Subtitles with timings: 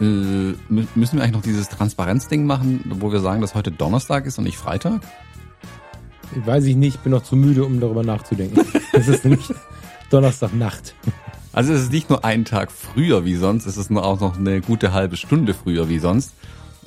[0.00, 4.38] Äh, müssen wir eigentlich noch dieses Transparenzding machen, wo wir sagen, dass heute Donnerstag ist
[4.38, 5.02] und nicht Freitag?
[6.34, 8.64] Weiß ich nicht, bin noch zu müde, um darüber nachzudenken.
[8.92, 9.52] es ist nämlich
[10.10, 10.94] Donnerstagnacht.
[11.52, 14.38] Also es ist nicht nur ein Tag früher wie sonst, es ist nur auch noch
[14.38, 16.32] eine gute halbe Stunde früher wie sonst.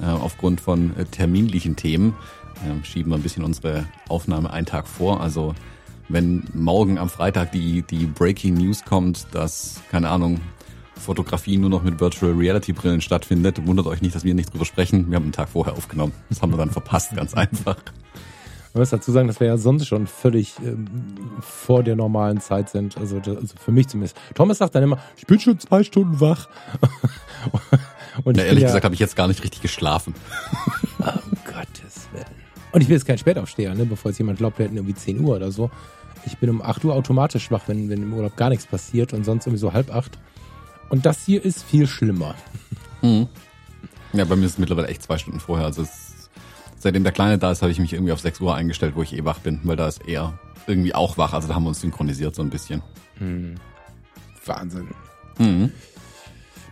[0.01, 2.15] Äh, aufgrund von äh, terminlichen Themen
[2.55, 5.21] äh, schieben wir ein bisschen unsere Aufnahme einen Tag vor.
[5.21, 5.53] Also
[6.09, 10.39] wenn morgen am Freitag die, die Breaking News kommt, dass, keine Ahnung,
[10.95, 14.65] Fotografie nur noch mit Virtual Reality Brillen stattfindet, wundert euch nicht, dass wir nicht drüber
[14.65, 15.09] sprechen.
[15.09, 16.13] Wir haben einen Tag vorher aufgenommen.
[16.29, 17.77] Das haben wir dann verpasst, ganz einfach.
[18.73, 20.87] Man muss dazu sagen, dass wir ja sonst schon völlig ähm,
[21.41, 22.97] vor der normalen Zeit sind.
[22.97, 24.17] Also, also für mich zumindest.
[24.33, 26.47] Thomas sagt dann immer, ich bin schon zwei Stunden wach.
[28.23, 30.15] Und Na, ehrlich ja, gesagt habe ich jetzt gar nicht richtig geschlafen.
[30.99, 32.25] um Gottes Willen.
[32.71, 35.19] Und ich bin jetzt kein Spätaufsteher, ne, bevor jetzt jemand glaubt, wir hätten irgendwie 10
[35.19, 35.69] Uhr oder so.
[36.25, 39.23] Ich bin um 8 Uhr automatisch wach, wenn, wenn im Urlaub gar nichts passiert und
[39.23, 40.17] sonst irgendwie so halb acht.
[40.93, 42.35] Und das hier ist viel schlimmer.
[43.01, 43.27] Mhm.
[44.13, 45.65] Ja, bei mir ist es mittlerweile echt zwei Stunden vorher.
[45.65, 46.29] Also es,
[46.77, 49.17] seitdem der Kleine da ist, habe ich mich irgendwie auf 6 Uhr eingestellt, wo ich
[49.17, 51.33] eh wach bin, weil da ist er irgendwie auch wach.
[51.33, 52.83] Also da haben wir uns synchronisiert so ein bisschen.
[53.19, 53.55] Mhm.
[54.45, 54.87] Wahnsinn.
[55.39, 55.71] Mhm.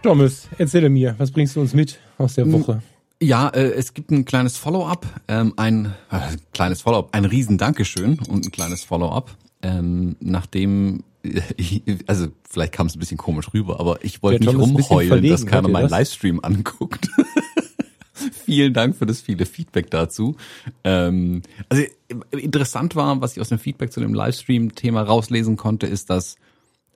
[0.03, 2.83] Thomas, erzähle mir, was bringst du uns mit aus der Woche?
[3.19, 6.19] Ja, äh, es gibt ein kleines Follow-up, ähm, ein äh,
[6.53, 11.05] kleines Follow-up, ein riesen Dankeschön und ein kleines Follow-up, ähm, nachdem
[12.07, 15.67] also vielleicht kam es ein bisschen komisch rüber, aber ich wollte nicht rumheulen, dass keiner
[15.67, 15.91] meinen das?
[15.91, 17.07] Livestream anguckt.
[18.45, 20.35] Vielen Dank für das viele Feedback dazu.
[20.83, 21.83] Ähm, also
[22.31, 26.35] interessant war, was ich aus dem Feedback zu dem Livestream-Thema rauslesen konnte, ist, dass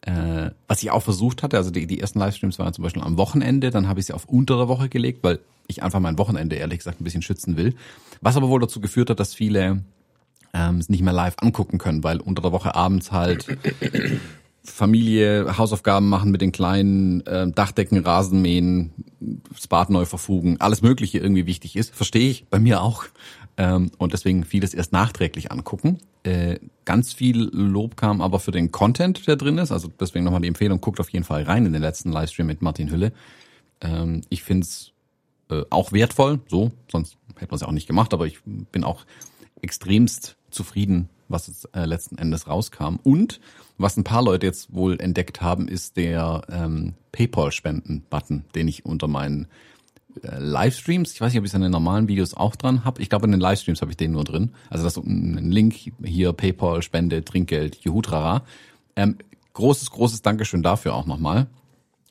[0.01, 3.17] äh, was ich auch versucht hatte, also die, die ersten Livestreams waren zum Beispiel am
[3.17, 6.79] Wochenende, dann habe ich sie auf untere Woche gelegt, weil ich einfach mein Wochenende ehrlich
[6.79, 7.75] gesagt ein bisschen schützen will.
[8.21, 9.83] Was aber wohl dazu geführt hat, dass viele
[10.55, 13.45] ähm, es nicht mehr live angucken können, weil unter der Woche abends halt
[14.63, 18.91] Familie, Hausaufgaben machen mit den Kleinen, äh, Dachdecken, Rasenmähen,
[19.53, 21.93] das Bad neu verfugen, alles Mögliche irgendwie wichtig ist.
[21.93, 23.05] Verstehe ich, bei mir auch.
[23.57, 25.99] Ähm, und deswegen vieles erst nachträglich angucken.
[26.23, 29.71] Äh, ganz viel Lob kam aber für den Content, der drin ist.
[29.71, 32.61] Also deswegen nochmal die Empfehlung, guckt auf jeden Fall rein in den letzten Livestream mit
[32.61, 33.13] Martin Hülle.
[33.81, 34.93] Ähm, ich find's
[35.49, 38.83] äh, auch wertvoll, so, sonst hätte man es ja auch nicht gemacht, aber ich bin
[38.83, 39.05] auch
[39.61, 42.97] extremst zufrieden, was jetzt äh, letzten Endes rauskam.
[43.03, 43.39] Und
[43.77, 49.07] was ein paar Leute jetzt wohl entdeckt haben, ist der ähm, PayPal-Spenden-Button, den ich unter
[49.07, 49.47] meinen
[50.21, 53.01] äh, Livestreams, ich weiß nicht, ob ich es in den normalen Videos auch dran habe.
[53.01, 54.51] Ich glaube, in den Livestreams habe ich den nur drin.
[54.69, 58.43] Also das ist ein Link hier, PayPal, Spende, Trinkgeld, Juhutrara.
[58.95, 59.17] Ähm,
[59.53, 61.47] großes, großes Dankeschön dafür auch nochmal.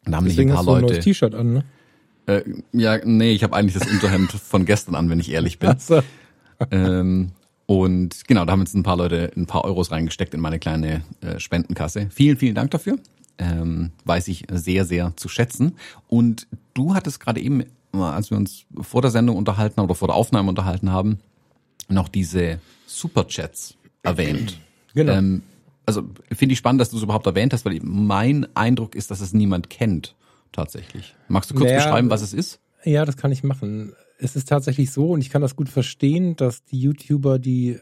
[0.04, 0.86] Da haben Deswegen ein paar hast du Leute.
[0.86, 1.64] ein neues T-Shirt an, ne?
[2.26, 5.70] Äh, ja, nee, ich habe eigentlich das Unterhemd von gestern an, wenn ich ehrlich bin.
[5.70, 6.02] Ach so.
[6.70, 7.32] ähm,
[7.66, 11.02] und genau, da haben jetzt ein paar Leute ein paar Euros reingesteckt in meine kleine
[11.20, 12.08] äh, Spendenkasse.
[12.10, 12.98] Vielen, vielen Dank dafür.
[13.38, 15.76] Ähm, weiß ich sehr, sehr zu schätzen.
[16.08, 17.64] Und du hattest gerade eben
[18.02, 21.20] als wir uns vor der Sendung unterhalten haben oder vor der Aufnahme unterhalten haben,
[21.88, 24.58] noch diese Superchats erwähnt.
[24.94, 25.12] Genau.
[25.12, 25.42] Ähm,
[25.86, 26.02] also
[26.32, 29.32] finde ich spannend, dass du es überhaupt erwähnt hast, weil mein Eindruck ist, dass es
[29.32, 30.14] niemand kennt
[30.52, 31.14] tatsächlich.
[31.28, 32.60] Magst du kurz naja, beschreiben, was es ist?
[32.84, 33.92] Ja, das kann ich machen.
[34.18, 37.78] Es ist tatsächlich so, und ich kann das gut verstehen, dass die YouTuber, die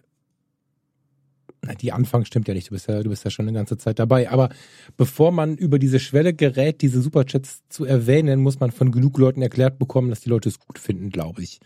[1.80, 3.98] die Anfang stimmt ja nicht, du bist ja, du bist ja schon eine ganze Zeit
[3.98, 4.28] dabei.
[4.30, 4.48] Aber
[4.96, 9.42] bevor man über diese Schwelle gerät, diese Superchats zu erwähnen, muss man von genug Leuten
[9.42, 11.60] erklärt bekommen, dass die Leute es gut finden, glaube ich.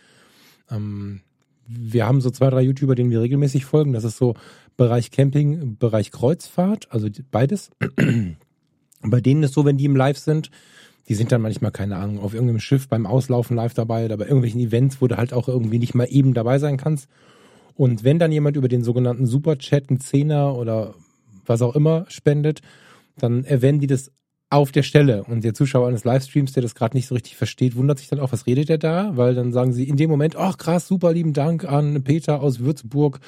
[0.71, 1.23] Ähm,
[1.67, 3.93] wir haben so zwei, drei YouTuber, denen wir regelmäßig folgen.
[3.93, 4.35] Das ist so
[4.77, 7.71] Bereich Camping, Bereich Kreuzfahrt, also beides.
[9.03, 10.51] Bei denen ist so, wenn die im Live sind,
[11.09, 14.25] die sind dann manchmal, keine Ahnung, auf irgendeinem Schiff beim Auslaufen live dabei oder bei
[14.25, 17.09] irgendwelchen Events, wo du halt auch irgendwie nicht mal eben dabei sein kannst.
[17.75, 20.95] Und wenn dann jemand über den sogenannten Superchat einen Zehner oder
[21.45, 22.61] was auch immer spendet,
[23.19, 24.11] dann erwähnen die das
[24.51, 25.25] auf der Stelle.
[25.25, 28.21] Und der Zuschauer eines Livestreams, der das gerade nicht so richtig versteht, wundert sich dann
[28.21, 29.17] auch, was redet der da?
[29.17, 32.61] Weil dann sagen sie in dem Moment, ach krass, super lieben Dank an Peter aus
[32.61, 33.21] Würzburg.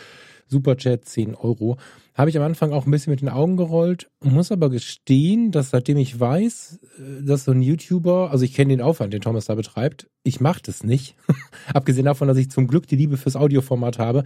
[0.49, 1.77] Superchat 10 Euro.
[2.15, 5.71] Habe ich am Anfang auch ein bisschen mit den Augen gerollt, muss aber gestehen, dass
[5.71, 9.47] seitdem ich weiß, äh, dass so ein YouTuber, also ich kenne den Aufwand, den Thomas
[9.47, 11.17] da betreibt, ich mache das nicht.
[11.73, 14.25] Abgesehen davon, dass ich zum Glück die Liebe fürs Audioformat habe,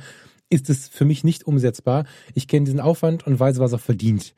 [0.49, 2.05] ist es für mich nicht umsetzbar.
[2.35, 4.35] Ich kenne diesen Aufwand und weiß, was er verdient.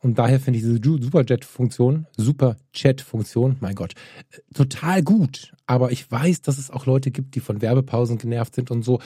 [0.00, 3.94] Und daher finde ich diese Superjet-Funktion, Super-Chat-Funktion, mein Gott,
[4.30, 5.52] äh, total gut.
[5.66, 9.00] Aber ich weiß, dass es auch Leute gibt, die von Werbepausen genervt sind und so.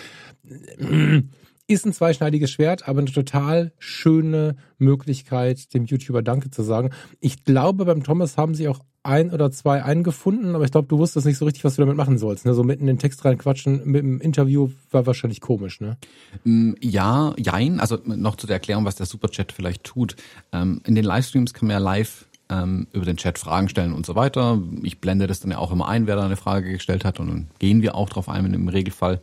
[1.70, 6.90] Ist ein zweischneidiges Schwert, aber eine total schöne Möglichkeit, dem YouTuber Danke zu sagen.
[7.20, 10.99] Ich glaube, beim Thomas haben sie auch ein oder zwei eingefunden, aber ich glaube, du
[10.99, 12.44] wusstest nicht so richtig, was du damit machen sollst.
[12.44, 12.55] Ne?
[12.55, 15.96] So mitten in den Text reinquatschen mit dem Interview war wahrscheinlich komisch, ne?
[16.43, 17.78] Mm, ja, jein.
[17.78, 20.17] Also noch zu der Erklärung, was der Superchat vielleicht tut.
[20.50, 24.06] Ähm, in den Livestreams kann man ja live ähm, über den Chat Fragen stellen und
[24.06, 24.61] so weiter.
[24.82, 27.28] Ich blende das dann ja auch immer ein, wer da eine Frage gestellt hat und
[27.28, 29.20] dann gehen wir auch drauf ein im Regelfall.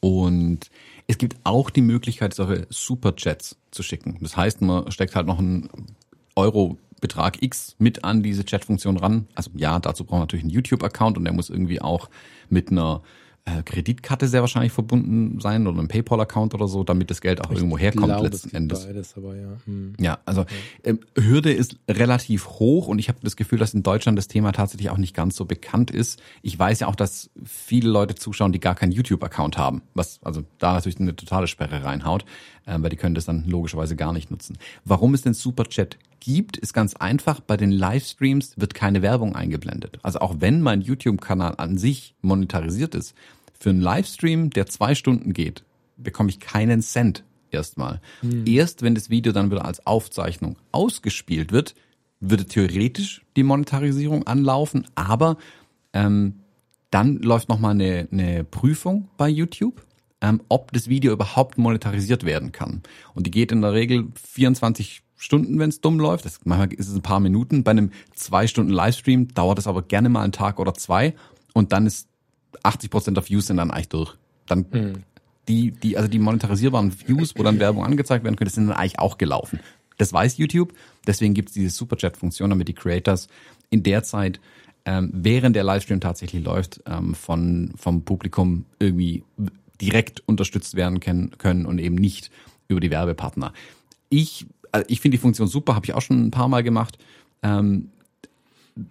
[0.00, 0.70] Und
[1.10, 4.18] es gibt auch die Möglichkeit, solche Superchats zu schicken.
[4.20, 5.68] Das heißt, man steckt halt noch einen
[6.36, 9.26] Euro Betrag X mit an diese Chatfunktion ran.
[9.34, 12.10] Also ja, dazu braucht man natürlich einen YouTube-Account und der muss irgendwie auch
[12.48, 13.02] mit einer
[13.58, 17.50] äh, Kreditkarte sehr wahrscheinlich verbunden sein oder einem PayPal-Account oder so, damit das Geld auch
[17.50, 18.86] ich irgendwo herkommt glaube, letzten Endes.
[18.86, 19.56] Beides, aber ja.
[19.64, 19.94] Hm.
[19.98, 20.44] ja, also
[20.82, 24.52] äh, Hürde ist relativ hoch und ich habe das Gefühl, dass in Deutschland das Thema
[24.52, 26.20] tatsächlich auch nicht ganz so bekannt ist.
[26.42, 30.42] Ich weiß ja auch, dass viele Leute zuschauen, die gar keinen YouTube-Account haben, was also
[30.58, 32.24] da natürlich eine totale Sperre reinhaut,
[32.66, 34.58] äh, weil die können das dann logischerweise gar nicht nutzen.
[34.84, 37.40] Warum es den Superchat gibt, ist ganz einfach.
[37.40, 39.98] Bei den Livestreams wird keine Werbung eingeblendet.
[40.02, 43.14] Also auch wenn mein YouTube-Kanal an sich monetarisiert ist,
[43.60, 45.64] für einen Livestream, der zwei Stunden geht,
[45.96, 48.00] bekomme ich keinen Cent erstmal.
[48.22, 48.46] Hm.
[48.46, 51.74] Erst wenn das Video dann wieder als Aufzeichnung ausgespielt wird,
[52.20, 55.36] würde theoretisch die Monetarisierung anlaufen, aber
[55.92, 56.40] ähm,
[56.90, 59.84] dann läuft nochmal eine, eine Prüfung bei YouTube,
[60.20, 62.82] ähm, ob das Video überhaupt monetarisiert werden kann.
[63.14, 66.24] Und die geht in der Regel 24 Stunden, wenn es dumm läuft.
[66.24, 67.62] Das, manchmal ist es ein paar Minuten.
[67.62, 71.14] Bei einem zwei Stunden Livestream dauert es aber gerne mal einen Tag oder zwei
[71.52, 72.09] und dann ist
[72.62, 74.16] 80 Prozent der Views sind dann eigentlich durch.
[74.46, 74.92] Dann mhm.
[75.48, 78.98] die, die, also die monetarisierbaren Views, wo dann Werbung angezeigt werden könnte, sind dann eigentlich
[78.98, 79.60] auch gelaufen.
[79.98, 80.72] Das weiß YouTube.
[81.06, 83.28] Deswegen gibt es diese Superchat-Funktion, damit die Creators
[83.68, 84.40] in der Zeit,
[84.84, 89.24] ähm, während der Livestream tatsächlich läuft, ähm, von, vom Publikum irgendwie
[89.80, 92.30] direkt unterstützt werden können, können und eben nicht
[92.68, 93.52] über die Werbepartner.
[94.08, 96.98] Ich also ich finde die Funktion super, habe ich auch schon ein paar Mal gemacht.
[97.42, 97.90] Ähm,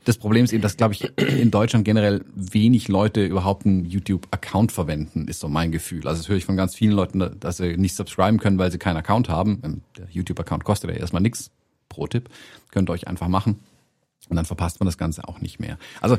[0.05, 4.71] das Problem ist eben, dass, glaube ich, in Deutschland generell wenig Leute überhaupt einen YouTube-Account
[4.71, 6.07] verwenden, ist so mein Gefühl.
[6.07, 8.77] Also das höre ich von ganz vielen Leuten, dass sie nicht subscriben können, weil sie
[8.77, 9.61] keinen Account haben.
[9.63, 11.51] Ähm, der YouTube-Account kostet ja erstmal nichts.
[11.87, 12.29] Pro Tipp.
[12.71, 13.59] Könnt ihr euch einfach machen.
[14.29, 15.77] Und dann verpasst man das Ganze auch nicht mehr.
[16.01, 16.17] Also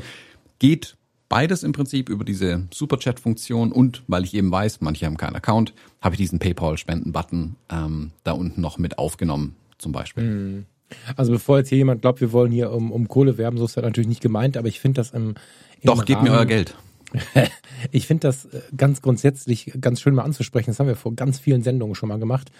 [0.59, 0.97] geht
[1.29, 5.73] beides im Prinzip über diese Superchat-Funktion und weil ich eben weiß, manche haben keinen Account,
[6.01, 10.23] habe ich diesen PayPal-Spenden-Button ähm, da unten noch mit aufgenommen, zum Beispiel.
[10.23, 10.65] Hm.
[11.15, 13.77] Also bevor jetzt hier jemand glaubt, wir wollen hier um, um Kohle werben, so ist
[13.77, 15.35] das natürlich nicht gemeint, aber ich finde das im, im
[15.83, 16.75] Doch, gebt mir euer Geld.
[17.91, 20.71] ich finde das äh, ganz grundsätzlich ganz schön mal anzusprechen.
[20.71, 22.51] Das haben wir vor ganz vielen Sendungen schon mal gemacht.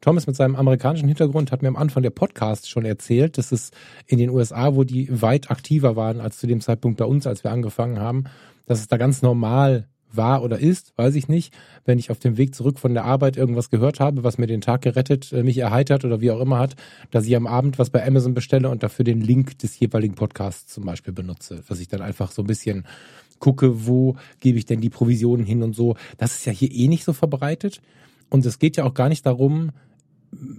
[0.00, 3.70] Thomas mit seinem amerikanischen Hintergrund hat mir am Anfang der Podcast schon erzählt, dass es
[4.06, 7.44] in den USA, wo die weit aktiver waren als zu dem Zeitpunkt bei uns, als
[7.44, 8.24] wir angefangen haben,
[8.66, 11.54] dass es da ganz normal war oder ist, weiß ich nicht.
[11.84, 14.60] Wenn ich auf dem Weg zurück von der Arbeit irgendwas gehört habe, was mir den
[14.60, 16.76] Tag gerettet, äh, mich erheitert oder wie auch immer hat,
[17.10, 20.72] dass ich am Abend was bei Amazon bestelle und dafür den Link des jeweiligen Podcasts
[20.72, 22.84] zum Beispiel benutze, was ich dann einfach so ein bisschen
[23.38, 25.96] gucke, wo gebe ich denn die Provisionen hin und so.
[26.16, 27.80] Das ist ja hier eh nicht so verbreitet.
[28.30, 29.72] Und es geht ja auch gar nicht darum,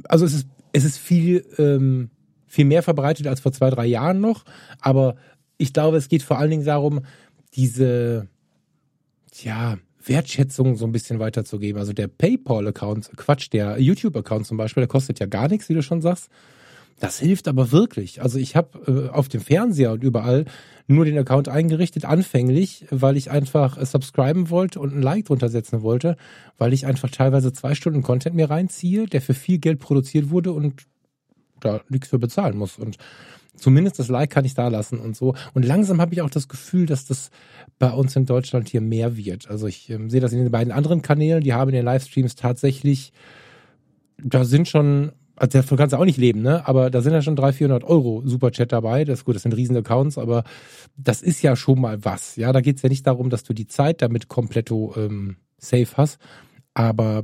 [0.07, 2.09] also es ist, es ist viel, ähm,
[2.45, 4.43] viel mehr verbreitet als vor zwei, drei Jahren noch,
[4.79, 5.15] aber
[5.57, 7.01] ich glaube, es geht vor allen Dingen darum,
[7.55, 8.27] diese,
[9.41, 11.79] ja, Wertschätzung so ein bisschen weiterzugeben.
[11.79, 15.81] Also der PayPal-Account, Quatsch, der YouTube-Account zum Beispiel, der kostet ja gar nichts, wie du
[15.81, 16.29] schon sagst.
[16.99, 18.21] Das hilft aber wirklich.
[18.21, 20.45] Also ich habe äh, auf dem Fernseher und überall
[20.87, 25.49] nur den Account eingerichtet, anfänglich, weil ich einfach äh, subscriben wollte und ein Like drunter
[25.49, 26.17] setzen wollte,
[26.57, 30.53] weil ich einfach teilweise zwei Stunden Content mir reinziehe, der für viel Geld produziert wurde
[30.53, 30.83] und
[31.59, 32.77] da nichts für bezahlen muss.
[32.77, 32.97] Und
[33.55, 35.35] zumindest das Like kann ich da lassen und so.
[35.53, 37.29] Und langsam habe ich auch das Gefühl, dass das
[37.79, 39.49] bei uns in Deutschland hier mehr wird.
[39.49, 42.35] Also ich ähm, sehe das in den beiden anderen Kanälen, die haben in den Livestreams
[42.35, 43.13] tatsächlich,
[44.17, 46.67] da sind schon also davon kannst du auch nicht leben, ne?
[46.67, 49.03] Aber da sind ja schon 300, 400 Euro Superchat dabei.
[49.03, 50.43] Das ist gut, das sind riesen Accounts, aber
[50.95, 52.35] das ist ja schon mal was.
[52.35, 56.19] Ja, da geht's ja nicht darum, dass du die Zeit damit komplett ähm, safe hast.
[56.75, 57.23] Aber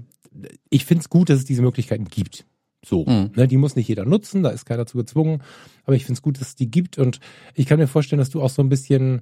[0.69, 2.45] ich find's gut, dass es diese Möglichkeiten gibt.
[2.83, 3.05] So.
[3.05, 3.31] Mhm.
[3.35, 5.41] Ne, die muss nicht jeder nutzen, da ist keiner zu gezwungen.
[5.85, 6.97] Aber ich find's gut, dass es die gibt.
[6.97, 7.19] Und
[7.55, 9.21] ich kann mir vorstellen, dass du auch so ein bisschen,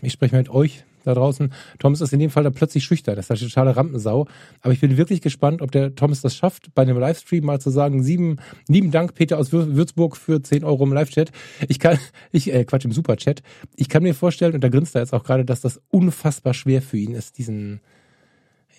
[0.00, 1.52] ich spreche mit euch, da draußen.
[1.78, 3.16] Thomas ist in dem Fall dann plötzlich schüchtern.
[3.16, 4.26] Das ist eine totale Rampensau.
[4.60, 7.70] Aber ich bin wirklich gespannt, ob der Thomas das schafft, bei einem Livestream mal zu
[7.70, 11.30] sagen, sieben, lieben Dank, Peter aus Würzburg, für 10 Euro im Live-Chat.
[11.68, 11.98] Ich kann,
[12.32, 13.42] ich, äh, Quatsch, im Superchat.
[13.76, 16.82] Ich kann mir vorstellen, und da grinst er jetzt auch gerade, dass das unfassbar schwer
[16.82, 17.80] für ihn ist, diesen,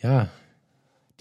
[0.01, 0.29] ja,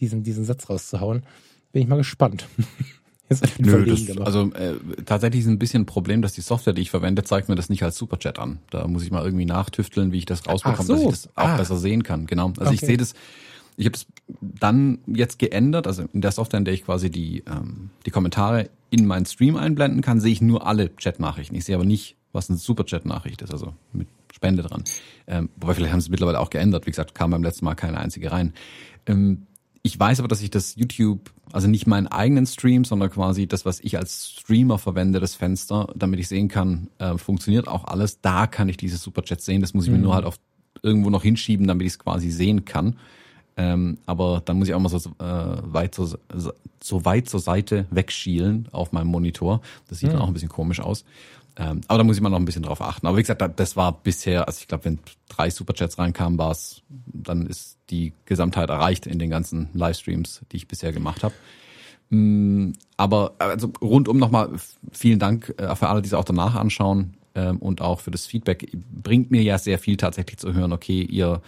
[0.00, 1.22] diesen, diesen Satz rauszuhauen.
[1.72, 2.46] Bin ich mal gespannt.
[3.58, 4.74] Nö, das, also äh,
[5.06, 7.70] tatsächlich ist ein bisschen ein Problem, dass die Software, die ich verwende, zeigt mir das
[7.70, 8.58] nicht als Superchat an.
[8.70, 10.92] Da muss ich mal irgendwie nachtüfteln, wie ich das rausbekomme, so.
[10.94, 11.56] dass ich das auch ah.
[11.56, 12.26] besser sehen kann.
[12.26, 12.48] Genau.
[12.48, 12.74] Also okay.
[12.74, 13.14] ich sehe das,
[13.76, 14.06] ich habe es
[14.40, 18.68] dann jetzt geändert, also in der Software, in der ich quasi die, ähm, die Kommentare
[18.90, 21.54] in meinen Stream einblenden kann, sehe ich nur alle Chat-Nachrichten.
[21.54, 24.84] Ich sehe aber nicht, was eine Superchat-Nachricht ist, also mit Spende dran.
[25.26, 26.86] Ähm, wobei vielleicht haben sie es mittlerweile auch geändert.
[26.86, 28.52] Wie gesagt, kam beim letzten Mal keine einzige rein.
[29.06, 29.46] Ähm,
[29.82, 33.64] ich weiß aber, dass ich das YouTube, also nicht meinen eigenen Stream, sondern quasi das,
[33.64, 38.20] was ich als Streamer verwende, das Fenster, damit ich sehen kann, äh, funktioniert auch alles.
[38.20, 39.60] Da kann ich diese Superchats sehen.
[39.60, 39.96] Das muss ich mhm.
[39.96, 40.38] mir nur halt auf
[40.82, 42.96] irgendwo noch hinschieben, damit ich es quasi sehen kann.
[43.56, 46.16] Ähm, aber dann muss ich auch mal so äh, weit so,
[46.82, 49.60] so weit zur Seite wegschielen auf meinem Monitor.
[49.88, 50.12] Das sieht mhm.
[50.14, 51.04] dann auch ein bisschen komisch aus.
[51.56, 53.06] Ähm, aber da muss ich mal noch ein bisschen drauf achten.
[53.06, 56.82] Aber wie gesagt, das war bisher, also ich glaube, wenn drei Superchats reinkamen, war es,
[56.88, 61.34] dann ist die Gesamtheit erreicht in den ganzen Livestreams, die ich bisher gemacht habe.
[62.08, 64.50] Mm, aber also rundum nochmal
[64.92, 68.26] vielen Dank äh, für alle, die es auch danach anschauen ähm, und auch für das
[68.26, 68.70] Feedback.
[68.90, 71.42] Bringt mir ja sehr viel tatsächlich zu hören, okay, ihr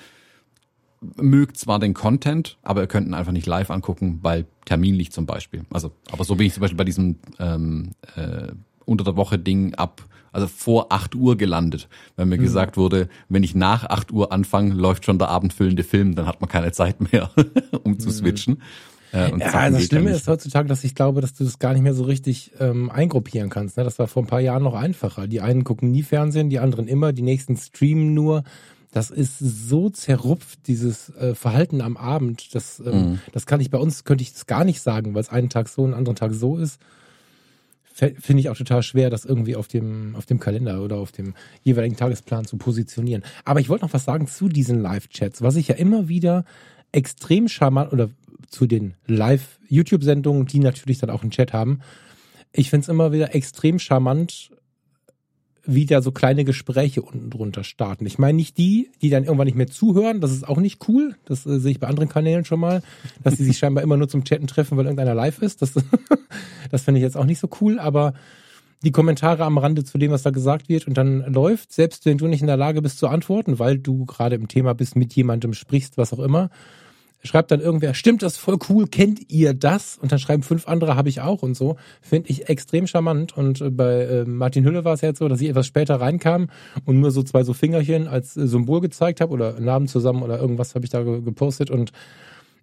[1.16, 5.26] mögt zwar den Content, aber ihr könnt ihn einfach nicht live angucken, weil terminlich zum
[5.26, 5.64] Beispiel.
[5.70, 8.48] Also, aber so bin ich zum Beispiel bei diesem ähm, äh,
[8.84, 12.42] unter der Woche Ding ab, also vor 8 Uhr gelandet, weil mir mhm.
[12.42, 16.40] gesagt wurde, wenn ich nach 8 Uhr anfange, läuft schon der abendfüllende Film, dann hat
[16.40, 17.30] man keine Zeit mehr,
[17.84, 18.12] um zu mhm.
[18.12, 18.62] switchen.
[19.12, 21.72] Äh, und ja, also das Schlimme ist heutzutage, dass ich glaube, dass du das gar
[21.72, 23.76] nicht mehr so richtig ähm, eingruppieren kannst.
[23.76, 23.84] Ne?
[23.84, 25.28] Das war vor ein paar Jahren noch einfacher.
[25.28, 28.42] Die einen gucken nie Fernsehen, die anderen immer, die nächsten streamen nur.
[28.90, 32.54] Das ist so zerrupft, dieses äh, Verhalten am Abend.
[32.54, 33.18] Das, ähm, mhm.
[33.32, 35.68] das kann ich bei uns, könnte ich das gar nicht sagen, weil es einen Tag
[35.68, 36.80] so, einen anderen Tag so ist
[37.94, 41.34] finde ich auch total schwer, das irgendwie auf dem, auf dem Kalender oder auf dem
[41.62, 43.22] jeweiligen Tagesplan zu positionieren.
[43.44, 46.44] Aber ich wollte noch was sagen zu diesen Live-Chats, was ich ja immer wieder
[46.90, 48.10] extrem charmant oder
[48.48, 51.80] zu den Live-YouTube-Sendungen, die natürlich dann auch einen Chat haben.
[52.52, 54.50] Ich finde es immer wieder extrem charmant,
[55.66, 58.06] wieder so kleine Gespräche unten drunter starten.
[58.06, 61.16] Ich meine nicht die, die dann irgendwann nicht mehr zuhören, das ist auch nicht cool.
[61.24, 62.82] Das äh, sehe ich bei anderen Kanälen schon mal,
[63.22, 65.62] dass die sich scheinbar immer nur zum Chatten treffen, weil irgendeiner live ist.
[65.62, 65.72] Das,
[66.70, 68.14] das finde ich jetzt auch nicht so cool, aber
[68.82, 72.18] die Kommentare am Rande zu dem, was da gesagt wird und dann läuft, selbst wenn
[72.18, 75.14] du nicht in der Lage bist zu antworten, weil du gerade im Thema bist, mit
[75.14, 76.50] jemandem sprichst, was auch immer,
[77.24, 79.98] schreibt dann irgendwer, stimmt das voll cool, kennt ihr das?
[80.00, 81.76] Und dann schreiben fünf andere, habe ich auch und so.
[82.00, 83.36] Finde ich extrem charmant.
[83.36, 86.48] Und äh, bei äh, Martin Hülle war es jetzt so, dass ich etwas später reinkam
[86.84, 90.38] und nur so zwei so Fingerchen als äh, Symbol gezeigt habe oder Namen zusammen oder
[90.38, 91.92] irgendwas habe ich da gepostet und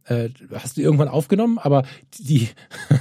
[0.05, 1.83] äh, hast du irgendwann aufgenommen, aber
[2.19, 2.49] die,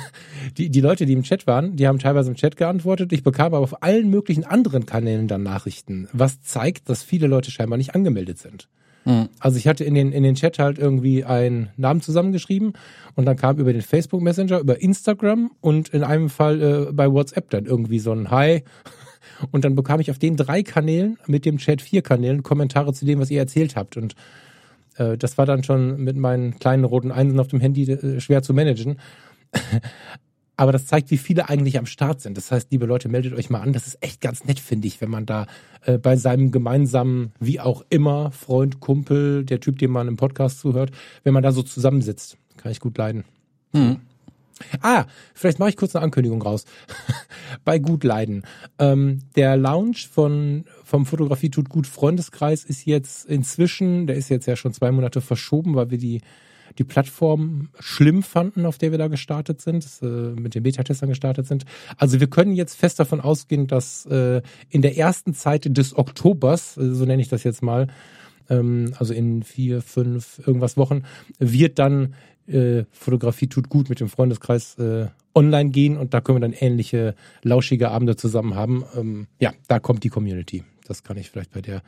[0.58, 3.12] die, die Leute, die im Chat waren, die haben teilweise im Chat geantwortet.
[3.12, 7.50] Ich bekam aber auf allen möglichen anderen Kanälen dann Nachrichten, was zeigt, dass viele Leute
[7.50, 8.68] scheinbar nicht angemeldet sind.
[9.04, 9.28] Mhm.
[9.38, 12.74] Also ich hatte in den, in den Chat halt irgendwie einen Namen zusammengeschrieben
[13.14, 17.10] und dann kam über den Facebook Messenger, über Instagram und in einem Fall äh, bei
[17.10, 18.62] WhatsApp dann irgendwie so ein Hi.
[19.52, 23.06] Und dann bekam ich auf den drei Kanälen mit dem Chat vier Kanälen Kommentare zu
[23.06, 23.96] dem, was ihr erzählt habt.
[23.96, 24.14] Und
[24.96, 28.42] äh, das war dann schon mit meinen kleinen roten Einsen auf dem Handy äh, schwer
[28.42, 28.98] zu managen.
[30.60, 32.36] Aber das zeigt, wie viele eigentlich am Start sind.
[32.36, 33.72] Das heißt, liebe Leute, meldet euch mal an.
[33.72, 35.46] Das ist echt ganz nett, finde ich, wenn man da
[35.86, 40.60] äh, bei seinem gemeinsamen, wie auch immer, Freund, Kumpel, der Typ, dem man im Podcast
[40.60, 40.90] zuhört,
[41.24, 42.36] wenn man da so zusammensitzt.
[42.58, 43.24] Kann ich gut leiden.
[43.72, 44.00] Hm.
[44.82, 46.66] Ah, vielleicht mache ich kurz eine Ankündigung raus.
[47.64, 48.42] bei Gut Leiden.
[48.78, 54.44] Ähm, der Lounge von vom Fotografie tut gut Freundeskreis ist jetzt inzwischen, der ist jetzt
[54.44, 56.20] ja schon zwei Monate verschoben, weil wir die
[56.80, 61.46] die Plattform schlimm fanden, auf der wir da gestartet sind, äh, mit den Beta-Testern gestartet
[61.46, 61.66] sind.
[61.98, 66.78] Also wir können jetzt fest davon ausgehen, dass äh, in der ersten Zeit des Oktobers,
[66.78, 67.88] äh, so nenne ich das jetzt mal,
[68.48, 71.02] ähm, also in vier, fünf, irgendwas Wochen,
[71.38, 72.14] wird dann
[72.46, 76.54] äh, Fotografie tut gut mit dem Freundeskreis äh, online gehen und da können wir dann
[76.54, 78.84] ähnliche lauschige Abende zusammen haben.
[78.96, 80.64] Ähm, ja, da kommt die Community.
[80.86, 81.82] Das kann ich vielleicht bei der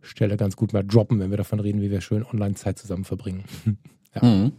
[0.00, 3.04] Stelle ganz gut mal droppen, wenn wir davon reden, wie wir schön online Zeit zusammen
[3.04, 3.44] verbringen.
[4.14, 4.24] Ja.
[4.24, 4.52] Mhm.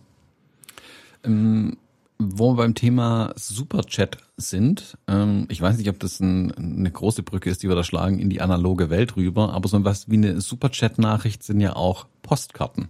[1.24, 1.78] Ähm,
[2.20, 7.24] wo wir beim Thema Superchat sind, ähm, ich weiß nicht, ob das ein, eine große
[7.24, 10.18] Brücke ist, die wir da schlagen in die analoge Welt rüber, aber so was wie
[10.18, 12.88] eine Superchat-Nachricht sind ja auch Postkarten.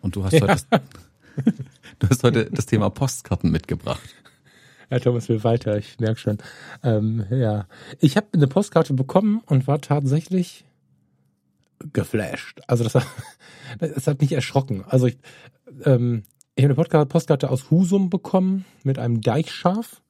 [0.00, 0.42] Und du hast, ja.
[0.42, 0.66] heute, das,
[1.98, 4.08] du hast heute das Thema Postkarten mitgebracht.
[4.90, 6.38] Ja, Thomas will weiter, ich merke schon.
[6.82, 7.66] Ähm, ja,
[7.98, 10.64] ich habe eine Postkarte bekommen und war tatsächlich
[11.92, 12.60] geflasht.
[12.66, 12.94] Also das,
[13.78, 14.84] das hat mich erschrocken.
[14.86, 15.18] Also ich,
[15.84, 20.02] ähm, ich habe eine Postkarte aus Husum bekommen mit einem Deichschaf.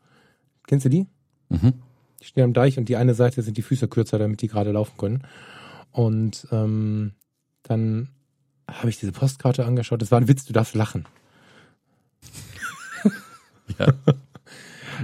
[0.67, 1.07] Kennst du die?
[1.49, 1.75] Mhm.
[2.21, 4.73] Die stehen am Deich und die eine Seite sind die Füße kürzer, damit die gerade
[4.73, 5.23] laufen können.
[5.93, 7.13] Und ähm,
[7.63, 8.09] dann
[8.69, 10.03] habe ich diese Postkarte angeschaut.
[10.03, 11.07] Das war ein Witz, du darfst lachen.
[13.79, 13.93] ja.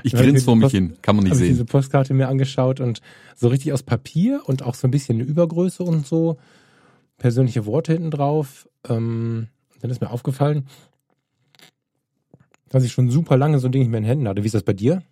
[0.02, 1.46] Ich grinse vor mich Post, hin, kann man nicht sehen.
[1.46, 3.00] Ich diese Postkarte mir angeschaut und
[3.34, 6.38] so richtig aus Papier und auch so ein bisschen eine Übergröße und so.
[7.18, 8.68] Persönliche Worte hinten drauf.
[8.88, 9.49] Ähm,
[9.80, 10.66] dann ist mir aufgefallen,
[12.68, 14.42] dass ich schon super lange so ein Ding nicht mehr in Händen hatte.
[14.42, 15.02] Wie ist das bei dir?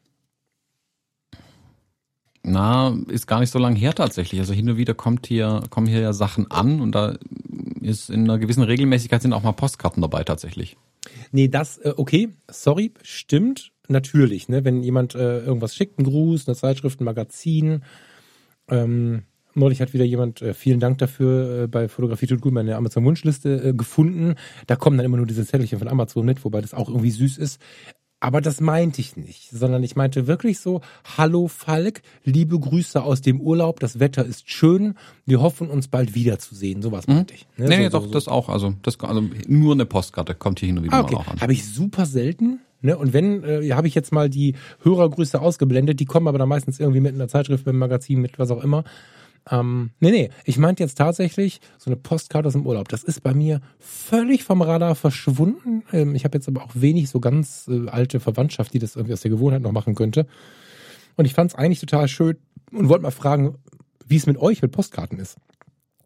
[2.42, 4.40] Na, ist gar nicht so lange her tatsächlich.
[4.40, 7.18] Also hin und wieder kommt hier, kommen hier ja Sachen an und da
[7.82, 10.76] ist in einer gewissen Regelmäßigkeit sind auch mal Postkarten dabei tatsächlich.
[11.32, 16.49] Nee, das, äh, okay, sorry, stimmt, natürlich, ne, wenn jemand äh, irgendwas schickt, einen Gruß,
[16.49, 17.82] eine Zeitschrift, ein Magazin,
[18.68, 19.23] ähm,
[19.54, 23.68] neulich hat wieder jemand, äh, vielen Dank dafür, äh, bei Fotografie tut gut meine Amazon-Wunschliste
[23.68, 24.35] äh, gefunden,
[24.66, 27.38] da kommen dann immer nur diese Zettelchen von Amazon mit, wobei das auch irgendwie süß
[27.38, 27.61] ist,
[28.23, 30.82] aber das meinte ich nicht, sondern ich meinte wirklich so,
[31.16, 34.94] hallo Falk, liebe Grüße aus dem Urlaub, das Wetter ist schön,
[35.25, 37.49] wir hoffen uns bald wiederzusehen, sowas meinte ich.
[37.56, 37.68] Ne?
[37.68, 38.12] Nee, nee, so, doch, so, so.
[38.12, 38.50] das auch.
[38.50, 41.14] Also, das, also nur eine Postkarte kommt hier hin und wieder Ah, okay.
[41.14, 41.40] mal auch an.
[41.40, 42.61] Habe ich super selten.
[42.82, 42.96] Ne?
[42.96, 46.80] Und wenn, äh, habe ich jetzt mal die Hörergrüße ausgeblendet, die kommen aber dann meistens
[46.80, 48.84] irgendwie mit einer Zeitschrift, mit einem Magazin, mit was auch immer.
[49.50, 52.88] Ähm, nee, nee, ich meinte jetzt tatsächlich so eine Postkarte aus dem Urlaub.
[52.88, 55.82] Das ist bei mir völlig vom Radar verschwunden.
[55.92, 59.14] Ähm, ich habe jetzt aber auch wenig so ganz äh, alte Verwandtschaft, die das irgendwie
[59.14, 60.26] aus der Gewohnheit noch machen könnte.
[61.16, 62.37] Und ich fand es eigentlich total schön
[62.72, 63.56] und wollte mal fragen,
[64.06, 65.38] wie es mit euch mit Postkarten ist.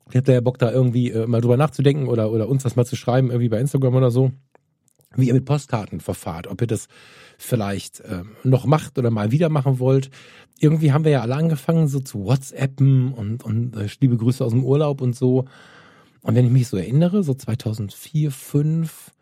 [0.09, 2.85] Ich hätte ja Bock, da irgendwie äh, mal drüber nachzudenken oder, oder uns das mal
[2.85, 4.33] zu schreiben, irgendwie bei Instagram oder so,
[5.17, 6.89] wie ihr mit Postkarten verfahrt, ob ihr das
[7.39, 10.11] vielleicht ähm, noch macht oder mal wieder machen wollt.
[10.61, 14.53] Irgendwie haben wir ja alle angefangen, so zu WhatsAppen und, und äh, liebe Grüße aus
[14.53, 15.47] dem Urlaub und so.
[16.23, 19.13] Und wenn ich mich so erinnere, so 2004, 2005,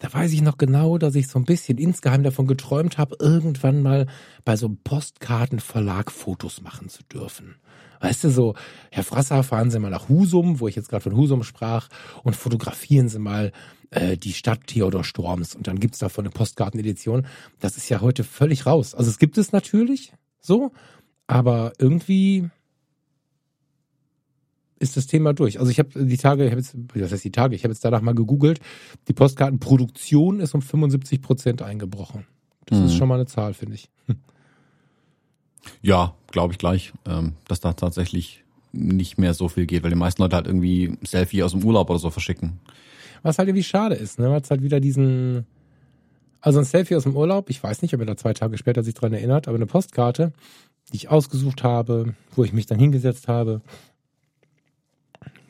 [0.00, 3.82] da weiß ich noch genau, dass ich so ein bisschen insgeheim davon geträumt habe, irgendwann
[3.82, 4.06] mal
[4.44, 7.56] bei so einem Postkartenverlag Fotos machen zu dürfen.
[8.00, 8.54] Weißt du, so,
[8.90, 11.88] Herr Frasser, fahren Sie mal nach Husum, wo ich jetzt gerade von Husum sprach,
[12.24, 13.52] und fotografieren Sie mal
[13.90, 15.54] äh, die Stadt Theodor Storms.
[15.54, 17.26] Und dann gibt's davon eine Postkartenedition.
[17.60, 18.94] Das ist ja heute völlig raus.
[18.94, 20.72] Also es gibt es natürlich so,
[21.26, 22.48] aber irgendwie
[24.78, 25.60] ist das Thema durch.
[25.60, 27.84] Also ich habe die Tage, ich habe jetzt, das heißt die Tage, ich habe jetzt
[27.84, 28.60] danach mal gegoogelt,
[29.08, 32.26] die Postkartenproduktion ist um 75 Prozent eingebrochen.
[32.64, 32.86] Das Mhm.
[32.86, 33.90] ist schon mal eine Zahl, finde ich.
[35.82, 39.96] Ja, glaube ich gleich, ähm, dass da tatsächlich nicht mehr so viel geht, weil die
[39.96, 42.60] meisten Leute halt irgendwie Selfie aus dem Urlaub oder so verschicken.
[43.22, 44.26] Was halt irgendwie schade ist, ne?
[44.26, 45.46] Man hat halt wieder diesen,
[46.40, 48.82] also ein Selfie aus dem Urlaub, ich weiß nicht, ob er da zwei Tage später
[48.82, 50.32] sich dran erinnert, aber eine Postkarte,
[50.92, 53.60] die ich ausgesucht habe, wo ich mich dann hingesetzt habe,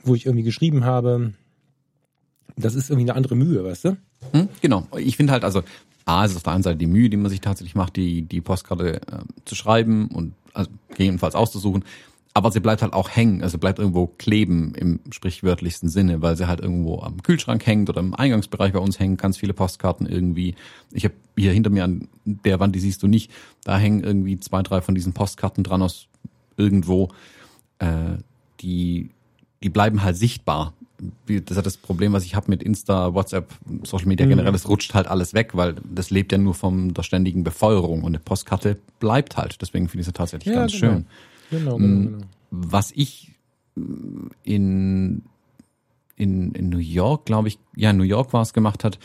[0.03, 1.35] wo ich irgendwie geschrieben habe,
[2.57, 3.97] das ist irgendwie eine andere Mühe, weißt du?
[4.33, 4.49] Hm?
[4.61, 4.87] Genau.
[4.99, 5.63] Ich finde halt, also,
[6.11, 8.41] A, ist auf der einen Seite die Mühe, die man sich tatsächlich macht, die, die
[8.41, 11.85] Postkarte äh, zu schreiben und also, gegebenenfalls auszusuchen.
[12.33, 16.47] Aber sie bleibt halt auch hängen, also bleibt irgendwo kleben im sprichwörtlichsten Sinne, weil sie
[16.47, 20.55] halt irgendwo am Kühlschrank hängt oder im Eingangsbereich bei uns hängen ganz viele Postkarten irgendwie.
[20.93, 23.33] Ich habe hier hinter mir an der Wand, die siehst du nicht,
[23.65, 26.07] da hängen irgendwie zwei, drei von diesen Postkarten dran aus
[26.57, 27.09] irgendwo.
[27.81, 28.19] Äh,
[28.61, 29.11] die,
[29.63, 30.75] die bleiben halt sichtbar.
[31.27, 33.53] Das ist ja das Problem, was ich habe mit Insta, WhatsApp,
[33.85, 37.03] Social Media generell, es rutscht halt alles weg, weil das lebt ja nur von der
[37.03, 39.61] ständigen Befeuerung und eine Postkarte bleibt halt.
[39.63, 40.93] Deswegen finde ich sie tatsächlich Ja, ganz genau.
[40.95, 41.07] schön.
[41.51, 41.83] Genau, Mm.
[41.83, 42.27] genau, genau.
[42.51, 43.33] Was ich
[43.77, 45.23] mm, in,
[46.17, 48.99] in, in New York, glaube ich, ja, in New York war es gemacht hat,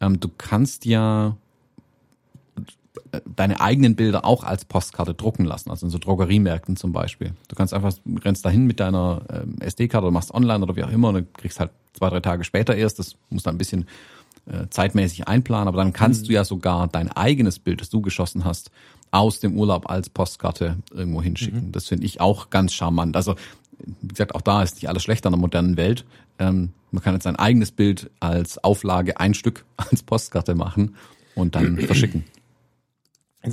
[0.00, 1.36] ähm, du kannst ja
[3.36, 7.32] deine eigenen Bilder auch als Postkarte drucken lassen, also in so Drogeriemärkten zum Beispiel.
[7.48, 7.92] Du kannst einfach,
[8.24, 11.32] rennst dahin mit deiner ähm, SD-Karte oder machst online oder wie auch immer und dann
[11.32, 13.86] kriegst halt zwei, drei Tage später erst, das muss dann ein bisschen
[14.46, 18.44] äh, zeitmäßig einplanen, aber dann kannst du ja sogar dein eigenes Bild, das du geschossen
[18.44, 18.70] hast,
[19.10, 21.72] aus dem Urlaub als Postkarte irgendwo hinschicken.
[21.72, 23.16] Das finde ich auch ganz charmant.
[23.16, 23.34] Also,
[24.02, 26.04] wie gesagt, auch da ist nicht alles schlecht an der modernen Welt.
[26.38, 30.96] Ähm, man kann jetzt sein eigenes Bild als Auflage ein Stück als Postkarte machen
[31.34, 32.24] und dann verschicken.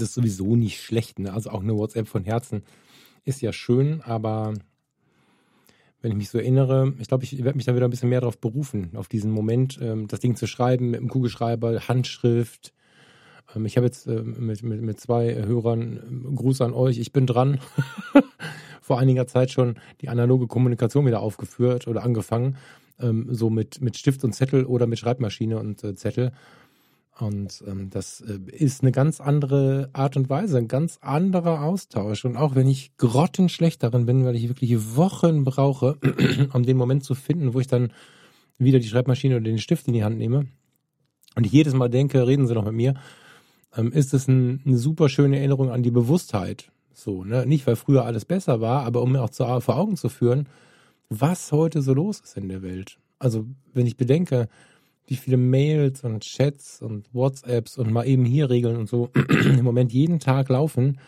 [0.02, 1.34] Ist sowieso nicht schlecht, ne?
[1.34, 2.64] Also auch eine WhatsApp von Herzen
[3.24, 4.54] ist ja schön, aber
[6.02, 8.22] wenn ich mich so erinnere, ich glaube, ich werde mich da wieder ein bisschen mehr
[8.22, 12.74] darauf berufen, auf diesen Moment, ähm, das Ding zu schreiben mit dem Kugelschreiber, Handschrift.
[13.56, 17.12] Ähm, ich habe jetzt ähm, mit, mit, mit zwei Hörern ähm, Gruß an euch, ich
[17.12, 17.60] bin dran.
[18.82, 22.58] Vor einiger Zeit schon die analoge Kommunikation wieder aufgeführt oder angefangen,
[23.00, 26.34] ähm, so mit, mit Stift und Zettel oder mit Schreibmaschine und äh, Zettel.
[27.18, 32.26] Und ähm, das äh, ist eine ganz andere Art und Weise, ein ganz anderer Austausch.
[32.26, 35.98] Und auch wenn ich grottenschlecht darin bin, weil ich wirklich Wochen brauche,
[36.54, 37.94] um den Moment zu finden, wo ich dann
[38.58, 40.48] wieder die Schreibmaschine oder den Stift in die Hand nehme
[41.36, 42.96] und ich jedes Mal denke, reden Sie doch mit mir,
[43.76, 46.72] ähm, ist es ein, eine super schöne Erinnerung an die Bewusstheit.
[46.94, 47.46] So, ne?
[47.46, 50.48] Nicht, weil früher alles besser war, aber um mir auch zu, vor Augen zu führen,
[51.10, 52.98] was heute so los ist in der Welt.
[53.20, 54.48] Also, wenn ich bedenke,
[55.08, 59.64] wie viele Mails und Chats und WhatsApps und mal eben hier regeln und so im
[59.64, 61.00] Moment jeden Tag laufen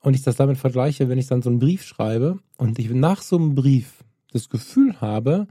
[0.00, 3.22] und ich das damit vergleiche, wenn ich dann so einen Brief schreibe und ich nach
[3.22, 5.46] so einem Brief das Gefühl habe,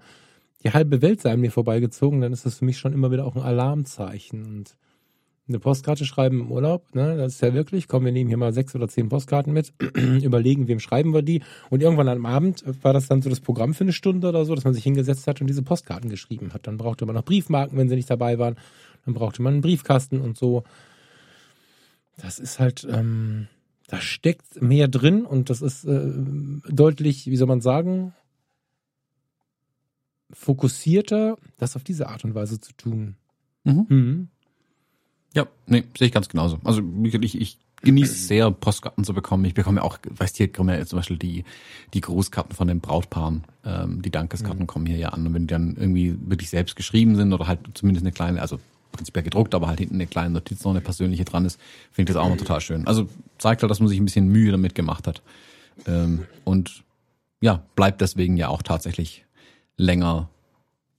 [0.63, 3.25] die halbe Welt sei an mir vorbeigezogen, dann ist das für mich schon immer wieder
[3.25, 4.45] auch ein Alarmzeichen.
[4.45, 4.77] Und
[5.51, 8.53] eine Postkarte schreiben im Urlaub, ne, das ist ja wirklich, komm, wir nehmen hier mal
[8.53, 11.41] sechs oder zehn Postkarten mit, überlegen, wem schreiben wir die.
[11.69, 14.55] Und irgendwann am Abend war das dann so das Programm für eine Stunde oder so,
[14.55, 16.67] dass man sich hingesetzt hat und diese Postkarten geschrieben hat.
[16.67, 18.55] Dann brauchte man noch Briefmarken, wenn sie nicht dabei waren.
[19.05, 20.63] Dann brauchte man einen Briefkasten und so.
[22.17, 23.47] Das ist halt, ähm,
[23.87, 26.11] da steckt mehr drin und das ist äh,
[26.69, 28.13] deutlich, wie soll man sagen,
[30.31, 33.15] fokussierter, das auf diese Art und Weise zu tun.
[33.63, 33.85] Mhm.
[33.89, 34.27] Mhm.
[35.33, 36.59] Ja, nee, sehe ich ganz genauso.
[36.63, 39.45] Also ich, ich genieße sehr, Postkarten zu bekommen.
[39.45, 41.45] Ich bekomme ja auch, weißt du, hier kommen ja zum Beispiel die,
[41.93, 43.43] die Grußkarten von den Brautpaaren.
[43.65, 44.67] Ähm, die Dankeskarten mhm.
[44.67, 45.25] kommen hier ja an.
[45.25, 48.59] Und wenn die dann irgendwie wirklich selbst geschrieben sind oder halt zumindest eine kleine, also
[48.91, 51.59] prinzipiell gedruckt, aber halt hinten eine kleine Notiz noch eine persönliche dran ist,
[51.91, 52.85] finde ich das auch mal total schön.
[52.87, 55.21] Also zeigt halt, dass man sich ein bisschen Mühe damit gemacht hat.
[55.87, 56.83] Ähm, und
[57.41, 59.25] ja, bleibt deswegen ja auch tatsächlich
[59.77, 60.29] länger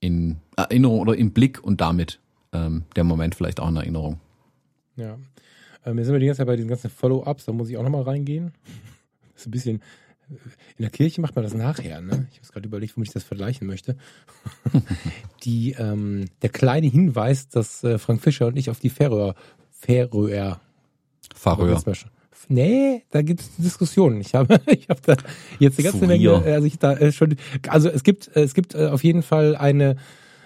[0.00, 2.18] in Erinnerung oder im Blick und damit
[2.52, 4.20] ähm, der Moment vielleicht auch in Erinnerung.
[4.96, 5.18] Ja.
[5.84, 7.82] Ähm, jetzt sind wir die ganze Zeit bei diesen ganzen Follow-ups, da muss ich auch
[7.82, 8.52] nochmal reingehen.
[9.32, 9.76] Das ist ein bisschen,
[10.30, 10.34] äh,
[10.76, 12.28] in der Kirche macht man das nachher, ne?
[12.32, 13.96] Ich habe gerade überlegt, womit ich das vergleichen möchte.
[15.44, 19.34] die, ähm, der kleine Hinweis, dass äh, Frank Fischer und ich auf die Färöer,
[19.70, 20.60] Färöer,
[21.34, 21.82] Färöer.
[22.48, 24.20] Nee, da gibt es Diskussionen.
[24.20, 25.16] Ich habe, ich habe da
[25.58, 27.36] jetzt eine ganze Menge, also ich da äh, schon,
[27.68, 29.96] also es gibt, es gibt äh, auf jeden Fall eine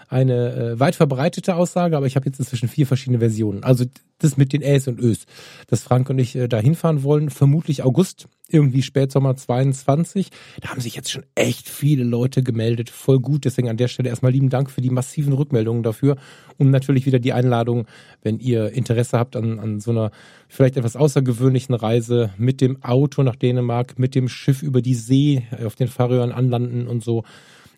[0.08, 3.64] eine äh, weit verbreitete Aussage, aber ich habe jetzt inzwischen vier verschiedene Versionen.
[3.64, 3.84] Also
[4.18, 5.26] das mit den Äs und Ös,
[5.66, 10.30] dass Frank und ich äh, da hinfahren wollen, vermutlich August, irgendwie Spätsommer 22.
[10.60, 13.44] Da haben sich jetzt schon echt viele Leute gemeldet, voll gut.
[13.44, 16.16] Deswegen an der Stelle erstmal lieben Dank für die massiven Rückmeldungen dafür
[16.56, 17.86] und natürlich wieder die Einladung,
[18.22, 20.12] wenn ihr Interesse habt an, an so einer
[20.48, 25.42] vielleicht etwas außergewöhnlichen Reise mit dem Auto nach Dänemark, mit dem Schiff über die See
[25.64, 27.24] auf den Färöern anlanden und so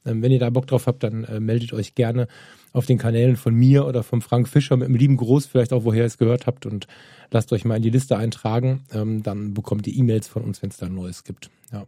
[0.06, 2.28] ähm, wenn ihr da Bock drauf habt, dann äh, meldet euch gerne
[2.72, 5.84] auf den Kanälen von mir oder vom Frank Fischer mit einem lieben Gruß, vielleicht auch
[5.84, 6.86] woher ihr es gehört habt und
[7.30, 8.82] lasst euch mal in die Liste eintragen.
[8.92, 11.50] Ähm, dann bekommt ihr E-Mails von uns, wenn es da Neues gibt.
[11.72, 11.86] Ja.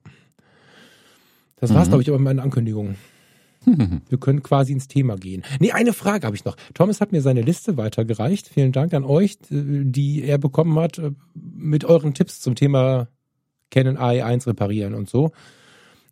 [1.57, 1.91] Das war's, mhm.
[1.91, 2.97] glaube ich, aber mit meinen Ankündigungen.
[4.09, 5.43] Wir können quasi ins Thema gehen.
[5.59, 6.57] Nee, eine Frage habe ich noch.
[6.73, 8.49] Thomas hat mir seine Liste weitergereicht.
[8.49, 13.09] Vielen Dank an euch, die er bekommen hat äh, mit euren Tipps zum Thema
[13.71, 15.33] Canon AI1 reparieren und so.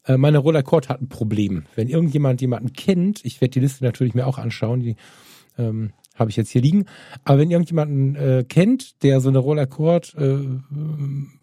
[0.08, 1.64] Äh, meine Roller Court hat ein Problem.
[1.76, 4.96] Wenn irgendjemand jemanden kennt, ich werde die Liste natürlich mir auch anschauen, die
[5.58, 6.86] ähm, habe ich jetzt hier liegen.
[7.24, 10.38] Aber wenn irgendjemanden äh, kennt, der so eine Roller Court äh,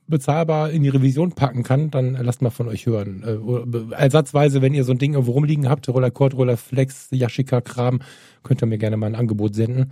[0.08, 3.23] bezahlbar in die Revision packen kann, dann lasst mal von euch hören.
[3.23, 7.62] Äh, ersatzweise, wenn ihr so ein Ding irgendwo rumliegen habt, Roller Court, Roller Flex, Yashica
[7.62, 8.01] Kram,
[8.43, 9.91] könnt ihr mir gerne mal ein Angebot senden.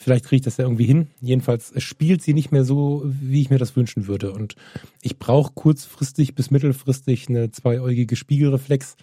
[0.00, 1.08] Vielleicht kriege ich das ja irgendwie hin.
[1.20, 4.30] Jedenfalls spielt sie nicht mehr so, wie ich mir das wünschen würde.
[4.30, 4.54] Und
[5.02, 8.94] ich brauche kurzfristig bis mittelfristig eine zweieugige Spiegelreflex.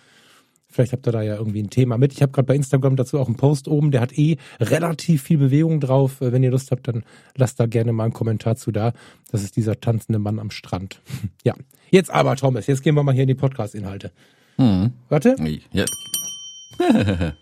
[0.70, 2.14] Vielleicht habt ihr da ja irgendwie ein Thema mit.
[2.14, 5.38] Ich habe gerade bei Instagram dazu auch einen Post oben, der hat eh relativ viel
[5.38, 6.22] Bewegung drauf.
[6.22, 7.04] Wenn ihr Lust habt, dann
[7.36, 8.94] lasst da gerne mal einen Kommentar zu da.
[9.32, 11.02] Das ist dieser tanzende Mann am Strand.
[11.44, 11.56] ja.
[11.92, 14.14] Jetzt aber, Thomas, jetzt gehen wir mal hier in die Podcast-Inhalte.
[14.56, 14.94] Hm.
[15.10, 15.36] Warte.
[15.74, 15.86] Ja.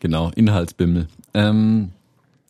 [0.00, 1.08] genau, Inhaltsbimmel.
[1.32, 1.92] Ähm,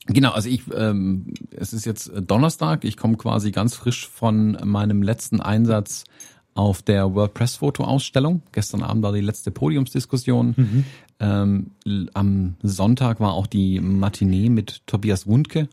[0.06, 5.02] Genau, also ich, ähm, es ist jetzt Donnerstag, ich komme quasi ganz frisch von meinem
[5.02, 6.04] letzten Einsatz
[6.54, 8.42] auf der WordPress-Foto-Ausstellung.
[8.52, 10.54] Gestern Abend war die letzte Podiumsdiskussion.
[10.56, 10.84] Mhm.
[11.20, 11.70] Ähm,
[12.14, 15.68] am Sonntag war auch die Matinee mit Tobias Wundke.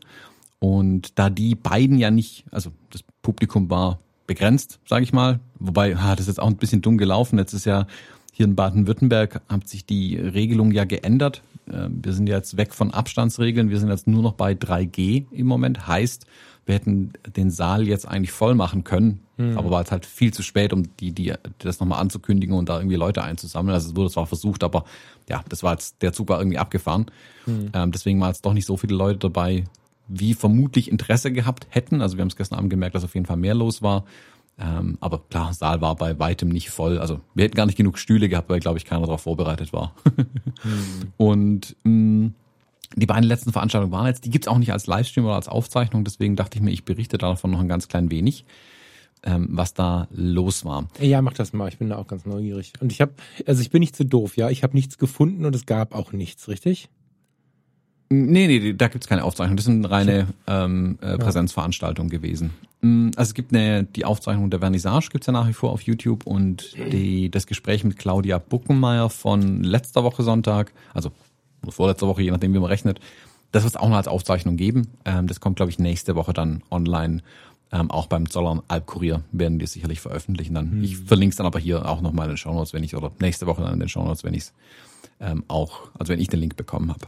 [0.58, 5.96] Und da die beiden ja nicht, also das Publikum war begrenzt, sage ich mal, wobei
[5.96, 7.38] ah, das ist jetzt auch ein bisschen dumm gelaufen.
[7.38, 7.86] Jetzt ist ja
[8.32, 11.42] hier in Baden-Württemberg hat sich die Regelung ja geändert.
[11.72, 15.46] Ähm, wir sind jetzt weg von Abstandsregeln, wir sind jetzt nur noch bei 3G im
[15.46, 15.86] Moment.
[15.86, 16.26] Heißt,
[16.64, 19.58] wir hätten den Saal jetzt eigentlich voll machen können, mhm.
[19.58, 22.78] aber war es halt viel zu spät, um die, die das nochmal anzukündigen und da
[22.78, 23.74] irgendwie Leute einzusammeln.
[23.74, 24.84] Also es wurde zwar versucht, aber
[25.28, 27.06] ja, das war jetzt, der Zug war irgendwie abgefahren.
[27.46, 27.70] Mhm.
[27.72, 29.64] Ähm, deswegen war jetzt doch nicht so viele Leute dabei,
[30.08, 32.00] wie vermutlich Interesse gehabt hätten.
[32.00, 34.04] Also wir haben es gestern Abend gemerkt, dass auf jeden Fall mehr los war.
[34.58, 36.98] Ähm, aber klar, Saal war bei weitem nicht voll.
[36.98, 39.94] Also wir hätten gar nicht genug Stühle gehabt, weil, glaube ich, keiner darauf vorbereitet war.
[40.62, 41.12] hm.
[41.16, 42.34] Und mh, mm,
[42.96, 46.04] die beiden letzten Veranstaltungen waren jetzt, die gibt's auch nicht als Livestream oder als Aufzeichnung,
[46.04, 48.44] deswegen dachte ich mir, ich berichte davon noch ein ganz klein wenig,
[49.22, 50.88] ähm, was da los war.
[51.00, 52.72] Ja, mach das mal, ich bin da auch ganz neugierig.
[52.80, 53.14] Und ich habe,
[53.46, 56.12] also ich bin nicht zu doof, ja, ich habe nichts gefunden und es gab auch
[56.12, 56.90] nichts, richtig?
[58.12, 59.56] Nee, nee, da gibt's keine Aufzeichnung.
[59.56, 62.50] Das sind reine ähm, äh, Präsenzveranstaltungen gewesen.
[62.82, 65.80] Mm, also es gibt eine, die Aufzeichnung der Vernissage gibt's ja nach wie vor auf
[65.82, 71.10] YouTube und die, das Gespräch mit Claudia Buckenmeier von letzter Woche Sonntag, also
[71.62, 73.00] oder vorletzte Woche, je nachdem, wie man rechnet.
[73.50, 74.88] Das wird es auch noch als Aufzeichnung geben.
[75.06, 77.22] Ähm, das kommt, glaube ich, nächste Woche dann online.
[77.70, 80.54] Ähm, auch beim Zollern Albkurier werden die sicherlich veröffentlichen.
[80.54, 80.70] Dann.
[80.70, 80.84] Hm.
[80.84, 83.46] Ich verlinke es dann aber hier auch nochmal in den Shownotes, wenn ich, oder nächste
[83.46, 84.52] Woche dann in den Shownotes, wenn ich es
[85.20, 87.06] ähm, auch, also wenn ich den Link bekommen habe.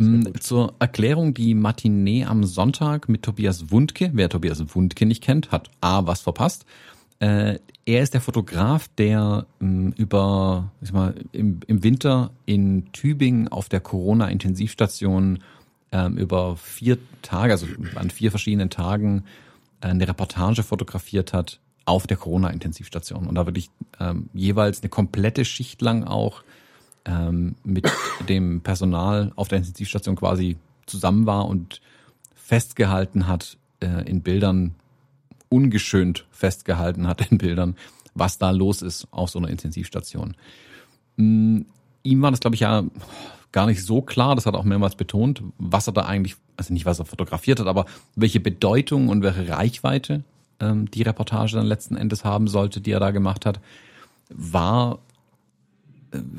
[0.00, 4.10] Ähm, zur Erklärung, die Matinee am Sonntag mit Tobias Wundke.
[4.12, 6.64] Wer Tobias Wundke nicht kennt, hat A, was verpasst.
[7.20, 13.48] Äh, er ist der Fotograf, der ähm, über, ich mal, im, im Winter in Tübingen
[13.48, 15.40] auf der Corona-Intensivstation
[15.90, 19.24] ähm, über vier Tage, also an vier verschiedenen Tagen,
[19.80, 25.44] äh, eine Reportage fotografiert hat auf der Corona-Intensivstation und da wirklich ähm, jeweils eine komplette
[25.44, 26.42] Schicht lang auch
[27.08, 27.90] ähm, mit
[28.28, 31.80] dem Personal auf der Intensivstation quasi zusammen war und
[32.34, 34.74] festgehalten hat äh, in Bildern,
[35.48, 37.76] ungeschönt festgehalten hat in Bildern,
[38.14, 40.36] was da los ist auf so einer Intensivstation.
[41.16, 41.62] Mm,
[42.02, 42.84] ihm war das, glaube ich, ja
[43.52, 46.72] gar nicht so klar, das hat er auch mehrmals betont, was er da eigentlich, also
[46.72, 50.24] nicht was er fotografiert hat, aber welche Bedeutung und welche Reichweite
[50.60, 53.60] ähm, die Reportage dann letzten Endes haben sollte, die er da gemacht hat,
[54.28, 54.98] war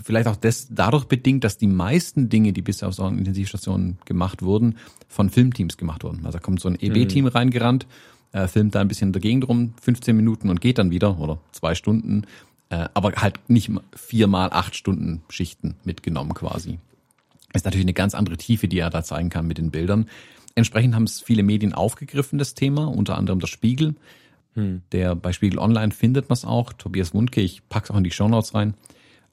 [0.01, 3.97] vielleicht auch das dadurch bedingt, dass die meisten Dinge, die bisher auf so einer Intensivstation
[4.05, 4.77] gemacht wurden,
[5.08, 6.25] von Filmteams gemacht wurden.
[6.25, 7.32] Also da kommt so ein EB-Team mhm.
[7.32, 7.88] reingerannt,
[8.32, 11.75] äh, filmt da ein bisschen dagegen drum, 15 Minuten und geht dann wieder oder zwei
[11.75, 12.23] Stunden,
[12.69, 16.79] äh, aber halt nicht viermal acht Stunden Schichten mitgenommen quasi.
[17.53, 20.08] Ist natürlich eine ganz andere Tiefe, die er da zeigen kann mit den Bildern.
[20.55, 23.95] Entsprechend haben es viele Medien aufgegriffen, das Thema, unter anderem der Spiegel.
[24.55, 24.82] Hm.
[24.91, 26.73] Der bei Spiegel Online findet man es auch.
[26.73, 28.73] Tobias Wundke, ich pack's auch in die Shownotes rein,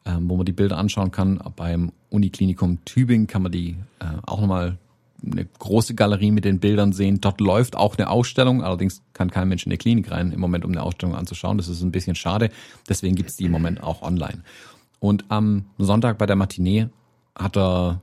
[0.06, 1.40] ähm, wo man die Bilder anschauen kann.
[1.56, 4.78] Beim Uniklinikum Tübingen kann man die äh, auch nochmal
[5.24, 7.20] eine große Galerie mit den Bildern sehen.
[7.20, 10.64] Dort läuft auch eine Ausstellung, allerdings kann kein Mensch in die Klinik rein im Moment,
[10.64, 11.58] um eine Ausstellung anzuschauen.
[11.58, 12.50] Das ist ein bisschen schade.
[12.88, 14.42] Deswegen gibt's die im Moment auch online.
[15.00, 16.88] Und am Sonntag bei der Matinee
[17.36, 18.00] hat er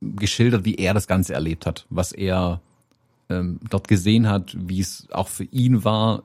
[0.00, 2.60] geschildert, wie er das Ganze erlebt hat, was er
[3.28, 6.22] ähm, dort gesehen hat, wie es auch für ihn war,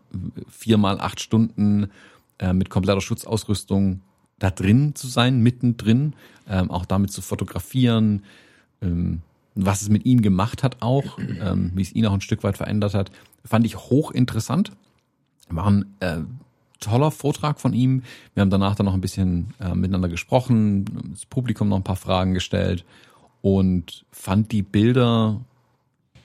[0.47, 1.91] viermal acht Stunden
[2.39, 4.01] äh, mit kompletter Schutzausrüstung
[4.39, 6.13] da drin zu sein, mittendrin,
[6.47, 8.23] ähm, auch damit zu fotografieren,
[8.81, 9.21] ähm,
[9.55, 12.57] was es mit ihm gemacht hat auch, ähm, wie es ihn auch ein Stück weit
[12.57, 13.11] verändert hat,
[13.43, 14.71] fand ich hochinteressant.
[15.49, 16.19] War ein äh,
[16.79, 18.03] toller Vortrag von ihm.
[18.33, 21.95] Wir haben danach dann noch ein bisschen äh, miteinander gesprochen, das Publikum noch ein paar
[21.95, 22.85] Fragen gestellt
[23.41, 25.41] und fand die Bilder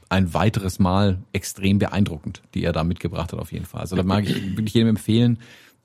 [0.08, 3.80] ein weiteres Mal extrem beeindruckend, die er da mitgebracht hat auf jeden Fall.
[3.80, 5.38] Also da mag ich wirklich jedem empfehlen,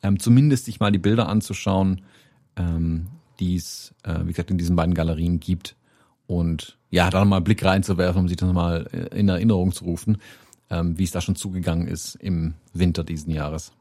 [0.04, 2.02] ähm, zumindest sich mal die Bilder anzuschauen,
[2.60, 3.08] ähm,
[3.40, 5.76] die es, äh, wie gesagt, in diesen beiden Galerien gibt.
[6.28, 9.86] Und ja, da mal einen Blick reinzuwerfen, um sich das mal äh, in Erinnerung zu
[9.86, 10.18] rufen,
[10.70, 13.72] ähm, wie es da schon zugegangen ist im Winter diesen Jahres.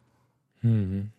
[0.63, 1.11] Mhm.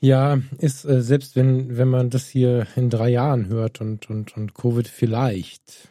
[0.00, 4.36] Ja, ist äh, selbst wenn wenn man das hier in drei Jahren hört und und
[4.36, 5.88] und Covid vielleicht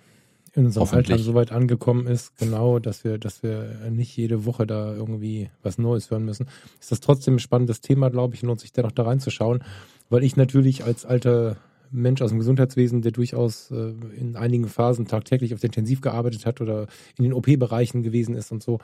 [0.54, 4.68] in unserem Alter so weit angekommen ist, genau, dass wir dass wir nicht jede Woche
[4.68, 8.60] da irgendwie was Neues hören müssen, ist das trotzdem ein spannendes Thema, glaube ich, lohnt
[8.60, 9.64] sich dennoch da reinzuschauen,
[10.12, 11.58] weil ich natürlich als alter
[11.90, 16.46] Mensch aus dem Gesundheitswesen, der durchaus äh, in einigen Phasen tagtäglich auf der Intensiv gearbeitet
[16.46, 18.80] hat oder in den OP-Bereichen gewesen ist und so,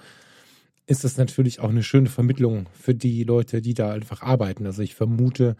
[0.87, 4.65] ist das natürlich auch eine schöne Vermittlung für die Leute, die da einfach arbeiten.
[4.65, 5.57] Also ich vermute,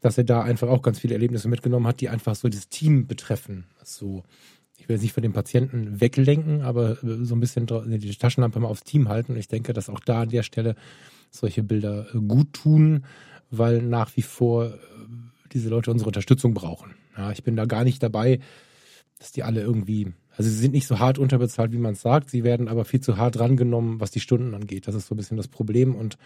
[0.00, 3.08] dass er da einfach auch ganz viele Erlebnisse mitgenommen hat, die einfach so das Team
[3.08, 3.64] betreffen.
[3.82, 4.22] So,
[4.76, 8.68] ich will jetzt nicht von den Patienten weglenken, aber so ein bisschen die Taschenlampe mal
[8.68, 9.32] aufs Team halten.
[9.32, 10.76] Und ich denke, dass auch da an der Stelle
[11.30, 13.04] solche Bilder äh, gut tun,
[13.50, 14.70] weil nach wie vor äh,
[15.52, 16.94] diese Leute unsere Unterstützung brauchen.
[17.16, 18.40] Ja, ich bin da gar nicht dabei,
[19.18, 22.30] dass die alle irgendwie also sie sind nicht so hart unterbezahlt, wie man es sagt.
[22.30, 24.86] Sie werden aber viel zu hart rangenommen, was die Stunden angeht.
[24.86, 25.96] Das ist so ein bisschen das Problem.
[25.96, 26.16] Und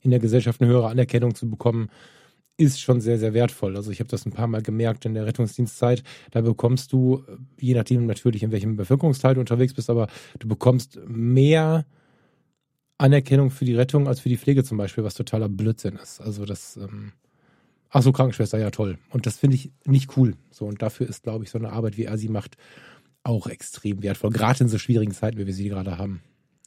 [0.00, 1.88] in der Gesellschaft eine höhere Anerkennung zu bekommen,
[2.56, 3.76] ist schon sehr, sehr wertvoll.
[3.76, 6.02] Also ich habe das ein paar Mal gemerkt in der Rettungsdienstzeit.
[6.32, 7.22] Da bekommst du,
[7.60, 10.08] je nachdem natürlich, in welchem Bevölkerungsteil du unterwegs bist, aber
[10.40, 11.86] du bekommst mehr
[13.00, 16.20] Anerkennung für die Rettung als für die Pflege zum Beispiel, was totaler Blödsinn ist.
[16.20, 17.12] Also das, ähm,
[17.88, 18.98] ach so, Krankenschwester, ja toll.
[19.10, 20.34] Und das finde ich nicht cool.
[20.50, 22.56] So, und dafür ist, glaube ich, so eine Arbeit, wie er sie macht,
[23.22, 26.22] auch extrem wertvoll, gerade in so schwierigen Zeiten, wie wir sie gerade haben.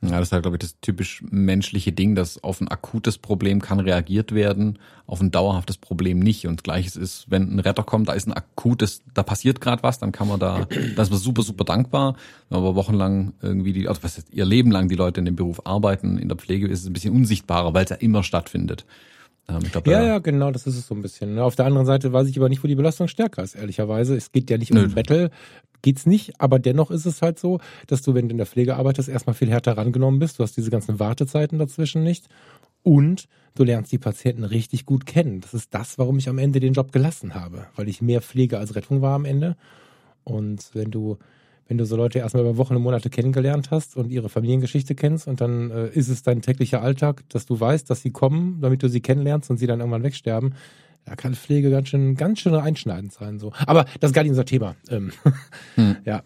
[0.10, 3.62] Ja, das ist halt, glaube ich, das typisch menschliche Ding, dass auf ein akutes Problem
[3.62, 6.46] kann reagiert werden, auf ein dauerhaftes Problem nicht.
[6.46, 10.00] Und gleiches ist, wenn ein Retter kommt, da ist ein akutes, da passiert gerade was,
[10.00, 12.16] dann kann man da, da ist man super, super dankbar.
[12.50, 15.36] Wenn aber wochenlang irgendwie die, also was ist, ihr Leben lang die Leute in dem
[15.36, 18.86] Beruf arbeiten, in der Pflege ist es ein bisschen unsichtbarer, weil es ja immer stattfindet.
[19.50, 21.36] Ähm, glaub, ja, ja, genau, das ist es so ein bisschen.
[21.36, 21.44] Ne?
[21.44, 24.16] Auf der anderen Seite weiß ich aber nicht, wo die Belastung stärker ist, ehrlicherweise.
[24.16, 24.88] Es geht ja nicht um Nö.
[24.88, 25.32] Battle,
[25.82, 28.76] geht's nicht, aber dennoch ist es halt so, dass du, wenn du in der Pflege
[28.78, 30.40] arbeitest, erstmal viel härter rangenommen bist.
[30.40, 32.28] Du hast diese ganzen Wartezeiten dazwischen nicht.
[32.84, 35.42] Und du lernst die Patienten richtig gut kennen.
[35.42, 38.58] Das ist das, warum ich am Ende den Job gelassen habe, weil ich mehr Pflege
[38.60, 39.56] als Rettung war am Ende.
[40.24, 41.18] Und wenn du
[41.68, 45.28] wenn du so Leute erstmal über Wochen und Monate kennengelernt hast und ihre Familiengeschichte kennst
[45.28, 48.84] und dann äh, ist es dein täglicher Alltag, dass du weißt, dass sie kommen, damit
[48.84, 50.56] du sie kennenlernst und sie dann irgendwann wegsterben,
[51.06, 53.40] da kann Pflege ganz schön, ganz schön einschneidend sein.
[53.40, 53.52] So.
[53.66, 54.76] Aber das ist gar nicht unser Thema.
[54.90, 55.12] Ähm,
[55.76, 55.98] hm.
[56.06, 56.24] Ja.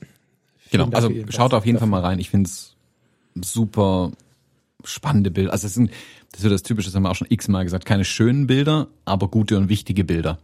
[0.72, 1.80] Genau, also schaut auf jeden.
[1.80, 2.20] Fall mal rein.
[2.20, 2.76] Ich finde es
[3.42, 4.12] super
[4.84, 5.52] spannende Bilder.
[5.52, 5.92] Also es sind,
[6.32, 9.30] das ist das Typische, das haben wir auch schon x-mal gesagt, keine schönen Bilder, aber
[9.30, 10.40] gute und wichtige Bilder,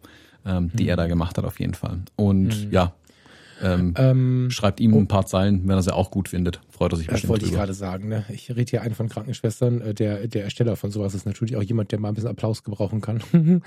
[0.46, 0.90] ähm, die hm.
[0.90, 2.00] er da gemacht hat auf jeden Fall.
[2.16, 2.72] Und hm.
[2.72, 2.94] ja,
[3.64, 5.00] ähm, ähm, schreibt ihm oh.
[5.00, 6.60] ein paar Zeilen, wenn er sie auch gut findet.
[6.70, 7.24] Freut er sich bestimmt.
[7.24, 8.10] Das wollte ich gerade sagen.
[8.10, 8.26] Ne?
[8.30, 9.82] Ich rede hier einen von Krankenschwestern.
[9.82, 12.64] Äh, der, der Ersteller von sowas ist natürlich auch jemand, der mal ein bisschen Applaus
[12.64, 13.24] gebrauchen kann.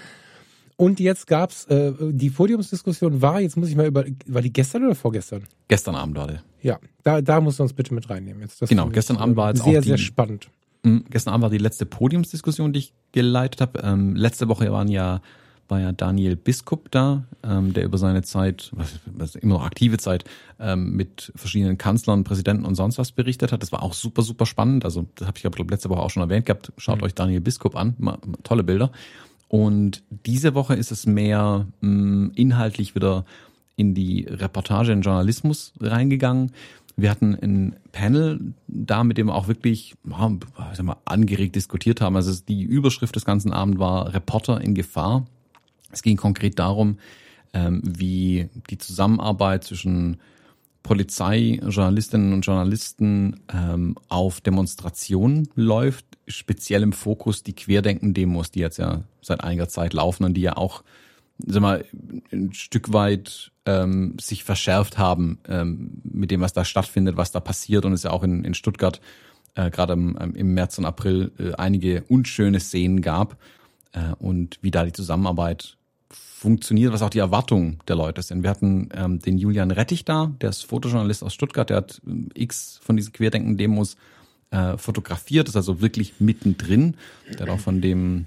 [0.77, 4.85] Und jetzt gab's äh, die Podiumsdiskussion war, jetzt muss ich mal über, war die gestern
[4.85, 5.45] oder vorgestern?
[5.69, 6.39] Gestern Abend war die.
[6.61, 8.61] Ja, da, da musst du uns bitte mit reinnehmen jetzt.
[8.61, 10.51] Das genau, gestern Abend war jetzt sehr, auch die, sehr spannend.
[10.83, 13.81] Mh, gestern Abend war die letzte Podiumsdiskussion, die ich geleitet habe.
[13.83, 15.23] Ähm, letzte Woche waren ja
[15.69, 19.99] war ja Daniel Biskup da, ähm, der über seine Zeit, was, was immer noch aktive
[19.99, 20.25] Zeit,
[20.59, 23.63] ähm, mit verschiedenen Kanzlern, Präsidenten und sonst was berichtet hat.
[23.63, 24.85] Das war auch super, super spannend.
[24.85, 26.73] Also das habe ich, glaube letzte Woche auch schon erwähnt gehabt.
[26.77, 27.05] Schaut mhm.
[27.05, 28.91] euch Daniel Biskup an, mal, tolle Bilder.
[29.49, 33.25] Und diese Woche ist es mehr mh, mm, inhaltlich wieder
[33.77, 36.53] in die Reportage, in Journalismus reingegangen.
[36.97, 42.17] Wir hatten ein Panel da, mit dem wir auch wirklich ja, mal, angeregt diskutiert haben.
[42.17, 45.27] Also die Überschrift des ganzen Abends war Reporter in Gefahr.
[45.97, 46.99] Es ging konkret darum,
[47.55, 50.19] ähm, wie die Zusammenarbeit zwischen
[50.83, 58.77] Polizei, Journalistinnen und Journalisten ähm, auf Demonstrationen läuft, speziell im Fokus die Querdenken-Demos, die jetzt
[58.77, 60.85] ja seit einiger Zeit laufen und die ja auch
[61.39, 61.85] sag mal,
[62.31, 67.41] ein Stück weit ähm, sich verschärft haben ähm, mit dem, was da stattfindet, was da
[67.41, 67.85] passiert.
[67.85, 69.01] Und es ja auch in, in Stuttgart
[69.55, 73.37] äh, gerade im, im März und April äh, einige unschöne Szenen gab
[73.93, 75.77] äh, und wie da die Zusammenarbeit
[76.11, 78.43] funktioniert, was auch die Erwartungen der Leute sind.
[78.43, 82.29] Wir hatten ähm, den Julian Rettich da, der ist Fotojournalist aus Stuttgart, der hat ähm,
[82.35, 83.97] x von diesen Querdenken-Demos
[84.51, 86.95] äh, fotografiert, ist also wirklich mittendrin.
[87.33, 88.27] Der hat auch von dem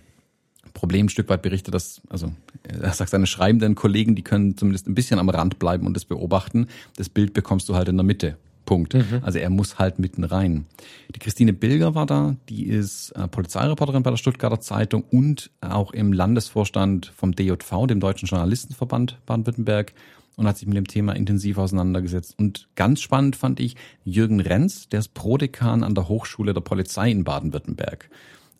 [0.73, 2.31] Problem ein Stück weit berichtet, dass, also
[2.63, 6.05] er sagt, seine schreibenden Kollegen, die können zumindest ein bisschen am Rand bleiben und das
[6.05, 6.67] beobachten.
[6.97, 8.37] Das Bild bekommst du halt in der Mitte
[8.69, 8.93] Punkt.
[8.93, 9.21] Mhm.
[9.23, 10.67] Also er muss halt mitten rein.
[11.15, 15.89] Die Christine Bilger war da, die ist äh, Polizeireporterin bei der Stuttgarter Zeitung und auch
[15.91, 19.95] im Landesvorstand vom DJV, dem Deutschen Journalistenverband Baden-Württemberg
[20.35, 22.35] und hat sich mit dem Thema intensiv auseinandergesetzt.
[22.37, 27.09] Und ganz spannend fand ich Jürgen Renz, der ist Prodekan an der Hochschule der Polizei
[27.09, 28.11] in Baden-Württemberg.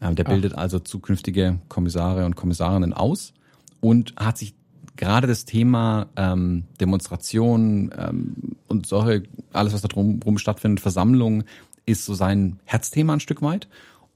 [0.02, 0.62] Ähm, der bildet Ach.
[0.62, 3.36] also zukünftige Kommissare und Kommissarinnen aus
[3.80, 4.56] und hat sich
[5.00, 8.36] gerade das Thema ähm, Demonstration ähm,
[8.68, 11.46] und solche, alles, was da drumherum stattfindet, Versammlungen,
[11.86, 13.70] ist so sein Herzthema ein Stück weit,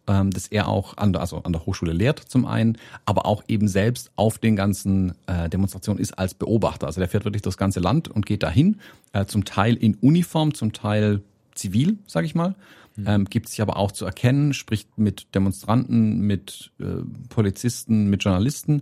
[0.08, 3.44] ähm, das er auch an der, also an der Hochschule lehrt zum einen, aber auch
[3.48, 6.86] eben selbst auf den ganzen äh, Demonstrationen ist als Beobachter.
[6.86, 8.82] Also der fährt wirklich durchs ganze Land und geht dahin,
[9.14, 11.22] äh, zum Teil in Uniform, zum Teil
[11.56, 12.56] zivil, sage ich mal.
[12.98, 13.08] Mhm.
[13.08, 18.82] Ähm, gibt sich aber auch zu erkennen, spricht mit Demonstranten, mit äh, Polizisten, mit Journalisten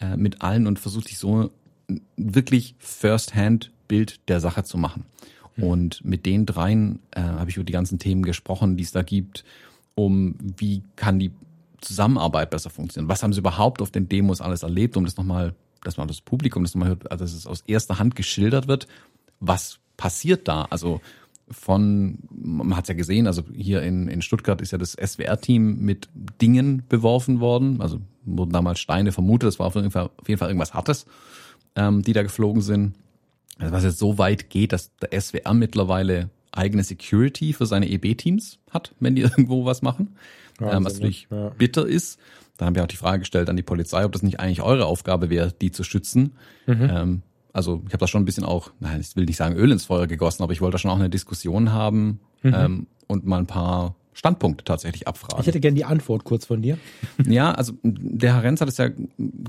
[0.00, 1.50] äh, mit allen und versucht sich so
[2.16, 5.04] wirklich First-Hand Bild der Sache zu machen.
[5.56, 5.64] Mhm.
[5.64, 9.02] Und mit den dreien äh, habe ich über die ganzen Themen gesprochen, die es da
[9.02, 9.44] gibt,
[9.94, 11.32] um wie kann die
[11.80, 13.08] Zusammenarbeit besser funktionieren.
[13.08, 16.20] Was haben sie überhaupt auf den Demos alles erlebt, um das nochmal, dass man das
[16.20, 18.86] Publikum das nochmal hört, also dass es aus erster Hand geschildert wird,
[19.40, 20.66] was passiert da?
[20.70, 21.00] Also
[21.50, 25.80] von, man hat es ja gesehen, also hier in, in Stuttgart ist ja das SWR-Team
[25.80, 26.08] mit
[26.40, 27.80] Dingen beworfen worden.
[27.80, 31.06] Also wurden damals Steine vermutet, das war auf jeden Fall, auf jeden Fall irgendwas Hartes,
[31.74, 32.94] ähm, die da geflogen sind.
[33.58, 38.58] Also was jetzt so weit geht, dass der SWR mittlerweile eigene Security für seine EB-Teams
[38.70, 40.16] hat, wenn die irgendwo was machen.
[40.58, 41.48] Wahnsinn, ähm, was natürlich ja.
[41.50, 42.18] bitter ist.
[42.56, 44.84] Dann haben wir auch die Frage gestellt an die Polizei, ob das nicht eigentlich eure
[44.84, 46.32] Aufgabe wäre, die zu schützen.
[46.66, 46.90] Mhm.
[46.90, 49.70] Ähm, also ich habe da schon ein bisschen auch, nein, ich will nicht sagen Öl
[49.70, 52.54] ins Feuer gegossen, aber ich wollte da schon auch eine Diskussion haben mhm.
[52.54, 55.40] ähm, und mal ein paar Standpunkte tatsächlich abfragen.
[55.40, 56.78] Ich hätte gerne die Antwort kurz von dir.
[57.26, 58.90] Ja, also der Herr Renz hat es ja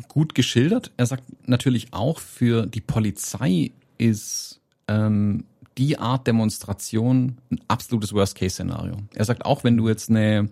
[0.08, 0.92] gut geschildert.
[0.98, 5.46] Er sagt natürlich auch, für die Polizei ist ähm,
[5.78, 8.98] die Art Demonstration ein absolutes Worst-Case-Szenario.
[9.14, 10.50] Er sagt auch, wenn du jetzt eine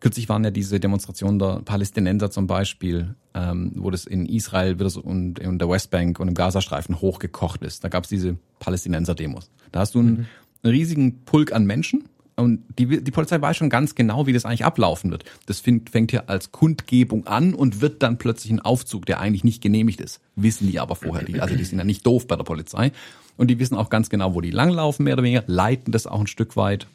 [0.00, 4.90] Kürzlich waren ja diese Demonstrationen der Palästinenser zum Beispiel, ähm, wo das in Israel wieder
[4.90, 7.84] so und in der Westbank und im Gazastreifen hochgekocht ist.
[7.84, 9.50] Da gab es diese Palästinenser-Demos.
[9.72, 10.26] Da hast du einen, mhm.
[10.62, 12.04] einen riesigen Pulk an Menschen,
[12.40, 15.24] und die, die Polizei weiß schon ganz genau, wie das eigentlich ablaufen wird.
[15.46, 19.44] Das fängt, fängt hier als Kundgebung an und wird dann plötzlich ein Aufzug, der eigentlich
[19.44, 20.20] nicht genehmigt ist.
[20.36, 21.24] Wissen die aber vorher.
[21.24, 22.92] Die, also die sind ja nicht doof bei der Polizei.
[23.36, 26.20] Und die wissen auch ganz genau, wo die langlaufen, mehr oder weniger, leiten das auch
[26.20, 26.86] ein Stück weit.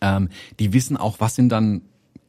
[0.00, 0.28] Ähm,
[0.58, 1.82] die wissen auch, was sind dann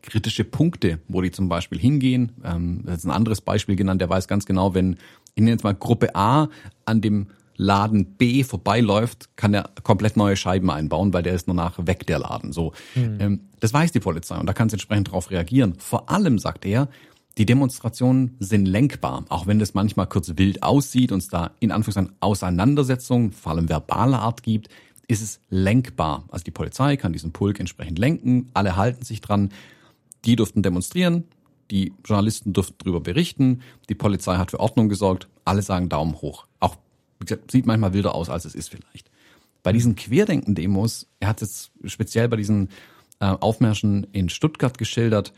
[0.03, 2.33] kritische Punkte, wo die zum Beispiel hingehen.
[2.43, 4.97] Ähm, das ist ein anderes Beispiel genannt, der weiß ganz genau, wenn,
[5.33, 6.49] ich nenne jetzt mal Gruppe A
[6.85, 11.55] an dem Laden B vorbeiläuft, kann er komplett neue Scheiben einbauen, weil der ist nur
[11.55, 12.51] nach weg, der Laden.
[12.51, 13.41] So, mhm.
[13.59, 15.75] das weiß die Polizei und da kann sie entsprechend darauf reagieren.
[15.77, 16.89] Vor allem sagt er,
[17.37, 21.71] die Demonstrationen sind lenkbar, auch wenn das manchmal kurz wild aussieht und es da in
[21.71, 24.69] Anführungszeichen Auseinandersetzungen, vor allem verbaler Art gibt,
[25.07, 26.25] ist es lenkbar.
[26.29, 29.49] Also die Polizei kann diesen Pulk entsprechend lenken, alle halten sich dran.
[30.25, 31.25] Die durften demonstrieren,
[31.71, 36.45] die Journalisten durften darüber berichten, die Polizei hat für Ordnung gesorgt, alle sagen Daumen hoch.
[36.59, 36.75] Auch,
[37.19, 39.09] wie gesagt, sieht manchmal wilder aus, als es ist vielleicht.
[39.63, 42.69] Bei diesen Querdenken-Demos, er hat es speziell bei diesen
[43.19, 45.33] äh, Aufmärschen in Stuttgart geschildert,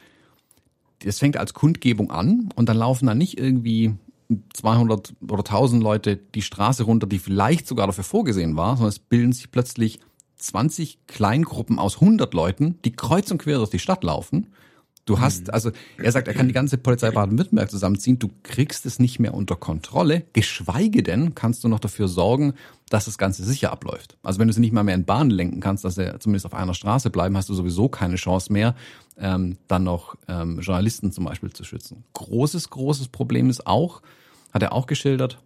[1.04, 3.94] es fängt als Kundgebung an und dann laufen da nicht irgendwie
[4.54, 9.00] 200 oder 1000 Leute die Straße runter, die vielleicht sogar dafür vorgesehen war, sondern es
[9.00, 10.00] bilden sich plötzlich
[10.38, 14.48] 20 Kleingruppen aus 100 Leuten, die kreuz und quer durch die Stadt laufen
[15.06, 15.54] Du hast, mhm.
[15.54, 18.18] also er sagt, er kann die ganze Polizei Baden-Württemberg zusammenziehen.
[18.18, 20.24] Du kriegst es nicht mehr unter Kontrolle.
[20.34, 22.54] Geschweige denn kannst du noch dafür sorgen,
[22.90, 24.18] dass das Ganze sicher abläuft.
[24.24, 26.54] Also wenn du sie nicht mal mehr in Bahnen lenken kannst, dass sie zumindest auf
[26.54, 28.76] einer Straße bleiben, hast du sowieso keine Chance mehr,
[29.18, 32.04] ähm, dann noch ähm, Journalisten zum Beispiel zu schützen.
[32.14, 34.02] Großes, großes Problem ist auch,
[34.54, 35.40] hat er auch geschildert,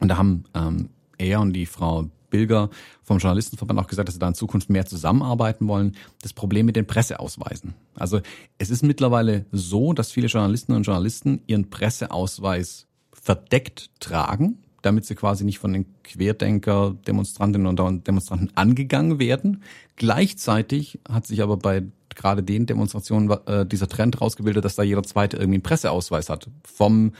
[0.00, 2.68] und da haben ähm, er und die Frau Bilger
[3.04, 5.94] vom Journalistenverband auch gesagt, dass sie da in Zukunft mehr zusammenarbeiten wollen.
[6.20, 7.74] Das Problem mit den Presseausweisen.
[7.94, 8.20] Also
[8.58, 15.14] es ist mittlerweile so, dass viele Journalistinnen und Journalisten ihren Presseausweis verdeckt tragen, damit sie
[15.14, 19.62] quasi nicht von den Querdenker, Demonstrantinnen und Demonstranten angegangen werden.
[19.94, 21.84] Gleichzeitig hat sich aber bei
[22.16, 26.48] gerade den Demonstrationen äh, dieser Trend rausgebildet, dass da jeder Zweite irgendwie einen Presseausweis hat.
[26.64, 27.12] Vom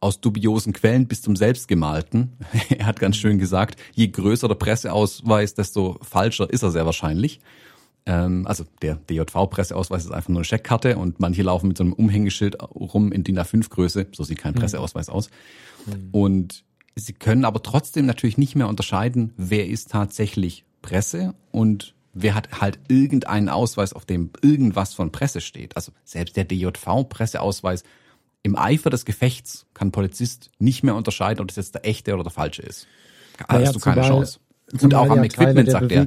[0.00, 2.32] aus dubiosen Quellen bis zum selbstgemalten.
[2.70, 7.40] er hat ganz schön gesagt, je größer der Presseausweis, desto falscher ist er sehr wahrscheinlich.
[8.06, 11.92] Ähm, also der DJV-Presseausweis ist einfach nur eine Scheckkarte und manche laufen mit so einem
[11.92, 14.06] Umhängeschild rum in DIN A5-Größe.
[14.12, 14.60] So sieht kein mhm.
[14.60, 15.28] Presseausweis aus.
[15.86, 16.08] Mhm.
[16.12, 16.64] Und
[16.96, 22.60] sie können aber trotzdem natürlich nicht mehr unterscheiden, wer ist tatsächlich Presse und wer hat
[22.60, 25.76] halt irgendeinen Ausweis, auf dem irgendwas von Presse steht.
[25.76, 27.84] Also selbst der DJV-Presseausweis
[28.42, 32.14] im Eifer des Gefechts kann ein Polizist nicht mehr unterscheiden, ob das jetzt der echte
[32.14, 32.86] oder der falsche ist.
[33.38, 34.38] Da naja, hast du keine Chance.
[34.80, 36.06] Und auch am Equipment sagt er.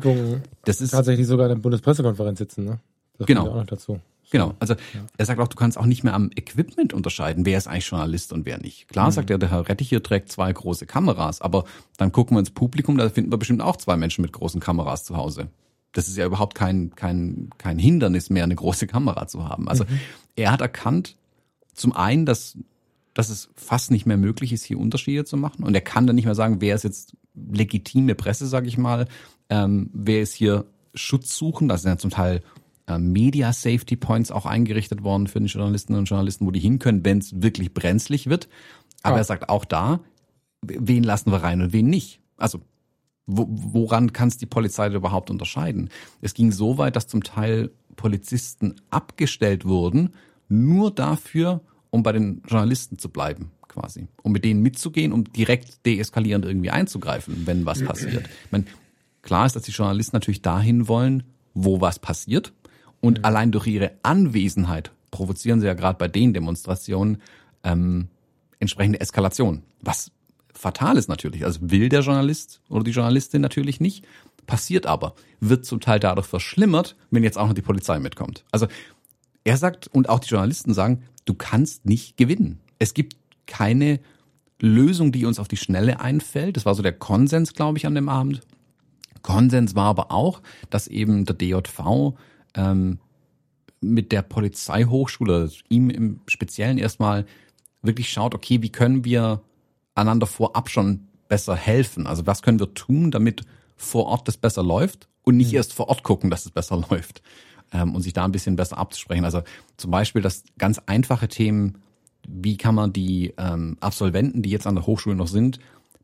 [0.63, 2.79] Das ist tatsächlich sogar in der Bundespressekonferenz sitzen, ne?
[3.17, 3.49] Das genau.
[3.49, 3.99] Auch noch dazu.
[4.31, 4.55] Genau.
[4.59, 5.01] Also ja.
[5.15, 8.33] er sagt auch, du kannst auch nicht mehr am Equipment unterscheiden, wer ist eigentlich Journalist
[8.33, 8.87] und wer nicht.
[8.87, 9.11] Klar mhm.
[9.11, 11.65] sagt er, der Herr Rettich hier trägt zwei große Kameras, aber
[11.97, 15.03] dann gucken wir ins Publikum, da finden wir bestimmt auch zwei Menschen mit großen Kameras
[15.03, 15.49] zu Hause.
[15.91, 19.69] Das ist ja überhaupt kein, kein, kein Hindernis mehr, eine große Kamera zu haben.
[19.69, 19.99] Also mhm.
[20.35, 21.15] er hat erkannt,
[21.73, 22.57] zum einen, dass,
[23.13, 25.63] dass es fast nicht mehr möglich ist, hier Unterschiede zu machen.
[25.63, 29.07] Und er kann dann nicht mehr sagen, wer ist jetzt legitime Presse, sage ich mal,
[29.49, 31.67] ähm, wer ist hier Schutz suchen.
[31.67, 32.41] Da sind ja zum Teil
[32.87, 36.79] äh, Media Safety Points auch eingerichtet worden für die Journalistinnen und Journalisten, wo die hin
[36.79, 38.49] können, wenn es wirklich brenzlig wird.
[39.01, 39.21] Aber ja.
[39.21, 39.99] er sagt auch da,
[40.61, 42.19] wen lassen wir rein und wen nicht.
[42.37, 42.59] Also
[43.25, 45.89] wo, woran kann es die Polizei überhaupt unterscheiden?
[46.21, 50.11] Es ging so weit, dass zum Teil Polizisten abgestellt wurden,
[50.53, 54.07] nur dafür, um bei den Journalisten zu bleiben, quasi.
[54.21, 58.27] Um mit denen mitzugehen, um direkt deeskalierend irgendwie einzugreifen, wenn was passiert.
[58.45, 58.65] Ich meine,
[59.21, 61.23] klar ist, dass die Journalisten natürlich dahin wollen,
[61.53, 62.53] wo was passiert.
[63.01, 63.25] Und mhm.
[63.25, 67.17] allein durch ihre Anwesenheit provozieren sie ja gerade bei den Demonstrationen
[67.63, 68.07] ähm,
[68.59, 69.63] entsprechende Eskalation.
[69.81, 70.11] Was
[70.53, 71.45] fatal ist natürlich.
[71.45, 74.05] Also will der Journalist oder die Journalistin natürlich nicht,
[74.45, 78.43] passiert aber, wird zum Teil dadurch verschlimmert, wenn jetzt auch noch die Polizei mitkommt.
[78.51, 78.67] Also
[79.43, 82.59] er sagt, und auch die Journalisten sagen, du kannst nicht gewinnen.
[82.79, 83.15] Es gibt
[83.45, 83.99] keine
[84.59, 86.55] Lösung, die uns auf die Schnelle einfällt.
[86.55, 88.41] Das war so der Konsens, glaube ich, an dem Abend.
[89.21, 92.13] Konsens war aber auch, dass eben der DJV
[92.55, 92.99] ähm,
[93.81, 97.25] mit der Polizeihochschule, ihm im Speziellen erstmal
[97.81, 99.41] wirklich schaut, okay, wie können wir
[99.95, 102.07] einander vorab schon besser helfen?
[102.07, 103.41] Also was können wir tun, damit
[103.75, 105.57] vor Ort das besser läuft und nicht mhm.
[105.57, 107.21] erst vor Ort gucken, dass es besser läuft
[107.73, 109.25] ähm, und sich da ein bisschen besser abzusprechen.
[109.25, 109.41] Also
[109.77, 111.79] zum Beispiel das ganz einfache Themen,
[112.27, 115.59] wie kann man die ähm, Absolventen, die jetzt an der Hochschule noch sind,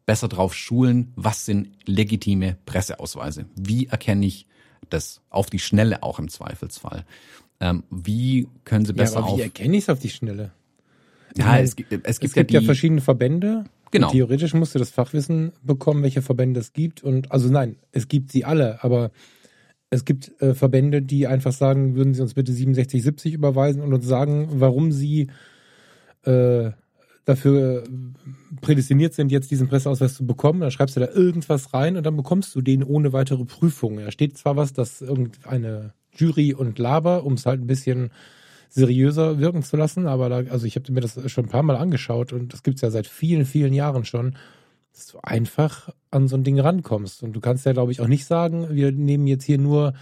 [0.05, 3.45] besser drauf schulen, was sind legitime Presseausweise?
[3.55, 4.47] Wie erkenne ich
[4.89, 7.05] das auf die Schnelle auch im Zweifelsfall?
[7.59, 10.51] Ähm, wie können sie besser ja, aber wie erkenne ich es auf die Schnelle?
[11.37, 13.65] Ja, meine, es gibt, es gibt, es gibt ja, ja verschiedene Verbände.
[13.91, 14.11] Genau.
[14.11, 17.03] theoretisch musst du das Fachwissen bekommen, welche Verbände es gibt.
[17.03, 19.11] Und also nein, es gibt sie alle, aber
[19.89, 24.05] es gibt äh, Verbände, die einfach sagen, würden Sie uns bitte 6770 überweisen und uns
[24.05, 25.27] sagen, warum Sie
[26.23, 26.71] äh,
[27.25, 27.83] dafür
[28.61, 30.61] prädestiniert sind, jetzt diesen Presseausweis zu bekommen.
[30.61, 33.97] Dann schreibst du da irgendwas rein und dann bekommst du den ohne weitere Prüfung.
[33.97, 38.11] Da steht zwar was, dass irgendeine Jury und Laber, um es halt ein bisschen
[38.69, 40.07] seriöser wirken zu lassen.
[40.07, 42.81] Aber da, also ich habe mir das schon ein paar Mal angeschaut und das gibt's
[42.81, 44.35] ja seit vielen, vielen Jahren schon,
[44.99, 47.23] dass du einfach an so ein Ding rankommst.
[47.23, 49.93] Und du kannst ja, glaube ich, auch nicht sagen, wir nehmen jetzt hier nur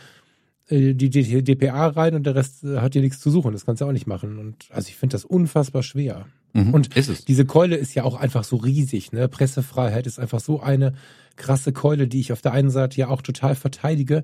[0.69, 3.53] äh, die DPA rein und der Rest äh, hat hier nichts zu suchen.
[3.53, 4.39] Das kannst du auch nicht machen.
[4.39, 6.25] Und also ich finde das unfassbar schwer.
[6.53, 6.89] Mhm, und
[7.27, 9.11] diese Keule ist ja auch einfach so riesig.
[9.11, 9.27] Ne?
[9.27, 10.93] Pressefreiheit ist einfach so eine
[11.35, 14.23] krasse Keule, die ich auf der einen Seite ja auch total verteidige.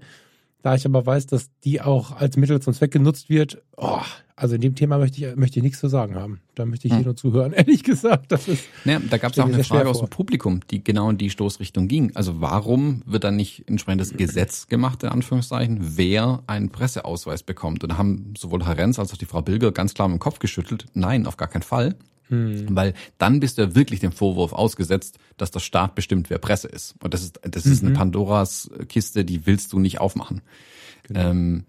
[0.63, 4.01] Da ich aber weiß, dass die auch als Mittel zum Zweck genutzt wird, oh,
[4.35, 6.41] also in dem Thema möchte ich, möchte ich nichts zu sagen haben.
[6.55, 6.99] Da möchte ich Hm.
[6.99, 7.53] hier nur zuhören.
[7.53, 8.65] Ehrlich gesagt, das ist.
[8.85, 11.87] Naja, da gab es auch eine Frage aus dem Publikum, die genau in die Stoßrichtung
[11.87, 12.15] ging.
[12.15, 17.83] Also warum wird dann nicht entsprechendes Gesetz gemacht, in Anführungszeichen, wer einen Presseausweis bekommt?
[17.83, 20.19] Und da haben sowohl Herr Renz als auch die Frau Bilger ganz klar mit dem
[20.19, 20.85] Kopf geschüttelt.
[20.93, 21.95] Nein, auf gar keinen Fall.
[22.29, 26.67] Weil dann bist du ja wirklich dem Vorwurf ausgesetzt, dass der Staat bestimmt, wer Presse
[26.67, 26.95] ist.
[27.03, 30.41] Und das ist, das ist eine Pandoras Kiste, die willst du nicht aufmachen.
[31.13, 31.65] Ähm,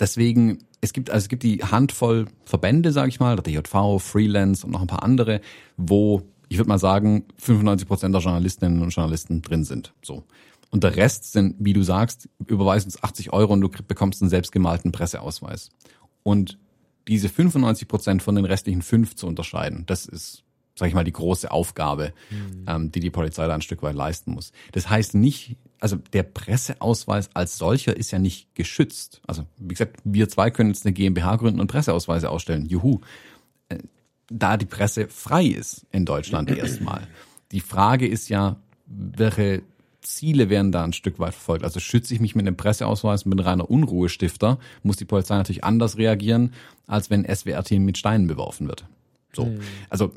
[0.00, 4.64] Deswegen, es gibt, also es gibt die Handvoll Verbände, sage ich mal, der DJV, Freelance
[4.64, 5.40] und noch ein paar andere,
[5.76, 9.92] wo, ich würde mal sagen, 95 Prozent der Journalistinnen und Journalisten drin sind.
[10.02, 10.24] So.
[10.70, 14.30] Und der Rest sind, wie du sagst, überweisen uns 80 Euro und du bekommst einen
[14.30, 15.70] selbstgemalten Presseausweis.
[16.22, 16.58] Und
[17.08, 20.44] diese 95 Prozent von den restlichen fünf zu unterscheiden, das ist,
[20.78, 22.12] sag ich mal, die große Aufgabe,
[22.66, 24.52] ähm, die die Polizei da ein Stück weit leisten muss.
[24.72, 29.20] Das heißt nicht, also der Presseausweis als solcher ist ja nicht geschützt.
[29.26, 32.66] Also wie gesagt, wir zwei können jetzt eine GmbH gründen und Presseausweise ausstellen.
[32.66, 33.00] Juhu.
[33.68, 33.78] Äh,
[34.30, 37.06] Da die Presse frei ist in Deutschland erstmal.
[37.50, 38.56] Die Frage ist ja,
[38.86, 39.62] welche
[40.02, 41.64] Ziele werden da ein Stück weit verfolgt.
[41.64, 45.96] Also schütze ich mich mit einem Presseausweis mit reiner Unruhestifter, muss die Polizei natürlich anders
[45.98, 46.52] reagieren,
[46.86, 48.84] als wenn SWR-Team mit Steinen beworfen wird.
[49.34, 49.44] So.
[49.90, 50.12] Also,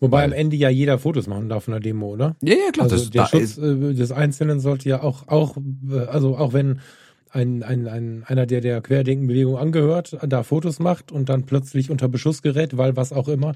[0.00, 2.36] Wobei Weil- am Ende ja jeder Fotos machen darf von der Demo, oder?
[2.42, 5.56] ja, ja, klar, Also das, der da Schutz äh, des Einzelnen sollte ja auch, auch,
[5.90, 6.80] äh, also auch wenn
[7.30, 12.08] ein, ein, ein, einer, der der Querdenkenbewegung angehört, da Fotos macht und dann plötzlich unter
[12.08, 13.54] Beschuss gerät, weil was auch immer,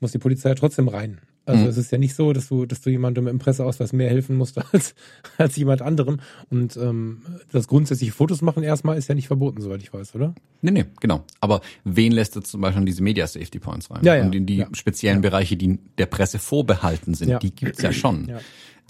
[0.00, 1.18] muss die Polizei trotzdem rein.
[1.48, 1.68] Also Mhm.
[1.70, 4.58] es ist ja nicht so, dass du, dass du jemandem im Presseausweis mehr helfen musst
[4.72, 4.94] als,
[5.38, 6.20] als jemand anderem.
[6.50, 10.34] Und ähm, das grundsätzliche Fotos machen erstmal ist ja nicht verboten, soweit ich weiß, oder?
[10.60, 11.24] nee, nee, genau.
[11.40, 14.04] Aber wen lässt er zum Beispiel in diese Media Safety Points rein?
[14.04, 14.68] Ja, ja, Und in die ja.
[14.72, 17.38] speziellen Bereiche, die der Presse vorbehalten sind, Ja.
[17.38, 18.28] die gibt's ja schon.
[18.28, 18.40] Ja.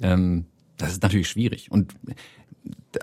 [0.03, 0.47] Ähm,
[0.77, 1.71] das ist natürlich schwierig.
[1.71, 1.95] Und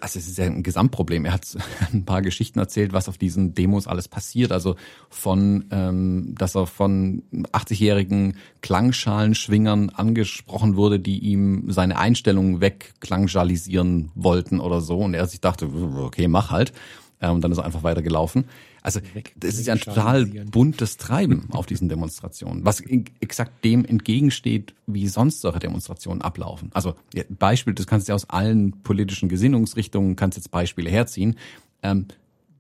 [0.02, 1.26] also es ist ja ein Gesamtproblem.
[1.26, 1.46] Er hat
[1.94, 4.52] ein paar Geschichten erzählt, was auf diesen Demos alles passiert.
[4.52, 4.76] Also
[5.10, 14.60] von, ähm, dass er von 80-jährigen Klangschalenschwingern angesprochen wurde, die ihm seine Einstellung wegklangschalisieren wollten
[14.60, 15.00] oder so.
[15.00, 16.74] Und er sich dachte, okay, mach halt.
[17.20, 18.46] Äh, Und dann ist er einfach weiter gelaufen.
[18.86, 19.00] Also
[19.36, 22.82] das ist ja ein total buntes Treiben auf diesen Demonstrationen, was
[23.20, 26.70] exakt dem entgegensteht, wie sonst solche Demonstrationen ablaufen.
[26.72, 26.94] Also
[27.30, 31.36] Beispiel, das kannst du ja aus allen politischen Gesinnungsrichtungen, kannst jetzt Beispiele herziehen.
[31.82, 32.06] Ähm,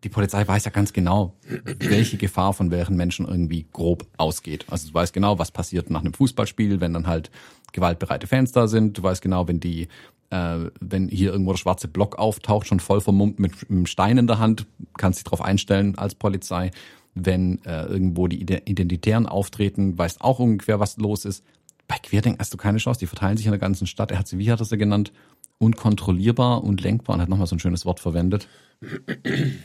[0.04, 1.36] die Polizei weiß ja ganz genau,
[1.78, 4.66] welche Gefahr von welchen Menschen irgendwie grob ausgeht.
[4.68, 7.30] Also du weißt genau, was passiert nach einem Fußballspiel, wenn dann halt
[7.72, 8.98] gewaltbereite Fans da sind.
[8.98, 9.90] Du weißt genau, wenn die
[10.30, 14.28] äh, wenn hier irgendwo der schwarze Block auftaucht, schon voll vermummt mit einem Stein in
[14.28, 14.66] der Hand,
[14.98, 16.72] kannst dich darauf einstellen als Polizei.
[17.14, 21.46] Wenn äh, irgendwo die Ide- Identitären auftreten, weißt auch ungefähr, was los ist.
[21.88, 24.12] Bei Querdenken hast du keine Chance, die verteilen sich in der ganzen Stadt.
[24.12, 25.14] Er hat sie, wie hat er sie genannt?
[25.58, 28.50] Unkontrollierbar und lenkbar und hat nochmal so ein schönes Wort verwendet.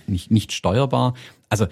[0.06, 1.14] Nicht, nicht steuerbar.
[1.48, 1.66] Also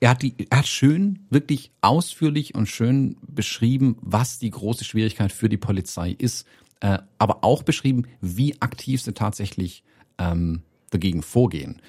[0.00, 5.32] er hat die, er hat schön, wirklich ausführlich und schön beschrieben, was die große Schwierigkeit
[5.32, 6.46] für die Polizei ist,
[6.80, 9.82] äh, aber auch beschrieben, wie aktiv sie tatsächlich
[10.18, 11.80] ähm, dagegen vorgehen.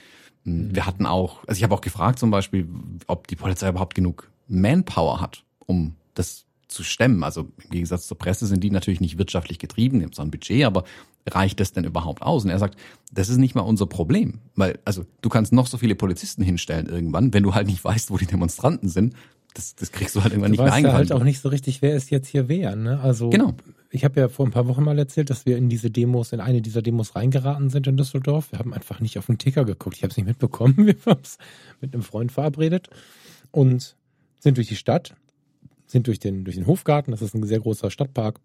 [0.43, 2.69] Wir hatten auch, also ich habe auch gefragt zum Beispiel,
[3.07, 7.23] ob die Polizei überhaupt genug Manpower hat, um das zu stemmen.
[7.23, 10.65] Also im Gegensatz zur Presse sind die natürlich nicht wirtschaftlich getrieben, haben zwar ein Budget,
[10.65, 10.85] aber
[11.27, 12.45] reicht das denn überhaupt aus?
[12.45, 12.79] Und er sagt,
[13.11, 16.87] das ist nicht mal unser Problem, weil also du kannst noch so viele Polizisten hinstellen
[16.87, 19.15] irgendwann, wenn du halt nicht weißt, wo die Demonstranten sind,
[19.53, 21.49] das, das kriegst du halt irgendwann Du nicht mehr weißt ja halt auch nicht so
[21.49, 22.75] richtig, wer ist jetzt hier wer.
[22.75, 22.99] Ne?
[22.99, 23.55] Also Genau.
[23.89, 26.39] ich habe ja vor ein paar Wochen mal erzählt, dass wir in diese Demos, in
[26.39, 28.51] eine dieser Demos reingeraten sind in Düsseldorf.
[28.51, 29.97] Wir haben einfach nicht auf den Ticker geguckt.
[29.97, 30.75] Ich habe es nicht mitbekommen.
[30.85, 31.37] Wir haben es
[31.81, 32.89] mit einem Freund verabredet
[33.51, 33.95] und
[34.39, 35.15] sind durch die Stadt,
[35.87, 38.39] sind durch den, durch den Hofgarten, das ist ein sehr großer Stadtpark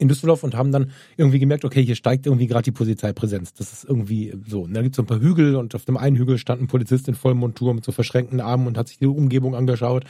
[0.00, 3.52] in Düsseldorf und haben dann irgendwie gemerkt, okay, hier steigt irgendwie gerade die Polizeipräsenz.
[3.52, 4.62] Das ist irgendwie so.
[4.62, 6.66] Und dann gibt es so ein paar Hügel und auf dem einen Hügel stand ein
[6.66, 10.04] Polizist in Vollmontur mit so verschränkten Armen und hat sich die Umgebung angeschaut.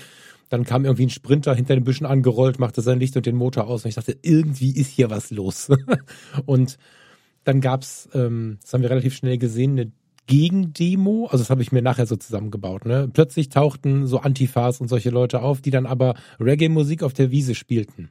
[0.48, 3.66] Dann kam irgendwie ein Sprinter hinter den Büschen angerollt, machte sein Licht und den Motor
[3.66, 5.70] aus und ich dachte, irgendwie ist hier was los.
[6.46, 6.78] und
[7.42, 9.92] dann gab's, ähm, das haben wir relativ schnell gesehen, eine
[10.28, 12.84] Gegendemo, also das habe ich mir nachher so zusammengebaut.
[12.84, 13.10] Ne?
[13.12, 17.56] Plötzlich tauchten so Antifas und solche Leute auf, die dann aber Reggae-Musik auf der Wiese
[17.56, 18.10] spielten.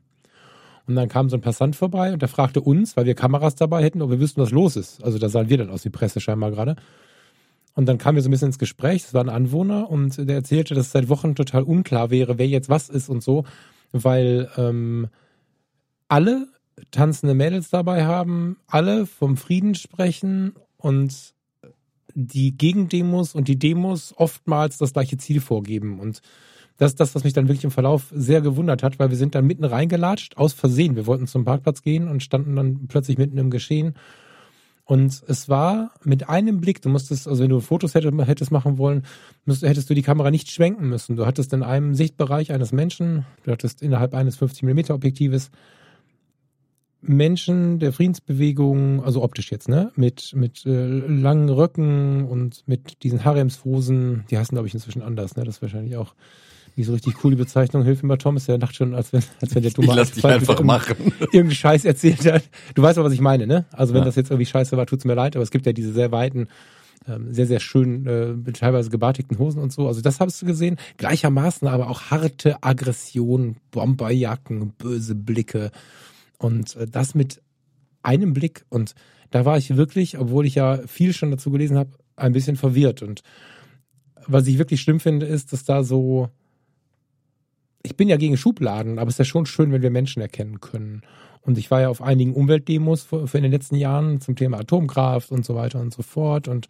[0.89, 3.83] Und dann kam so ein Passant vorbei und der fragte uns, weil wir Kameras dabei
[3.83, 5.03] hätten, ob wir wüssten, was los ist.
[5.03, 6.77] Also da sahen wir dann aus wie Presse scheinbar gerade.
[7.75, 10.37] Und dann kamen wir so ein bisschen ins Gespräch, das war ein Anwohner und der
[10.37, 13.45] erzählte, dass es seit Wochen total unklar wäre, wer jetzt was ist und so,
[13.91, 15.09] weil ähm,
[16.07, 16.47] alle
[16.89, 21.35] tanzende Mädels dabei haben, alle vom Frieden sprechen und
[22.15, 25.99] die Gegendemos und die Demos oftmals das gleiche Ziel vorgeben.
[25.99, 26.23] Und
[26.79, 29.35] das ist das, was mich dann wirklich im Verlauf sehr gewundert hat, weil wir sind
[29.35, 30.95] dann mitten reingelatscht, aus Versehen.
[30.95, 33.95] Wir wollten zum Parkplatz gehen und standen dann plötzlich mitten im Geschehen.
[34.85, 39.03] Und es war mit einem Blick, du musstest, also wenn du Fotos hättest machen wollen,
[39.45, 41.17] müsstest, hättest du die Kamera nicht schwenken müssen.
[41.17, 45.51] Du hattest in einem Sichtbereich eines Menschen, du hattest innerhalb eines 50 mm Objektives
[47.01, 53.23] Menschen der Friedensbewegung, also optisch jetzt, ne, mit mit äh, langen Röcken und mit diesen
[53.23, 56.13] Haremshosen, die heißen glaube ich inzwischen anders, ne, das ist wahrscheinlich auch
[56.75, 57.83] nicht so richtig coole Bezeichnung.
[57.83, 60.11] Hilf mir mal, Thomas, der dachte schon, als wenn, als wenn der dumme Ich lass
[60.11, 60.95] dich einfach machen.
[61.31, 62.43] Irgendwie Scheiß erzählt hat.
[62.75, 63.65] Du weißt aber, was ich meine, ne?
[63.71, 64.05] Also wenn ja.
[64.05, 66.47] das jetzt irgendwie scheiße war, tut's mir leid, aber es gibt ja diese sehr weiten,
[67.07, 69.87] ähm, sehr, sehr schön, äh, teilweise gebartigten Hosen und so.
[69.87, 70.77] Also das hast du gesehen.
[70.97, 75.71] Gleichermaßen aber auch harte Aggression, Bomberjacken, böse Blicke.
[76.37, 77.41] Und äh, das mit
[78.03, 78.65] einem Blick.
[78.69, 78.95] Und
[79.31, 83.01] da war ich wirklich, obwohl ich ja viel schon dazu gelesen habe, ein bisschen verwirrt.
[83.01, 83.21] Und
[84.27, 86.29] was ich wirklich schlimm finde, ist, dass da so
[87.83, 90.59] ich bin ja gegen Schubladen, aber es ist ja schon schön, wenn wir Menschen erkennen
[90.59, 91.01] können.
[91.41, 95.45] Und ich war ja auf einigen Umweltdemos in den letzten Jahren zum Thema Atomkraft und
[95.45, 96.47] so weiter und so fort.
[96.47, 96.67] Und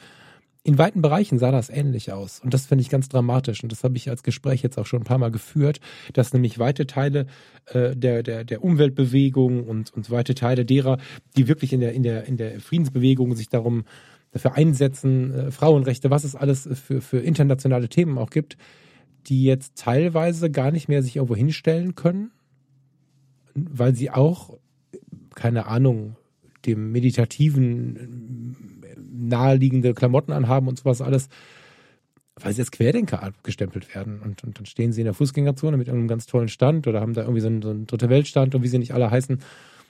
[0.63, 2.39] in weiten Bereichen sah das ähnlich aus.
[2.39, 3.63] Und das finde ich ganz dramatisch.
[3.63, 5.79] Und das habe ich als Gespräch jetzt auch schon ein paar Mal geführt,
[6.13, 7.25] dass nämlich weite Teile
[7.67, 10.97] äh, der, der, der Umweltbewegung und, und weite Teile derer,
[11.35, 13.85] die wirklich in der, in der, in der Friedensbewegung sich darum
[14.31, 18.57] dafür einsetzen, äh, Frauenrechte, was es alles für, für internationale Themen auch gibt,
[19.29, 22.31] die jetzt teilweise gar nicht mehr sich irgendwo hinstellen können,
[23.53, 24.57] weil sie auch,
[25.35, 26.15] keine Ahnung,
[26.65, 28.55] dem meditativen
[29.11, 31.29] naheliegende Klamotten anhaben und sowas alles,
[32.35, 34.21] weil sie als Querdenker abgestempelt werden.
[34.21, 37.13] Und, und dann stehen sie in der Fußgängerzone mit einem ganz tollen Stand oder haben
[37.13, 39.39] da irgendwie so einen, so einen dritte Weltstand und wie sie nicht alle heißen,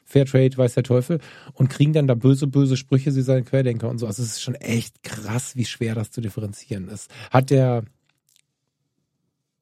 [0.06, 1.20] Fairtrade, weiß der Teufel,
[1.54, 4.08] und kriegen dann da böse, böse Sprüche, sie seien Querdenker und so.
[4.08, 7.12] Also es ist schon echt krass, wie schwer das zu differenzieren ist.
[7.30, 7.84] Hat der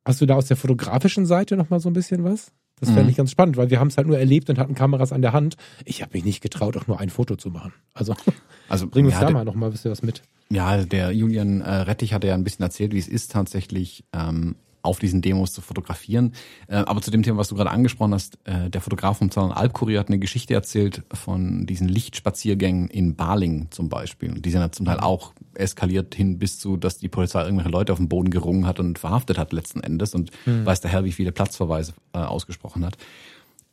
[0.07, 2.53] Hast du da aus der fotografischen Seite noch mal so ein bisschen was?
[2.79, 3.09] Das fände mhm.
[3.09, 5.33] ich ganz spannend, weil wir haben es halt nur erlebt und hatten Kameras an der
[5.33, 5.57] Hand.
[5.83, 7.73] Ich habe mich nicht getraut, auch nur ein Foto zu machen.
[7.93, 8.15] Also,
[8.69, 10.21] also bring uns ja, da mal noch mal ein bisschen was mit.
[10.49, 14.55] Ja, der Julian äh, Rettich hat ja ein bisschen erzählt, wie es ist tatsächlich ähm,
[14.87, 16.33] auf diesen Demos zu fotografieren.
[16.67, 19.51] Äh, aber zu dem Thema, was du gerade angesprochen hast, äh, der Fotograf vom Zahlen
[19.51, 24.31] Albkurier hat eine Geschichte erzählt von diesen Lichtspaziergängen in Baling zum Beispiel.
[24.31, 27.69] Und die sind ja zum Teil auch eskaliert hin bis zu, dass die Polizei irgendwelche
[27.69, 30.65] Leute auf dem Boden gerungen hat und verhaftet hat letzten Endes und mhm.
[30.65, 32.97] weiß der Herr, wie viele Platzverweise äh, ausgesprochen hat.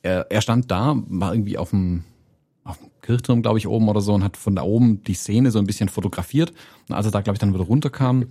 [0.03, 2.05] Er, er stand da, war irgendwie auf dem
[2.65, 5.51] auf dem Kirchturm, glaube ich, oben oder so und hat von da oben die Szene
[5.51, 6.53] so ein bisschen fotografiert.
[6.89, 8.27] Und als er da, glaube ich, dann wieder runterkam,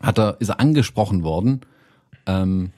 [0.00, 1.60] hat er, ist er angesprochen worden
[2.26, 2.72] ähm,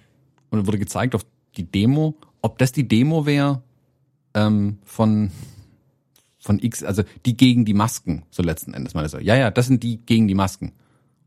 [0.51, 1.24] und wurde gezeigt auf
[1.57, 3.62] die Demo, ob das die Demo wäre
[4.34, 5.30] ähm, von
[6.38, 9.18] von X, also die gegen die Masken, so letzten Endes mal so.
[9.18, 10.72] Ja, ja, das sind die gegen die Masken.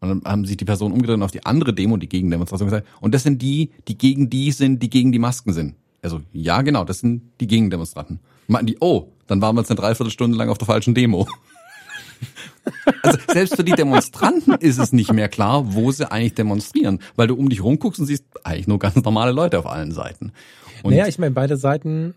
[0.02, 2.88] Und dann haben sich die Personen umgedreht und auf die andere Demo, die Gegendemonstration gesagt,
[3.00, 5.76] und das sind die, die gegen die sind, die gegen die Masken sind.
[6.02, 8.20] Also, ja, genau, das sind die Gegendemonstranten.
[8.48, 11.28] Meinten die, oh, dann waren wir jetzt eine Dreiviertelstunde lang auf der falschen Demo.
[13.02, 17.28] Also selbst für die Demonstranten ist es nicht mehr klar, wo sie eigentlich demonstrieren, weil
[17.28, 20.32] du um dich rumguckst und siehst eigentlich nur ganz normale Leute auf allen Seiten.
[20.84, 22.16] Und naja, ich meine, beide Seiten,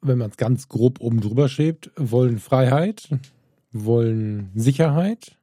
[0.00, 3.08] wenn man es ganz grob oben drüber schiebt, wollen Freiheit,
[3.72, 5.36] wollen Sicherheit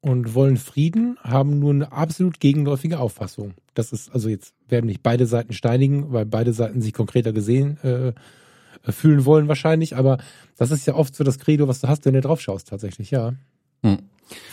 [0.00, 3.54] und wollen Frieden, haben nur eine absolut gegenläufige Auffassung.
[3.74, 7.78] Das ist, also jetzt werden nicht beide Seiten steinigen, weil beide Seiten sich konkreter gesehen
[7.82, 8.12] äh,
[8.92, 10.18] fühlen wollen wahrscheinlich, aber
[10.56, 13.10] das ist ja oft so das Credo, was du hast, wenn du drauf schaust, tatsächlich,
[13.10, 13.34] ja.
[13.82, 13.98] Hm.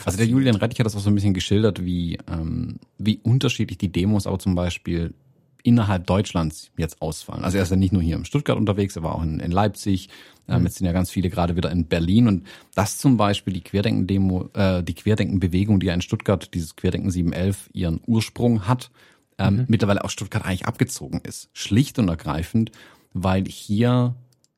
[0.04, 3.78] Also der Julian Rettich hat das auch so ein bisschen geschildert, wie, ähm, wie unterschiedlich
[3.78, 5.14] die Demos aber zum Beispiel
[5.62, 7.44] innerhalb Deutschlands jetzt ausfallen.
[7.44, 9.50] Also er ist ja nicht nur hier in Stuttgart unterwegs, er war auch in, in
[9.50, 10.08] Leipzig.
[10.48, 10.66] Ähm, mhm.
[10.66, 14.50] Jetzt sind ja ganz viele gerade wieder in Berlin und das zum Beispiel die Querdenken-Demo,
[14.54, 18.90] äh, die Querdenken-Bewegung, die ja in Stuttgart dieses Querdenken 711 ihren Ursprung hat,
[19.38, 19.64] ähm, mhm.
[19.68, 21.48] mittlerweile aus Stuttgart eigentlich abgezogen ist.
[21.52, 22.72] Schlicht und ergreifend,
[23.14, 24.14] weil hier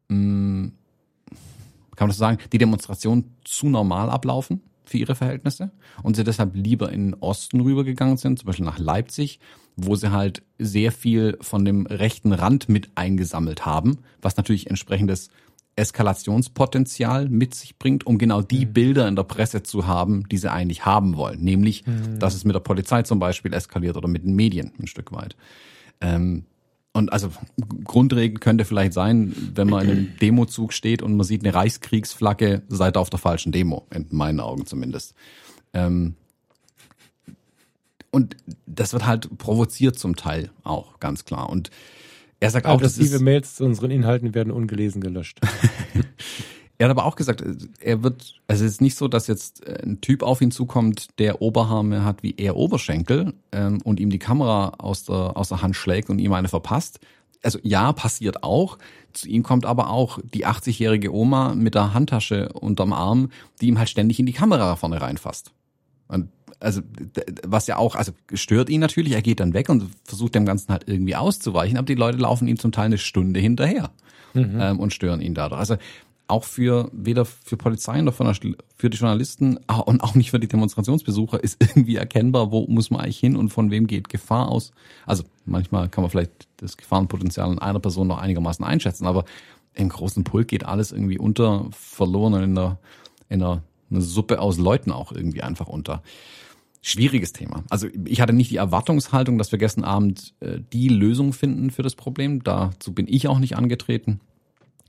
[0.09, 0.73] mh, hm,
[1.97, 5.71] kann man das sagen, die Demonstrationen zu normal ablaufen für ihre Verhältnisse
[6.03, 9.41] und sie deshalb lieber in den Osten rübergegangen sind, zum Beispiel nach Leipzig,
[9.77, 15.31] wo sie halt sehr viel von dem rechten Rand mit eingesammelt haben, was natürlich entsprechendes
[15.77, 18.73] Eskalationspotenzial mit sich bringt, um genau die mhm.
[18.73, 21.43] Bilder in der Presse zu haben, die sie eigentlich haben wollen.
[21.43, 22.21] Nämlich, mhm.
[22.21, 25.37] dass es mit der Polizei zum Beispiel eskaliert oder mit den Medien ein Stück weit.
[26.01, 26.45] Ähm,
[26.95, 27.31] und also
[27.83, 32.63] Grundregel könnte vielleicht sein, wenn man in einem Demozug steht und man sieht eine Reichskriegsflagge,
[32.69, 35.15] seid ihr auf der falschen Demo, in meinen Augen zumindest.
[35.73, 36.15] Ähm,
[38.13, 38.37] und
[38.67, 41.51] das wird halt provoziert zum Teil auch, ganz klar.
[41.51, 41.71] Und
[42.39, 45.41] er sagt auch, dass diese Mails zu unseren Inhalten werden ungelesen gelöscht.
[46.79, 47.45] er hat aber auch gesagt,
[47.81, 51.41] er wird, also es ist nicht so, dass jetzt ein Typ auf ihn zukommt, der
[51.41, 55.77] Oberarme hat wie er Oberschenkel ähm, und ihm die Kamera aus der, aus der Hand
[55.77, 56.99] schlägt und ihm eine verpasst.
[57.43, 58.79] Also ja, passiert auch.
[59.13, 63.79] Zu ihm kommt aber auch die 80-jährige Oma mit der Handtasche unterm Arm, die ihm
[63.79, 65.53] halt ständig in die Kamera vorne reinfasst.
[66.09, 66.81] Und also
[67.47, 70.73] was ja auch, also stört ihn natürlich, er geht dann weg und versucht dem Ganzen
[70.73, 73.91] halt irgendwie auszuweichen, aber die Leute laufen ihm zum Teil eine Stunde hinterher
[74.35, 74.59] mhm.
[74.61, 75.61] ähm, und stören ihn dadurch.
[75.61, 75.77] Also
[76.27, 80.49] auch für weder für Polizei noch für die Journalisten ah, und auch nicht für die
[80.49, 84.73] Demonstrationsbesucher ist irgendwie erkennbar, wo muss man eigentlich hin und von wem geht Gefahr aus.
[85.07, 89.25] Also manchmal kann man vielleicht das Gefahrenpotenzial in einer Person noch einigermaßen einschätzen, aber
[89.75, 92.79] im großen Pulk geht alles irgendwie unter, verloren in einer,
[93.29, 96.03] in einer eine Suppe aus Leuten auch irgendwie einfach unter.
[96.83, 97.65] Schwieriges Thema.
[97.71, 101.83] Also ich hatte nicht die Erwartungshaltung, dass wir gestern Abend äh, die Lösung finden für
[101.83, 102.45] das Problem.
[102.45, 104.21] Dazu bin ich auch nicht angetreten.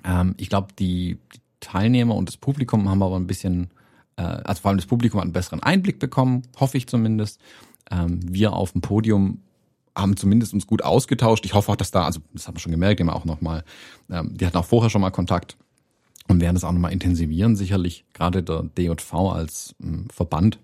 [0.05, 3.71] Ähm, ich glaube, die, die, Teilnehmer und das Publikum haben aber ein bisschen,
[4.17, 7.41] äh, also vor allem das Publikum hat einen besseren Einblick bekommen, hoffe ich zumindest.
[7.89, 9.41] Ähm, wir auf dem Podium
[9.95, 11.43] haben zumindest uns gut ausgetauscht.
[11.45, 13.63] Ich hoffe auch, dass da, also das haben wir schon gemerkt, haben auch nochmal,
[14.11, 15.57] ähm, die hatten auch vorher schon mal Kontakt
[16.27, 17.55] und werden das auch nochmal intensivieren.
[17.55, 20.59] Sicherlich gerade der DJV als ähm, Verband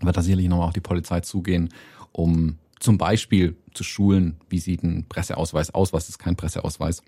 [0.00, 1.68] wird da sicherlich nochmal auf die Polizei zugehen,
[2.12, 7.02] um zum Beispiel zu schulen, wie sieht ein Presseausweis aus, was ist kein Presseausweis,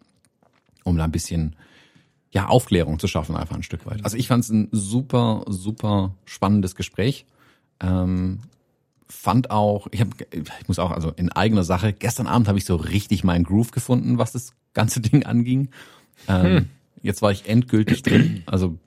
[0.84, 1.56] um da ein bisschen
[2.32, 4.04] ja, Aufklärung zu schaffen, einfach ein Stück weit.
[4.04, 7.26] Also ich fand es ein super, super spannendes Gespräch.
[7.80, 8.40] Ähm,
[9.08, 12.64] fand auch, ich, hab, ich muss auch, also in eigener Sache, gestern Abend habe ich
[12.64, 15.70] so richtig meinen Groove gefunden, was das ganze Ding anging.
[16.28, 16.68] Ähm, hm.
[17.02, 18.42] Jetzt war ich endgültig drin.
[18.46, 18.78] Also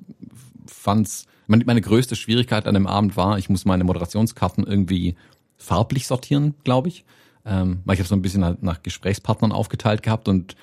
[0.67, 5.15] fand's meine größte Schwierigkeit an dem Abend war, ich muss meine Moderationskarten irgendwie
[5.57, 7.05] farblich sortieren, glaube ich.
[7.45, 10.55] Ähm, weil ich habe so ein bisschen halt nach Gesprächspartnern aufgeteilt gehabt und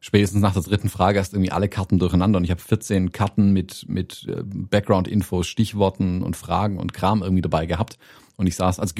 [0.00, 3.52] spätestens nach der dritten Frage hast irgendwie alle Karten durcheinander und ich habe 14 Karten
[3.52, 7.98] mit mit äh, Background-Infos, Stichworten und Fragen und Kram irgendwie dabei gehabt
[8.36, 8.94] und ich saß also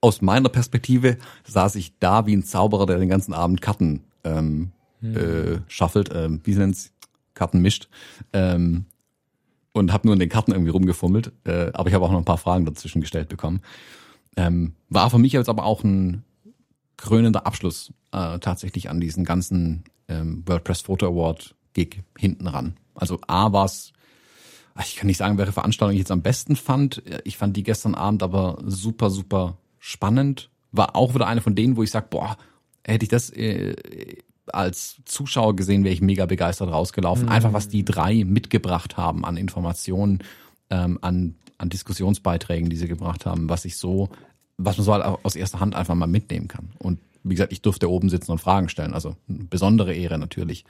[0.00, 4.70] aus meiner Perspektive saß ich da wie ein Zauberer, der den ganzen Abend Karten ähm,
[5.00, 5.16] hm.
[5.16, 6.92] äh, schaffelt, ähm, wie nennt's
[7.34, 7.88] Karten mischt.
[8.32, 8.86] Ähm,
[9.72, 11.32] und habe nur in den Karten irgendwie rumgefummelt.
[11.44, 13.60] Äh, aber ich habe auch noch ein paar Fragen dazwischen gestellt bekommen.
[14.36, 16.24] Ähm, war für mich jetzt aber auch ein
[16.96, 22.76] krönender Abschluss äh, tatsächlich an diesen ganzen ähm, WordPress Photo Award Gig hinten ran.
[22.94, 23.92] Also A war es,
[24.82, 27.02] ich kann nicht sagen, welche Veranstaltung ich jetzt am besten fand.
[27.24, 30.50] Ich fand die gestern Abend aber super, super spannend.
[30.72, 32.36] War auch wieder eine von denen, wo ich sage, boah,
[32.84, 33.76] hätte ich das äh,
[34.52, 37.26] als Zuschauer gesehen, wäre ich mega begeistert rausgelaufen.
[37.26, 37.32] Mhm.
[37.32, 40.20] Einfach was die drei mitgebracht haben an Informationen,
[40.70, 44.08] ähm, an, an Diskussionsbeiträgen, die sie gebracht haben, was ich so,
[44.58, 46.70] was man so halt aus erster Hand einfach mal mitnehmen kann.
[46.78, 48.94] Und wie gesagt, ich durfte oben sitzen und Fragen stellen.
[48.94, 50.64] Also besondere Ehre natürlich.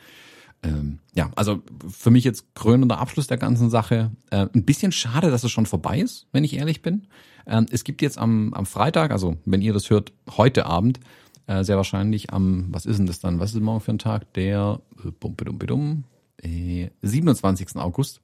[0.62, 4.11] Ähm, ja, also für mich jetzt krönender Abschluss der ganzen Sache.
[4.30, 7.07] Äh, ein bisschen schade, dass es schon vorbei ist, wenn ich ehrlich bin.
[7.47, 11.01] Ähm, es gibt jetzt am, am Freitag, also wenn ihr das hört, heute Abend,
[11.47, 13.39] äh, sehr wahrscheinlich am, was ist denn das dann?
[13.39, 14.32] Was ist morgen für ein Tag?
[14.34, 16.05] Der äh, bum, bum, bum,
[16.43, 17.76] äh, 27.
[17.76, 18.20] August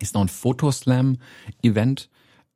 [0.00, 2.08] ist noch ein Fotoslam-Event.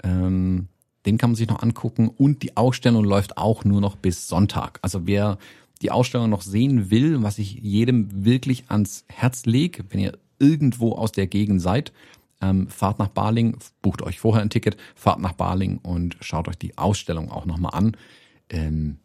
[0.02, 0.68] Ähm,
[1.06, 4.78] den kann man sich noch angucken und die Ausstellung läuft auch nur noch bis Sonntag.
[4.82, 5.38] Also wer
[5.82, 10.92] die Ausstellung noch sehen will, was ich jedem wirklich ans Herz lege, wenn ihr irgendwo
[10.92, 11.92] aus der Gegend seid,
[12.40, 16.58] ähm, fahrt nach Baling, bucht euch vorher ein Ticket, fahrt nach Baling und schaut euch
[16.58, 17.96] die Ausstellung auch nochmal an.
[18.48, 18.98] Ähm,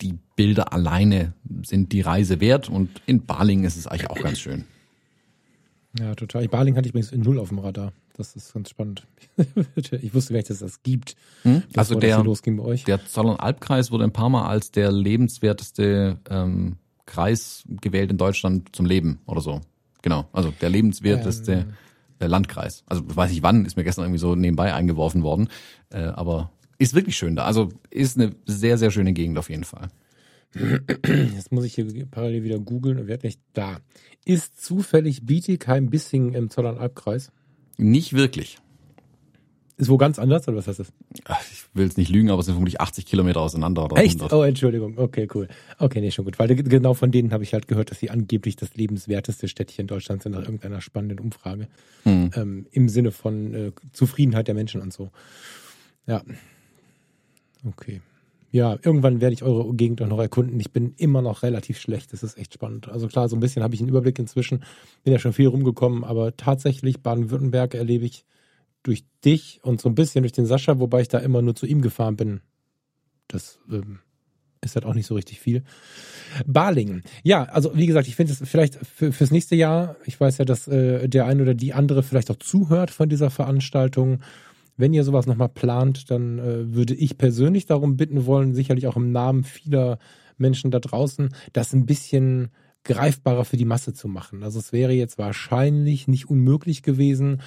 [0.00, 4.38] die Bilder alleine sind die Reise wert und in Baling ist es eigentlich auch ganz
[4.38, 4.64] schön.
[5.98, 6.46] Ja, total.
[6.48, 7.92] Baling hatte ich übrigens in null auf dem Radar.
[8.18, 9.06] Das ist ganz spannend.
[9.76, 11.14] ich wusste gar nicht, dass es das gibt.
[11.44, 11.62] Hm?
[11.76, 18.18] Also der, der Zollern-Albkreis wurde ein paar Mal als der lebenswerteste ähm, Kreis gewählt in
[18.18, 19.60] Deutschland zum Leben oder so.
[20.02, 21.74] Genau, also der lebenswerteste ähm.
[22.18, 22.82] Äh, Landkreis.
[22.86, 25.48] Also weiß ich wann, ist mir gestern irgendwie so nebenbei eingeworfen worden.
[25.90, 27.44] Äh, aber ist wirklich schön da.
[27.44, 29.90] Also ist eine sehr, sehr schöne Gegend auf jeden Fall.
[31.06, 33.78] Jetzt muss ich hier parallel wieder googeln und werde nicht da.
[34.24, 37.30] Ist zufällig Bietigheim-Bissingen im Zollernalbkreis?
[37.78, 38.58] Nicht wirklich.
[39.78, 40.92] Ist wo ganz anders oder was heißt das?
[41.24, 43.84] Ach, ich will es nicht lügen, aber es sind vermutlich 80 Kilometer auseinander.
[43.84, 44.16] Oder Echt?
[44.16, 44.32] 100.
[44.32, 44.98] Oh, Entschuldigung.
[44.98, 45.48] Okay, cool.
[45.78, 46.38] Okay, nee, schon gut.
[46.38, 50.24] Weil genau von denen habe ich halt gehört, dass sie angeblich das lebenswerteste Städtchen Deutschlands
[50.24, 51.68] sind nach irgendeiner spannenden Umfrage.
[52.02, 52.30] Hm.
[52.34, 55.10] Ähm, Im Sinne von äh, Zufriedenheit der Menschen und so.
[56.06, 56.22] Ja,
[57.66, 58.00] Okay.
[58.58, 60.58] Ja, irgendwann werde ich eure Gegend auch noch erkunden.
[60.58, 62.12] Ich bin immer noch relativ schlecht.
[62.12, 62.88] Das ist echt spannend.
[62.88, 64.64] Also klar, so ein bisschen habe ich einen Überblick inzwischen.
[65.04, 68.24] Bin ja schon viel rumgekommen, aber tatsächlich Baden-Württemberg erlebe ich
[68.82, 71.66] durch dich und so ein bisschen durch den Sascha, wobei ich da immer nur zu
[71.66, 72.40] ihm gefahren bin.
[73.28, 74.00] das ähm,
[74.60, 75.62] ist halt auch nicht so richtig viel.
[76.44, 77.04] Balingen.
[77.22, 80.44] Ja, also wie gesagt, ich finde es vielleicht für, fürs nächste Jahr, ich weiß ja,
[80.44, 84.18] dass äh, der ein oder die andere vielleicht auch zuhört von dieser Veranstaltung.
[84.78, 88.96] Wenn ihr sowas nochmal plant, dann äh, würde ich persönlich darum bitten wollen, sicherlich auch
[88.96, 89.98] im Namen vieler
[90.38, 92.50] Menschen da draußen, das ein bisschen
[92.84, 94.42] greifbarer für die Masse zu machen.
[94.42, 97.42] Also es wäre jetzt wahrscheinlich nicht unmöglich gewesen,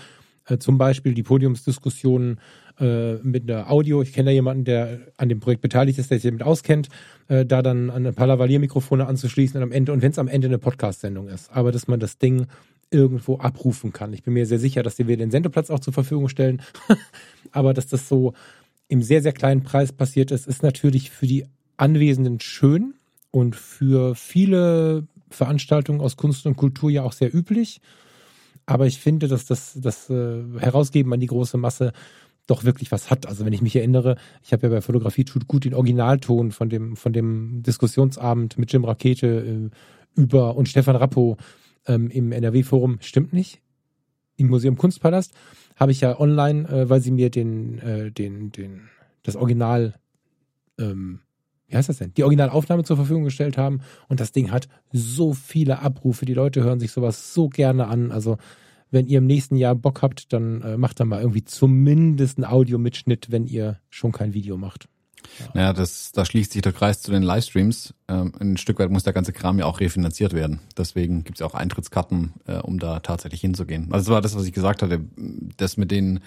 [0.48, 2.40] äh, zum Beispiel die Podiumsdiskussionen
[2.80, 4.02] äh, mit einer Audio.
[4.02, 6.90] Ich kenne da jemanden, der an dem Projekt beteiligt ist, der sich damit auskennt,
[7.28, 10.28] äh, da dann an ein paar Lavalier-Mikrofone anzuschließen und am Ende, und wenn es am
[10.28, 12.48] Ende eine Podcast-Sendung ist, aber dass man das Ding
[12.92, 14.14] irgendwo abrufen kann.
[14.14, 16.62] Ich bin mir sehr sicher, dass wir den Sendeplatz auch zur Verfügung stellen,
[17.52, 18.34] aber dass das so
[18.88, 21.46] im sehr, sehr kleinen Preis passiert ist, ist natürlich für die
[21.78, 22.94] Anwesenden schön
[23.32, 27.80] und für viele Veranstaltungen aus Kunst und Kultur ja auch sehr üblich.
[28.66, 31.94] Aber ich finde, dass das, das äh, Herausgeben an die große Masse
[32.48, 33.28] doch wirklich was hat.
[33.28, 36.70] Also wenn ich mich erinnere, ich habe ja bei Fotografie tut gut den Originalton von
[36.70, 41.38] dem, von dem Diskussionsabend mit Jim Rakete äh, über und Stefan Rappo
[41.88, 43.62] ähm, im NRW-Forum, stimmt nicht?
[44.38, 45.34] Im Museum Kunstpalast
[45.76, 48.90] habe ich ja online, äh, weil sie mir den, äh, den, den,
[49.24, 49.96] das Original
[50.78, 51.20] ähm,
[51.72, 53.80] wie heißt das denn, die Originalaufnahme zur Verfügung gestellt haben.
[54.10, 56.26] Und das Ding hat so viele Abrufe.
[56.26, 58.12] Die Leute hören sich sowas so gerne an.
[58.12, 58.38] Also
[58.92, 62.46] wenn ihr im nächsten Jahr Bock habt, dann äh, macht da mal irgendwie zumindest einen
[62.46, 64.90] Audiomitschnitt, wenn ihr schon kein Video macht.
[65.40, 65.46] Ja.
[65.54, 67.94] Naja, das, da schließt sich der Kreis zu den Livestreams.
[68.08, 70.60] Ähm, ein Stück weit muss der ganze Kram ja auch refinanziert werden.
[70.78, 73.88] Deswegen gibt's ja auch Eintrittskarten, äh, um da tatsächlich hinzugehen.
[73.92, 75.02] Also das war das, was ich gesagt hatte.
[75.58, 76.18] Das mit den,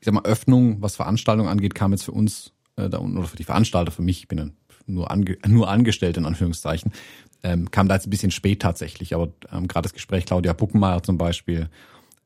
[0.00, 3.28] ich sag mal, Öffnungen, was Veranstaltungen angeht, kam jetzt für uns äh, da unten, oder
[3.28, 4.52] für die Veranstalter, für mich, ich bin dann
[4.86, 6.92] nur, ange, nur angestellt in Anführungszeichen,
[7.42, 9.14] ähm, kam da jetzt ein bisschen spät tatsächlich.
[9.14, 11.68] Aber ähm, gerade das Gespräch Claudia Buckenmeier zum Beispiel,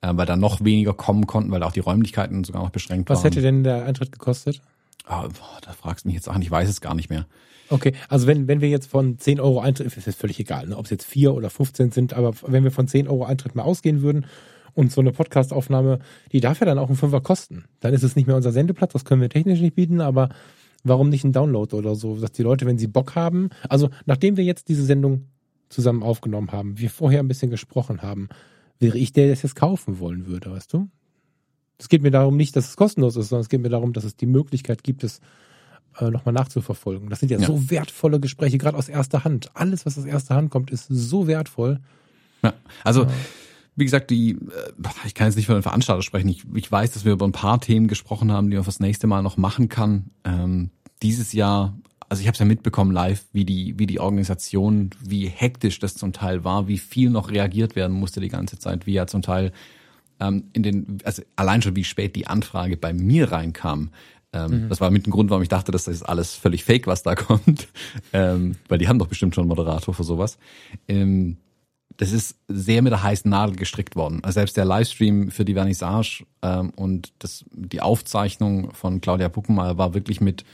[0.00, 3.18] äh, weil da noch weniger kommen konnten, weil auch die Räumlichkeiten sogar noch beschränkt Was
[3.18, 3.24] waren.
[3.24, 4.60] Was hätte denn der Eintritt gekostet?
[5.04, 7.26] Ah, boah, da fragst du mich jetzt an, ich weiß es gar nicht mehr.
[7.70, 10.76] Okay, also wenn, wenn wir jetzt von 10 Euro Eintritt, ist jetzt völlig egal, ne,
[10.76, 13.62] ob es jetzt 4 oder 15 sind, aber wenn wir von 10 Euro Eintritt mal
[13.62, 14.26] ausgehen würden
[14.74, 15.98] und so eine Podcastaufnahme,
[16.32, 17.64] die darf ja dann auch einen Fünfer kosten.
[17.80, 20.28] Dann ist es nicht mehr unser Sendeplatz, das können wir technisch nicht bieten, aber
[20.84, 24.36] warum nicht ein Download oder so, dass die Leute, wenn sie Bock haben, also nachdem
[24.36, 25.28] wir jetzt diese Sendung
[25.68, 28.28] zusammen aufgenommen haben, wir vorher ein bisschen gesprochen haben,
[28.78, 30.88] wäre ich der, der es jetzt kaufen wollen würde, weißt du?
[31.78, 34.04] Es geht mir darum nicht, dass es kostenlos ist, sondern es geht mir darum, dass
[34.04, 35.20] es die Möglichkeit gibt, es
[35.98, 37.10] äh, nochmal nachzuverfolgen.
[37.10, 39.50] Das sind ja, ja, so wertvolle Gespräche, gerade aus erster Hand.
[39.54, 41.80] Alles, was aus erster Hand kommt, ist so wertvoll.
[42.42, 42.54] Ja,
[42.84, 43.10] also ja.
[43.76, 46.28] wie gesagt, die, äh, ich kann jetzt nicht von den Veranstalter sprechen.
[46.28, 49.06] Ich, ich weiß, dass wir über ein paar Themen gesprochen haben, die man fürs nächste
[49.06, 50.10] Mal noch machen kann.
[50.24, 50.70] Ähm,
[51.02, 51.74] dieses Jahr
[52.08, 55.94] also ich habe es ja mitbekommen live, wie die, wie die Organisation, wie hektisch das
[55.94, 59.22] zum Teil war, wie viel noch reagiert werden musste die ganze Zeit, wie ja zum
[59.22, 59.52] Teil
[60.20, 63.90] ähm, in den, also allein schon wie spät die Anfrage bei mir reinkam.
[64.32, 64.68] Ähm, mhm.
[64.68, 67.02] Das war mit dem Grund, warum ich dachte, dass das ist alles völlig fake, was
[67.02, 67.68] da kommt.
[68.12, 70.38] Ähm, weil die haben doch bestimmt schon einen Moderator für sowas.
[70.86, 71.36] Ähm,
[71.96, 74.22] das ist sehr mit der heißen Nadel gestrickt worden.
[74.22, 79.78] Also selbst der Livestream für die Vernissage ähm, und das, die Aufzeichnung von Claudia Puckenmeier
[79.78, 80.44] war wirklich mit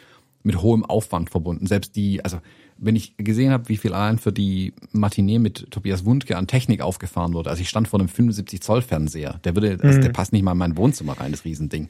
[0.43, 1.67] mit hohem Aufwand verbunden.
[1.67, 2.41] Selbst die, also
[2.81, 6.81] wenn ich gesehen habe, wie viel allein für die Matinee mit Tobias Wundke an Technik
[6.81, 10.03] aufgefahren wurde, also ich stand vor einem 75 Zoll Fernseher, der würde, also mhm.
[10.03, 11.89] der passt nicht mal in mein Wohnzimmer rein, das Riesending.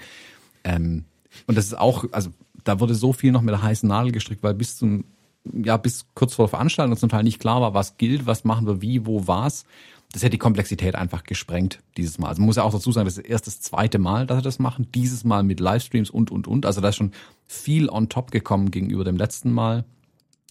[0.64, 1.04] Ähm,
[1.46, 2.30] und das ist auch, also
[2.64, 5.04] da wurde so viel noch mit der heißen Nadel gestrickt, weil bis zum,
[5.44, 8.66] ja, bis kurz vor der Veranstaltung zum Teil nicht klar war, was gilt, was machen
[8.66, 9.64] wir wie, wo, was
[10.12, 12.28] das hätte die Komplexität einfach gesprengt dieses Mal.
[12.28, 14.42] Also man muss ja auch dazu sagen, das ist erst das zweite Mal, dass sie
[14.42, 14.88] das machen.
[14.92, 16.66] Dieses Mal mit Livestreams und, und, und.
[16.66, 17.12] Also da ist schon
[17.46, 19.84] viel on top gekommen gegenüber dem letzten Mal.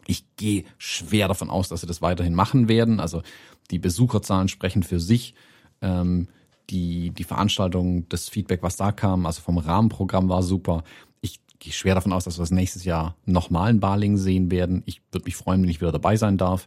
[0.10, 3.00] Ich gehe schwer davon aus, dass sie das weiterhin machen werden.
[3.00, 3.22] Also
[3.70, 5.36] die Besucherzahlen sprechen für sich.
[5.84, 6.28] Ähm,
[6.72, 10.84] die, die Veranstaltung, das Feedback, was da kam, also vom Rahmenprogramm war super.
[11.22, 14.82] Ich gehe schwer davon aus, dass wir das nächstes Jahr nochmal in Baling sehen werden.
[14.88, 16.66] Ich würde mich freuen, wenn ich wieder dabei sein darf.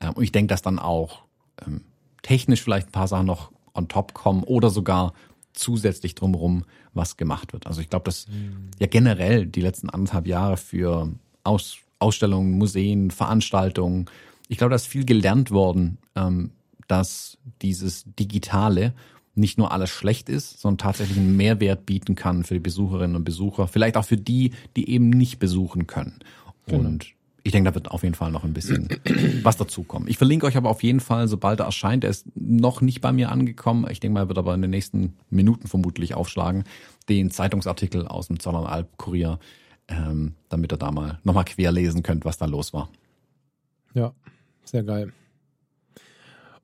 [0.00, 1.22] Ähm, und ich denke, dass dann auch
[1.66, 1.80] ähm,
[2.20, 5.14] technisch vielleicht ein paar Sachen noch on top kommen oder sogar
[5.54, 7.66] zusätzlich drumherum was gemacht wird.
[7.66, 8.70] Also ich glaube, dass mhm.
[8.78, 11.10] ja generell die letzten anderthalb Jahre für
[11.42, 14.06] Aus, Ausstellungen, Museen, Veranstaltungen,
[14.48, 16.50] ich glaube, da ist viel gelernt worden, ähm,
[16.86, 18.92] dass dieses Digitale
[19.34, 23.24] nicht nur alles schlecht ist, sondern tatsächlich einen Mehrwert bieten kann für die Besucherinnen und
[23.24, 26.18] Besucher, vielleicht auch für die, die eben nicht besuchen können.
[26.66, 26.86] Genau.
[26.86, 28.88] Und ich denke, da wird auf jeden Fall noch ein bisschen
[29.42, 30.06] was dazukommen.
[30.08, 32.04] Ich verlinke euch aber auf jeden Fall, sobald er erscheint.
[32.04, 33.86] Er ist noch nicht bei mir angekommen.
[33.90, 36.64] Ich denke mal, er wird aber in den nächsten Minuten vermutlich aufschlagen.
[37.08, 39.38] Den Zeitungsartikel aus dem Zollernalb-Kurier,
[39.88, 42.88] ähm, damit ihr da mal nochmal querlesen könnt, was da los war.
[43.94, 44.12] Ja,
[44.64, 45.12] sehr geil.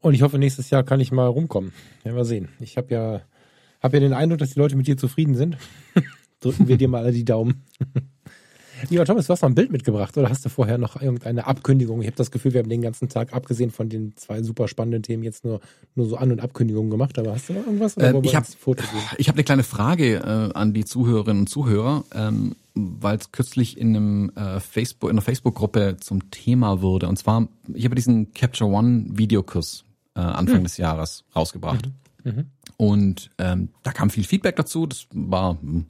[0.01, 1.73] Und ich hoffe, nächstes Jahr kann ich mal rumkommen.
[2.05, 2.49] Ja, mal sehen.
[2.61, 3.21] Ich habe ja,
[3.81, 5.59] hab ja den Eindruck, dass die Leute mit dir zufrieden sind.
[6.41, 7.64] Drücken wir dir mal alle die Daumen.
[8.91, 12.01] Lieber Thomas, du hast noch ein Bild mitgebracht oder hast du vorher noch irgendeine Abkündigung?
[12.01, 15.03] Ich habe das Gefühl, wir haben den ganzen Tag, abgesehen von den zwei super spannenden
[15.03, 15.61] Themen, jetzt nur,
[15.97, 17.19] nur so An- und Abkündigungen gemacht.
[17.19, 17.97] Aber hast du noch irgendwas?
[17.97, 22.55] Äh, ich habe hab eine kleine Frage äh, an die Zuhörerinnen und Zuhörer, ähm,
[23.01, 27.09] weil es kürzlich in einem äh, Facebook, in einer Facebook-Gruppe zum Thema wurde.
[27.09, 30.64] Und zwar, ich habe diesen Capture One Videokurs äh, Anfang mhm.
[30.64, 31.91] des Jahres rausgebracht.
[32.24, 32.31] Mhm.
[32.31, 32.47] Mhm.
[32.76, 34.87] Und ähm, da kam viel Feedback dazu.
[34.87, 35.87] Das war hm,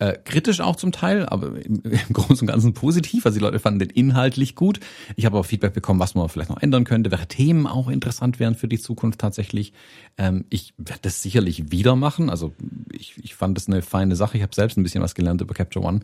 [0.00, 3.26] äh, kritisch auch zum Teil, aber im, im Großen und Ganzen positiv.
[3.26, 4.80] Also die Leute fanden den inhaltlich gut.
[5.14, 8.40] Ich habe auch Feedback bekommen, was man vielleicht noch ändern könnte, welche Themen auch interessant
[8.40, 9.74] wären für die Zukunft tatsächlich.
[10.16, 12.30] Ähm, ich werde das sicherlich wieder machen.
[12.30, 12.54] Also
[12.92, 14.38] ich, ich fand das eine feine Sache.
[14.38, 16.00] Ich habe selbst ein bisschen was gelernt über Capture One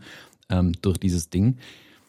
[0.51, 1.57] ähm, durch dieses Ding.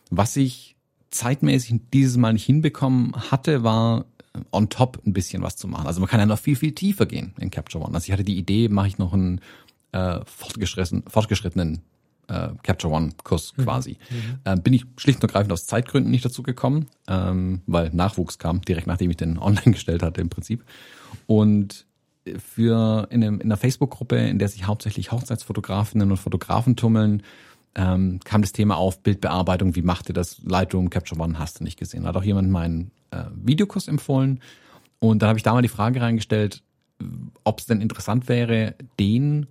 [0.10, 0.76] Was ich
[1.10, 5.88] zeitmäßig dieses Mal nicht hinbekommen hatte, war äh, on top ein bisschen was zu machen.
[5.88, 7.96] Also man kann ja noch viel, viel tiefer gehen in Capture One.
[7.96, 9.40] Also ich hatte die Idee, mache ich noch ein
[9.92, 11.82] äh, fortgeschritten, fortgeschrittenen
[12.28, 13.64] äh, Capture One Kurs mhm.
[13.64, 13.98] quasi.
[14.10, 14.40] Mhm.
[14.44, 18.62] Äh, bin ich schlicht und ergreifend aus Zeitgründen nicht dazu gekommen, ähm, weil Nachwuchs kam
[18.62, 20.64] direkt nachdem ich den online gestellt hatte im Prinzip.
[21.26, 21.86] Und
[22.38, 27.24] für in, einem, in einer Facebook-Gruppe, in der sich hauptsächlich Hochzeitsfotografinnen und Fotografen tummeln,
[27.76, 29.76] ähm, kam das Thema auf Bildbearbeitung.
[29.76, 30.42] Wie macht ihr das?
[30.44, 32.04] Lightroom, Capture One hast du nicht gesehen.
[32.04, 34.42] Da hat auch jemand meinen äh, Videokurs empfohlen.
[35.00, 36.64] Und dann habe ich da mal die Frage reingestellt,
[37.44, 39.46] ob es denn interessant wäre, den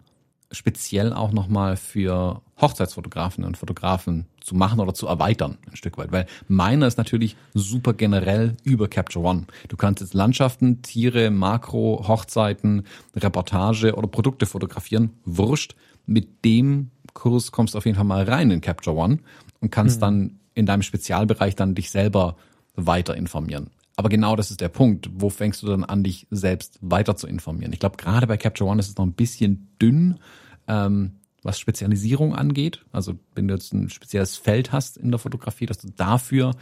[0.50, 6.12] speziell auch nochmal für Hochzeitsfotografen und Fotografen zu machen oder zu erweitern, ein Stück weit.
[6.12, 9.46] Weil meiner ist natürlich super generell über Capture One.
[9.68, 12.84] Du kannst jetzt Landschaften, Tiere, Makro, Hochzeiten,
[13.14, 15.10] Reportage oder Produkte fotografieren.
[15.24, 15.74] Wurscht.
[16.06, 19.18] Mit dem Kurs kommst du auf jeden Fall mal rein in Capture One
[19.60, 20.00] und kannst mhm.
[20.00, 22.36] dann in deinem Spezialbereich dann dich selber
[22.76, 23.70] weiter informieren.
[23.96, 25.08] Aber genau das ist der Punkt.
[25.12, 27.72] Wo fängst du dann an, dich selbst weiter zu informieren?
[27.72, 30.20] Ich glaube, gerade bei Capture One ist es noch ein bisschen dünn,
[30.68, 32.84] ähm, was Spezialisierung angeht.
[32.92, 36.52] Also wenn du jetzt ein spezielles Feld hast in der Fotografie, dass du dafür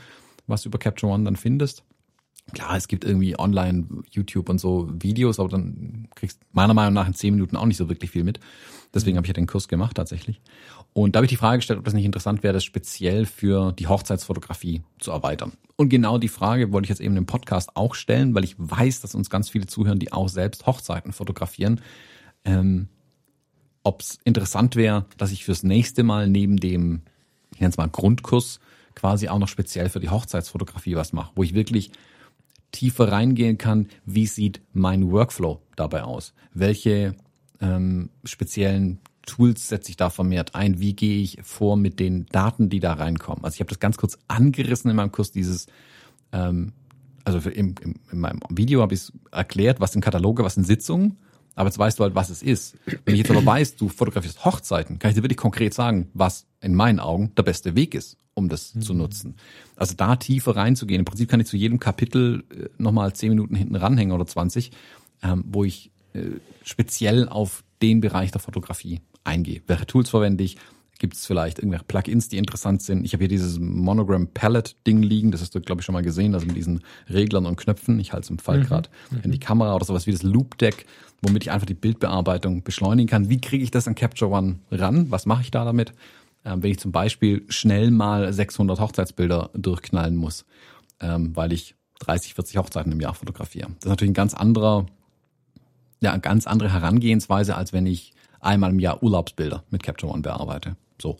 [0.46, 1.84] was über Capture One dann findest.
[2.54, 7.06] Klar, es gibt irgendwie online, YouTube und so Videos, aber dann kriegst meiner Meinung nach
[7.06, 8.40] in zehn Minuten auch nicht so wirklich viel mit.
[8.94, 10.40] Deswegen habe ich ja den Kurs gemacht tatsächlich.
[10.92, 13.72] Und da habe ich die Frage gestellt, ob das nicht interessant wäre, das speziell für
[13.72, 15.52] die Hochzeitsfotografie zu erweitern.
[15.76, 19.00] Und genau die Frage wollte ich jetzt eben im Podcast auch stellen, weil ich weiß,
[19.00, 21.80] dass uns ganz viele zuhören, die auch selbst Hochzeiten fotografieren.
[22.44, 22.88] Ähm,
[23.82, 27.02] ob es interessant wäre, dass ich fürs nächste Mal neben dem,
[27.52, 28.60] ich nenne es mal Grundkurs,
[28.94, 31.90] quasi auch noch speziell für die Hochzeitsfotografie was mache, wo ich wirklich
[32.74, 36.34] tiefer reingehen kann, wie sieht mein Workflow dabei aus?
[36.52, 37.14] Welche
[37.60, 40.80] ähm, speziellen Tools setze ich da vermehrt ein?
[40.80, 43.44] Wie gehe ich vor mit den Daten, die da reinkommen?
[43.44, 45.66] Also ich habe das ganz kurz angerissen in meinem Kurs, dieses,
[46.32, 46.72] ähm,
[47.24, 50.64] also im, im, in meinem Video habe ich es erklärt, was sind Kataloge, was sind
[50.64, 51.16] Sitzungen.
[51.54, 52.76] Aber jetzt weißt du halt, was es ist.
[53.04, 56.46] Wenn ich jetzt aber weiß, du fotografierst Hochzeiten, kann ich dir wirklich konkret sagen, was
[56.60, 58.80] in meinen Augen der beste Weg ist, um das mhm.
[58.82, 59.36] zu nutzen.
[59.76, 61.00] Also da tiefer reinzugehen.
[61.00, 64.72] Im Prinzip kann ich zu jedem Kapitel äh, nochmal zehn Minuten hinten ranhängen oder 20,
[65.22, 66.22] ähm, wo ich äh,
[66.62, 69.62] speziell auf den Bereich der Fotografie eingehe.
[69.66, 70.56] Welche Tools verwende ich?
[70.98, 73.04] Gibt es vielleicht irgendwelche Plugins, die interessant sind?
[73.04, 76.02] Ich habe hier dieses Monogram Palette Ding liegen, das hast du, glaube ich, schon mal
[76.02, 77.98] gesehen, also mit diesen Reglern und Knöpfen.
[77.98, 78.64] Ich halte es im Fall mhm.
[78.64, 79.20] gerade mhm.
[79.24, 80.86] in die Kamera oder sowas wie das Loop Deck,
[81.20, 83.28] womit ich einfach die Bildbearbeitung beschleunigen kann.
[83.28, 85.10] Wie kriege ich das an Capture One ran?
[85.10, 85.92] Was mache ich da damit?
[86.44, 90.44] Ähm, wenn ich zum Beispiel schnell mal 600 Hochzeitsbilder durchknallen muss,
[91.00, 93.68] ähm, weil ich 30, 40 Hochzeiten im Jahr fotografiere.
[93.68, 94.86] Das ist natürlich ein ganz anderer,
[96.00, 100.22] ja, eine ganz andere Herangehensweise, als wenn ich einmal im Jahr Urlaubsbilder mit Capture One
[100.22, 100.76] bearbeite.
[101.00, 101.18] So.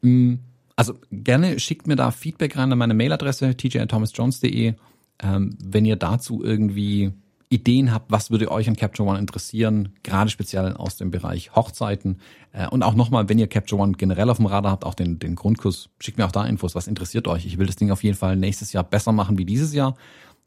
[0.00, 0.34] Mm,
[0.76, 4.74] also gerne schickt mir da Feedback rein an meine Mailadresse tj.thomasjones.de,
[5.22, 7.12] ähm, wenn ihr dazu irgendwie
[7.52, 12.18] Ideen habt, was würde euch an Capture One interessieren, gerade speziell aus dem Bereich Hochzeiten.
[12.52, 15.18] Äh, und auch nochmal, wenn ihr Capture One generell auf dem Radar habt, auch den,
[15.18, 17.44] den Grundkurs, schickt mir auch da Infos, was interessiert euch.
[17.44, 19.96] Ich will das Ding auf jeden Fall nächstes Jahr besser machen wie dieses Jahr.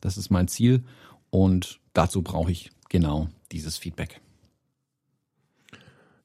[0.01, 0.83] Das ist mein Ziel.
[1.29, 4.19] Und dazu brauche ich genau dieses Feedback.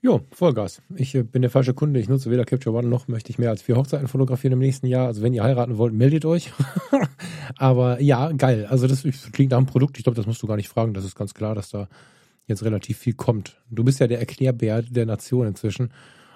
[0.03, 0.81] Jo, Vollgas.
[0.95, 2.01] Ich äh, bin der falsche Kunde.
[2.01, 4.87] Ich nutze weder Capture One noch möchte ich mehr als vier Hochzeiten fotografieren im nächsten
[4.87, 5.07] Jahr.
[5.07, 6.53] Also wenn ihr heiraten wollt, meldet euch.
[7.57, 8.67] Aber ja, geil.
[8.67, 9.99] Also das klingt nach einem Produkt.
[9.99, 10.95] Ich glaube, das musst du gar nicht fragen.
[10.95, 11.87] Das ist ganz klar, dass da
[12.47, 13.61] jetzt relativ viel kommt.
[13.71, 15.93] Du bist ja der Erklärbär der Nation inzwischen.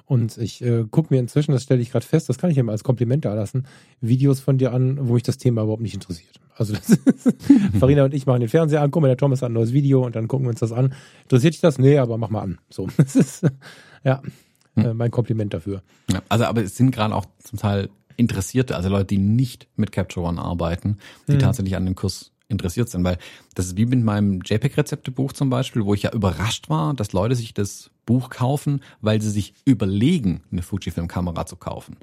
[0.07, 2.63] Und ich äh, gucke mir inzwischen, das stelle ich gerade fest, das kann ich ja
[2.63, 3.67] mal als Kompliment da lassen,
[4.03, 6.41] Videos von dir an, wo mich das Thema überhaupt nicht interessiert.
[6.57, 7.35] Also das ist,
[7.81, 10.05] Farina und ich machen den Fernseher an, guck mal, der Thomas hat ein neues Video
[10.05, 10.95] und dann gucken wir uns das an.
[11.23, 11.79] Interessiert dich das?
[11.79, 12.59] Nee, aber mach mal an.
[12.69, 13.47] So, das ist
[14.05, 14.21] ja
[14.75, 14.85] hm.
[14.85, 15.83] äh, mein Kompliment dafür.
[16.11, 19.91] Ja, also aber es sind gerade auch zum Teil Interessierte, also Leute, die nicht mit
[19.91, 21.39] Capture One arbeiten, die hm.
[21.41, 23.19] tatsächlich an dem Kurs interessiert sind, weil
[23.55, 27.35] das ist wie mit meinem JPEG-Rezeptebuch zum Beispiel, wo ich ja überrascht war, dass Leute
[27.35, 31.97] sich das Buch kaufen, weil sie sich überlegen, eine Fujifilm-Kamera zu kaufen.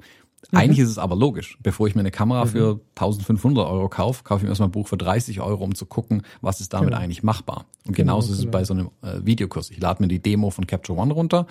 [0.50, 0.58] Mhm.
[0.58, 1.58] Eigentlich ist es aber logisch.
[1.62, 2.48] Bevor ich mir eine Kamera mhm.
[2.48, 5.86] für 1500 Euro kaufe, kaufe ich mir erstmal ein Buch für 30 Euro, um zu
[5.86, 7.00] gucken, was ist damit genau.
[7.00, 7.66] eigentlich machbar.
[7.86, 8.52] Und genau, genauso genau, ist es genau.
[8.52, 9.70] bei so einem äh, Videokurs.
[9.70, 11.46] Ich lade mir die Demo von Capture One runter,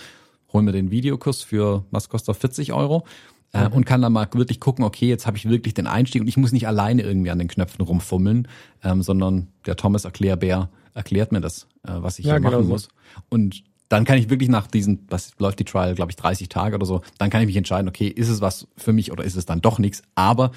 [0.51, 3.05] hole mir den Videokurs für, was kostet 40 Euro
[3.53, 3.73] äh, mhm.
[3.73, 6.37] und kann dann mal wirklich gucken, okay, jetzt habe ich wirklich den Einstieg und ich
[6.37, 8.47] muss nicht alleine irgendwie an den Knöpfen rumfummeln,
[8.83, 12.67] ähm, sondern der Thomas Erklärbär erklärt mir das, äh, was ich ja, hier machen genau
[12.67, 12.89] muss.
[13.29, 16.75] Und dann kann ich wirklich nach diesen, was läuft die Trial, glaube ich, 30 Tage
[16.75, 19.35] oder so, dann kann ich mich entscheiden, okay, ist es was für mich oder ist
[19.35, 20.01] es dann doch nichts.
[20.15, 20.51] Aber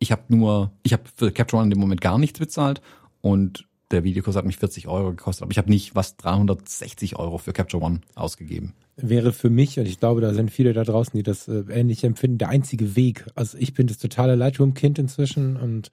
[0.00, 2.80] ich habe nur, ich habe für Capture One in dem Moment gar nichts bezahlt
[3.20, 7.38] und der Videokurs hat mich 40 Euro gekostet, aber ich habe nicht was 360 Euro
[7.38, 8.74] für Capture One ausgegeben.
[8.96, 12.04] Wäre für mich, und ich glaube, da sind viele da draußen, die das äh, ähnlich
[12.04, 13.26] empfinden, der einzige Weg.
[13.34, 15.90] Also ich bin das totale Lightroom-Kind inzwischen und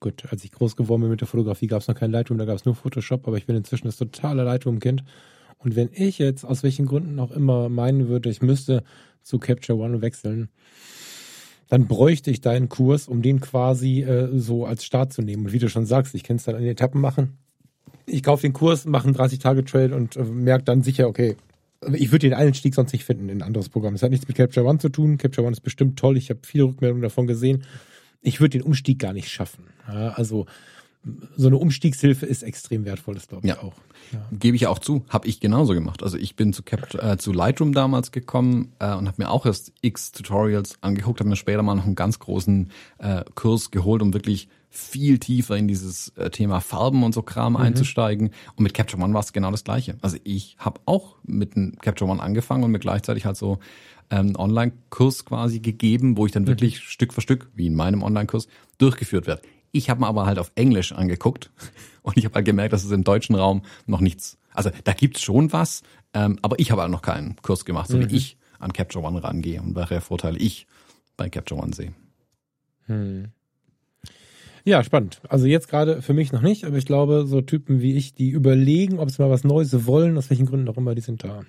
[0.00, 2.44] gut, als ich groß geworden bin mit der Fotografie, gab es noch kein Lightroom, da
[2.44, 5.04] gab es nur Photoshop, aber ich bin inzwischen das totale Lightroom-Kind
[5.58, 8.82] und wenn ich jetzt aus welchen Gründen auch immer meinen würde, ich müsste
[9.22, 10.48] zu Capture One wechseln,
[11.68, 15.46] dann bräuchte ich deinen Kurs, um den quasi äh, so als Start zu nehmen.
[15.46, 17.38] Und wie du schon sagst, ich kann es dann in Etappen machen.
[18.06, 21.36] Ich kaufe den Kurs, mache einen 30-Tage-Trade und äh, merke dann sicher, okay,
[21.92, 23.94] ich würde den Einstieg sonst nicht finden in ein anderes Programm.
[23.94, 25.18] Es hat nichts mit Capture One zu tun.
[25.18, 26.16] Capture One ist bestimmt toll.
[26.16, 27.64] Ich habe viele Rückmeldungen davon gesehen.
[28.22, 29.64] Ich würde den Umstieg gar nicht schaffen.
[29.88, 30.46] Ja, also
[31.36, 33.62] so eine Umstiegshilfe ist extrem wertvoll, das glaube ich ja.
[33.62, 33.74] auch.
[34.12, 34.24] Ja.
[34.32, 36.02] Gebe ich auch zu, habe ich genauso gemacht.
[36.02, 39.46] Also ich bin zu, Cap äh, zu Lightroom damals gekommen äh, und habe mir auch
[39.46, 44.02] erst x Tutorials angeguckt, habe mir später mal noch einen ganz großen äh, Kurs geholt,
[44.02, 47.60] um wirklich viel tiefer in dieses äh, Thema Farben und so Kram mhm.
[47.60, 48.30] einzusteigen.
[48.56, 49.96] Und mit Capture One war es genau das gleiche.
[50.02, 53.58] Also ich habe auch mit einem Capture One angefangen und mir gleichzeitig halt so
[54.10, 56.48] ähm, Online-Kurs quasi gegeben, wo ich dann mhm.
[56.48, 58.48] wirklich Stück für Stück, wie in meinem Online-Kurs,
[58.78, 59.42] durchgeführt werde.
[59.72, 61.50] Ich habe mir aber halt auf Englisch angeguckt
[62.02, 64.38] und ich habe halt gemerkt, dass es im deutschen Raum noch nichts.
[64.52, 65.82] Also da gibt's schon was,
[66.14, 68.10] ähm, aber ich habe halt noch keinen Kurs gemacht, so mhm.
[68.10, 70.66] wie ich an Capture One rangehe und welche Vorteile ich
[71.16, 71.92] bei Capture One sehe.
[72.86, 73.26] Hm.
[74.64, 75.20] Ja, spannend.
[75.28, 78.30] Also jetzt gerade für mich noch nicht, aber ich glaube, so Typen wie ich, die
[78.30, 81.42] überlegen, ob sie mal was Neues wollen, aus welchen Gründen auch immer, die sind da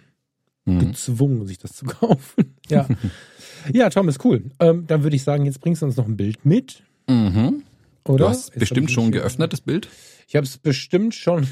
[0.66, 0.80] mhm.
[0.80, 2.56] gezwungen, sich das zu kaufen.
[2.70, 2.88] Ja.
[3.74, 4.52] ja, Tom ist cool.
[4.60, 6.84] Ähm, dann würde ich sagen, jetzt bringst du uns noch ein Bild mit.
[7.10, 7.64] Mhm.
[8.08, 8.26] Oder?
[8.26, 9.88] Du hast jetzt bestimmt schon geöffnet, das Bild?
[10.28, 11.44] Ich habe es bestimmt schon.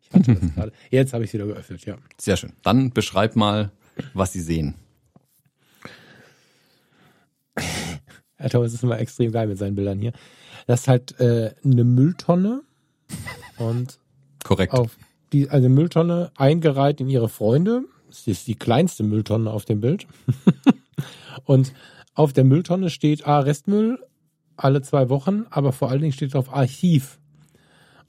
[0.00, 0.72] ich hatte das gerade.
[0.90, 1.96] Jetzt habe ich es wieder geöffnet, ja.
[2.18, 2.52] Sehr schön.
[2.62, 3.70] Dann beschreib mal,
[4.14, 4.74] was Sie sehen.
[8.36, 10.12] Herr Thomas ist immer extrem geil mit seinen Bildern hier.
[10.66, 12.62] Das ist halt äh, eine Mülltonne
[13.58, 13.98] und
[14.42, 14.96] korrekt auf
[15.32, 17.84] die also eine Mülltonne eingereiht in ihre Freunde.
[18.08, 20.06] Das ist die kleinste Mülltonne auf dem Bild.
[21.44, 21.72] und
[22.14, 23.98] auf der Mülltonne steht A Restmüll,
[24.64, 27.18] alle zwei Wochen, aber vor allen Dingen steht auf Archiv.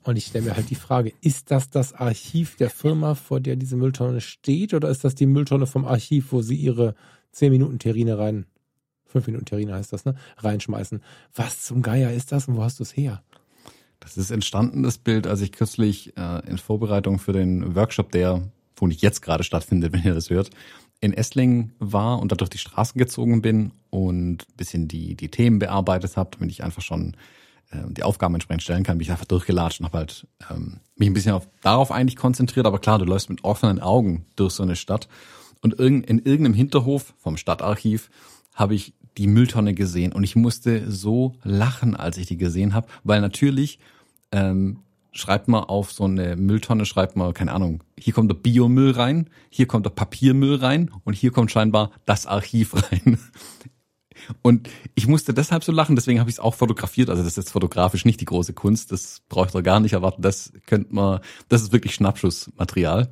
[0.04, 3.56] Und ich stelle mir halt die Frage, ist das das Archiv der Firma, vor der
[3.56, 6.96] diese Mülltonne steht, oder ist das die Mülltonne vom Archiv, wo sie ihre
[7.34, 8.46] 10 Minuten Terrine rein,
[9.06, 11.02] 5 Minuten Terrine heißt das, ne, reinschmeißen?
[11.36, 13.22] Was zum Geier ist das und wo hast du es her?
[14.00, 18.42] Das ist entstanden, das Bild, als ich kürzlich äh, in Vorbereitung für den Workshop, der
[18.82, 20.50] wo nicht jetzt gerade stattfindet, wenn ihr das hört,
[21.00, 25.60] in Esslingen war und da durch die Straßen gezogen bin und bisschen die, die Themen
[25.60, 27.16] bearbeitet habe, damit ich einfach schon
[27.72, 31.10] äh, die Aufgaben entsprechend stellen kann, bin ich einfach durchgelatscht und habe halt ähm, mich
[31.10, 32.66] ein bisschen auf, darauf eigentlich konzentriert.
[32.66, 35.08] Aber klar, du läufst mit offenen Augen durch so eine Stadt
[35.62, 38.10] und in irgendeinem Hinterhof vom Stadtarchiv
[38.54, 42.88] habe ich die Mülltonne gesehen und ich musste so lachen, als ich die gesehen habe,
[43.04, 43.80] weil natürlich
[44.32, 44.80] ähm,
[45.12, 49.30] schreibt man auf so eine Mülltonne, schreibt man, keine Ahnung, hier kommt der Biomüll rein,
[49.50, 53.20] hier kommt der Papiermüll rein und hier kommt scheinbar das Archiv rein.
[54.42, 57.10] Und ich musste deshalb so lachen, deswegen habe ich es auch fotografiert.
[57.10, 60.22] Also das ist jetzt fotografisch nicht die große Kunst, das braucht ihr gar nicht erwarten.
[60.22, 61.20] Das könnte man,
[61.50, 63.12] das ist wirklich Schnappschussmaterial.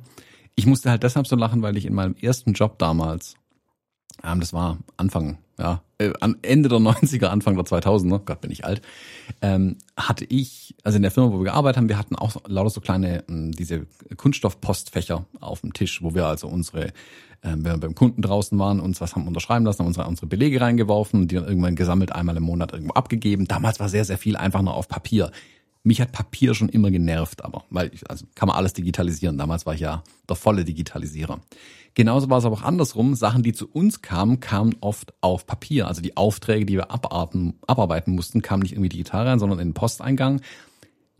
[0.54, 3.34] Ich musste halt deshalb so lachen, weil ich in meinem ersten Job damals,
[4.24, 8.64] ähm, das war Anfang ja, äh, Ende der 90er, Anfang der 2000er, Gott bin ich
[8.64, 8.82] alt,
[9.42, 12.70] ähm, hatte ich, also in der Firma, wo wir gearbeitet haben, wir hatten auch lauter
[12.70, 13.86] so kleine, ähm, diese
[14.16, 16.92] Kunststoffpostfächer auf dem Tisch, wo wir also unsere,
[17.42, 20.26] ähm, wenn wir beim Kunden draußen waren, uns was haben unterschreiben lassen, haben unsere, unsere
[20.26, 23.46] Belege reingeworfen die dann irgendwann gesammelt einmal im Monat irgendwo abgegeben.
[23.46, 25.30] Damals war sehr, sehr viel einfach nur auf Papier.
[25.82, 29.38] Mich hat Papier schon immer genervt, aber, weil ich, also kann man alles digitalisieren.
[29.38, 31.40] Damals war ich ja der volle Digitalisierer.
[31.94, 33.14] Genauso war es aber auch andersrum.
[33.14, 35.88] Sachen, die zu uns kamen, kamen oft auf Papier.
[35.88, 39.68] Also die Aufträge, die wir abarten, abarbeiten mussten, kamen nicht irgendwie digital rein, sondern in
[39.68, 40.40] den Posteingang.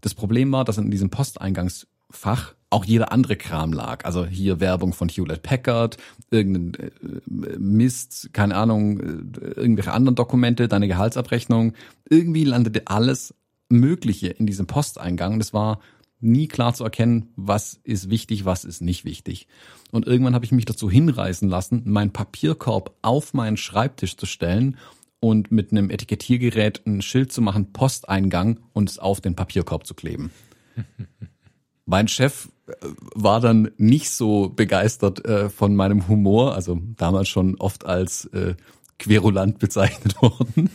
[0.00, 4.04] Das Problem war, dass in diesem Posteingangsfach auch jeder andere Kram lag.
[4.04, 5.96] Also hier Werbung von Hewlett Packard,
[6.30, 11.72] irgendein äh, Mist, keine Ahnung, äh, irgendwelche anderen Dokumente, deine Gehaltsabrechnung.
[12.08, 13.34] Irgendwie landete alles
[13.70, 15.34] Mögliche in diesem Posteingang.
[15.34, 15.80] Und es war
[16.20, 19.48] nie klar zu erkennen, was ist wichtig, was ist nicht wichtig.
[19.90, 24.76] Und irgendwann habe ich mich dazu hinreißen lassen, meinen Papierkorb auf meinen Schreibtisch zu stellen
[25.18, 29.94] und mit einem Etikettiergerät ein Schild zu machen, Posteingang und es auf den Papierkorb zu
[29.94, 30.30] kleben.
[31.86, 32.72] mein Chef äh,
[33.14, 38.54] war dann nicht so begeistert äh, von meinem Humor, also damals schon oft als äh,
[38.98, 40.70] querulant bezeichnet worden.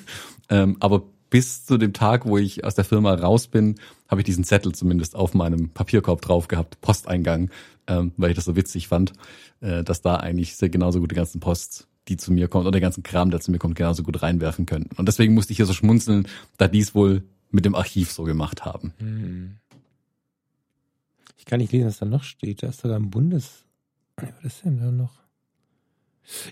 [0.50, 3.76] Ähm, aber bis zu dem Tag, wo ich aus der Firma raus bin,
[4.08, 7.50] habe ich diesen Zettel zumindest auf meinem Papierkorb drauf gehabt, Posteingang,
[7.88, 9.14] ähm, weil ich das so witzig fand,
[9.62, 12.72] äh, dass da eigentlich sehr genauso gut die ganzen Post, die zu mir kommt, oder
[12.72, 14.90] der ganzen Kram, der zu mir kommt, genauso gut reinwerfen können.
[14.98, 16.28] Und deswegen musste ich hier so schmunzeln,
[16.58, 18.94] da dies wohl mit dem Archiv so gemacht haben.
[19.00, 19.56] Hm.
[21.38, 22.64] Ich kann nicht lesen, was da noch steht.
[22.64, 23.64] Da ist sogar ein Bundes...
[24.18, 25.25] Was ist denn da noch?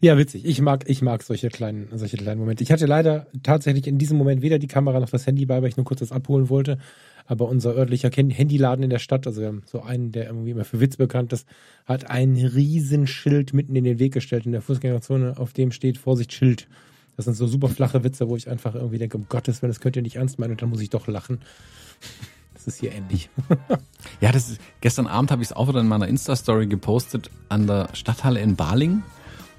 [0.02, 0.46] Ja, witzig.
[0.46, 2.64] Ich mag, ich mag solche kleinen, solche kleinen Momente.
[2.64, 5.70] Ich hatte leider tatsächlich in diesem Moment weder die Kamera noch das Handy bei, weil
[5.70, 6.78] ich nur kurz das abholen wollte.
[7.26, 10.66] Aber unser örtlicher Handyladen in der Stadt, also wir haben so einen, der irgendwie immer
[10.66, 11.48] für Witz bekannt ist,
[11.86, 16.34] hat ein Riesenschild mitten in den Weg gestellt in der Fußgängerzone, auf dem steht Vorsicht
[16.34, 16.68] Schild.
[17.16, 19.80] Das sind so super flache Witze, wo ich einfach irgendwie denke, um Gottes Willen, das
[19.80, 21.40] könnt ihr nicht ernst meinen und dann muss ich doch lachen.
[22.54, 23.30] Das ist hier ähnlich.
[24.22, 27.68] ja, das ist, gestern Abend habe ich es auch wieder in meiner Insta-Story gepostet an
[27.68, 29.04] der Stadthalle in Baling.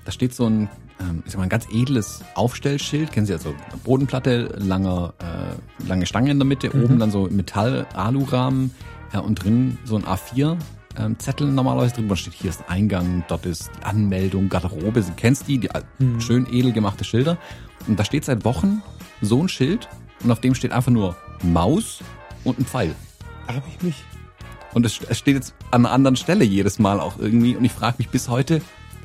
[0.05, 0.68] Da steht so ein,
[1.01, 3.12] ähm, ich sag mal, ein ganz edles Aufstellschild.
[3.12, 3.55] Kennen Sie also
[3.85, 6.85] Bodenplatte, langer, äh, lange Stange in der Mitte, mhm.
[6.85, 8.70] oben dann so Metall-Alurahmen
[9.12, 10.59] äh, und drin so ein A4
[10.98, 12.09] ähm, Zettel normalerweise drin.
[12.09, 15.01] Da steht hier ist Eingang, dort ist Anmeldung, Garderobe.
[15.01, 15.68] Du kennst die, die
[15.98, 16.20] mhm.
[16.20, 17.39] schön edel gemachte Schilder.
[17.86, 18.82] Und da steht seit Wochen
[19.20, 19.89] so ein Schild
[20.22, 22.01] und auf dem steht einfach nur Maus
[22.44, 22.94] und ein Pfeil.
[23.47, 24.05] Da habe ich mich.
[24.72, 27.56] Und es, es steht jetzt an einer anderen Stelle jedes Mal auch irgendwie.
[27.56, 28.60] Und ich frage mich bis heute,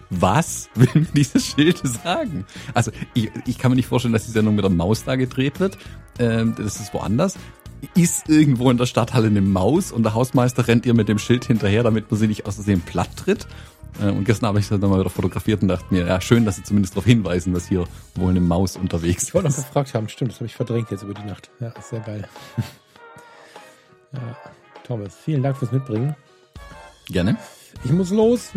[0.10, 2.46] was will mir dieses Schild sagen?
[2.74, 5.60] Also ich, ich kann mir nicht vorstellen, dass die Sendung mit der Maus da gedreht
[5.60, 5.78] wird.
[6.18, 7.36] Ähm, das ist woanders.
[7.96, 11.46] Ist irgendwo in der Stadthalle eine Maus und der Hausmeister rennt ihr mit dem Schild
[11.46, 13.48] hinterher, damit man sie nicht aus Versehen platt tritt.
[14.02, 16.46] Äh, und gestern habe ich das dann mal wieder fotografiert und dachte mir, ja, schön,
[16.46, 19.30] dass sie zumindest darauf hinweisen, dass hier wohl eine Maus unterwegs ist.
[19.30, 21.50] Ich wollte noch gefragt haben, stimmt, das habe ich verdrängt jetzt über die Nacht.
[21.60, 22.28] Ja, ist sehr geil.
[24.14, 24.38] ja,
[24.84, 26.16] Thomas, vielen Dank fürs Mitbringen.
[27.08, 27.38] Gerne.
[27.84, 28.52] Ich muss los.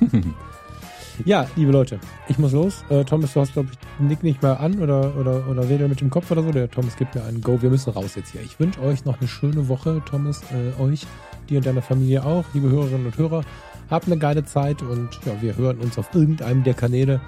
[1.24, 1.98] ja, liebe Leute,
[2.28, 2.84] ich muss los.
[2.88, 6.00] Äh, Thomas, du hast, glaube ich, Nick nicht mehr an oder, oder, oder wedel mit
[6.00, 6.52] dem Kopf oder so.
[6.52, 7.60] Der Thomas gibt mir einen Go.
[7.60, 8.42] Wir müssen raus jetzt hier.
[8.42, 11.06] Ich wünsche euch noch eine schöne Woche, Thomas, äh, euch,
[11.48, 13.44] dir und deiner Familie auch, liebe Hörerinnen und Hörer.
[13.90, 17.20] Habt eine geile Zeit und ja, wir hören uns auf irgendeinem der Kanäle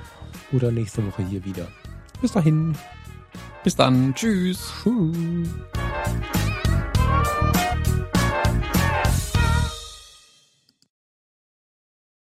[0.52, 1.68] oder nächste Woche hier wieder.
[2.20, 2.74] Bis dahin.
[3.62, 4.14] Bis dann.
[4.14, 4.72] Tschüss.
[4.82, 5.48] Tschüss.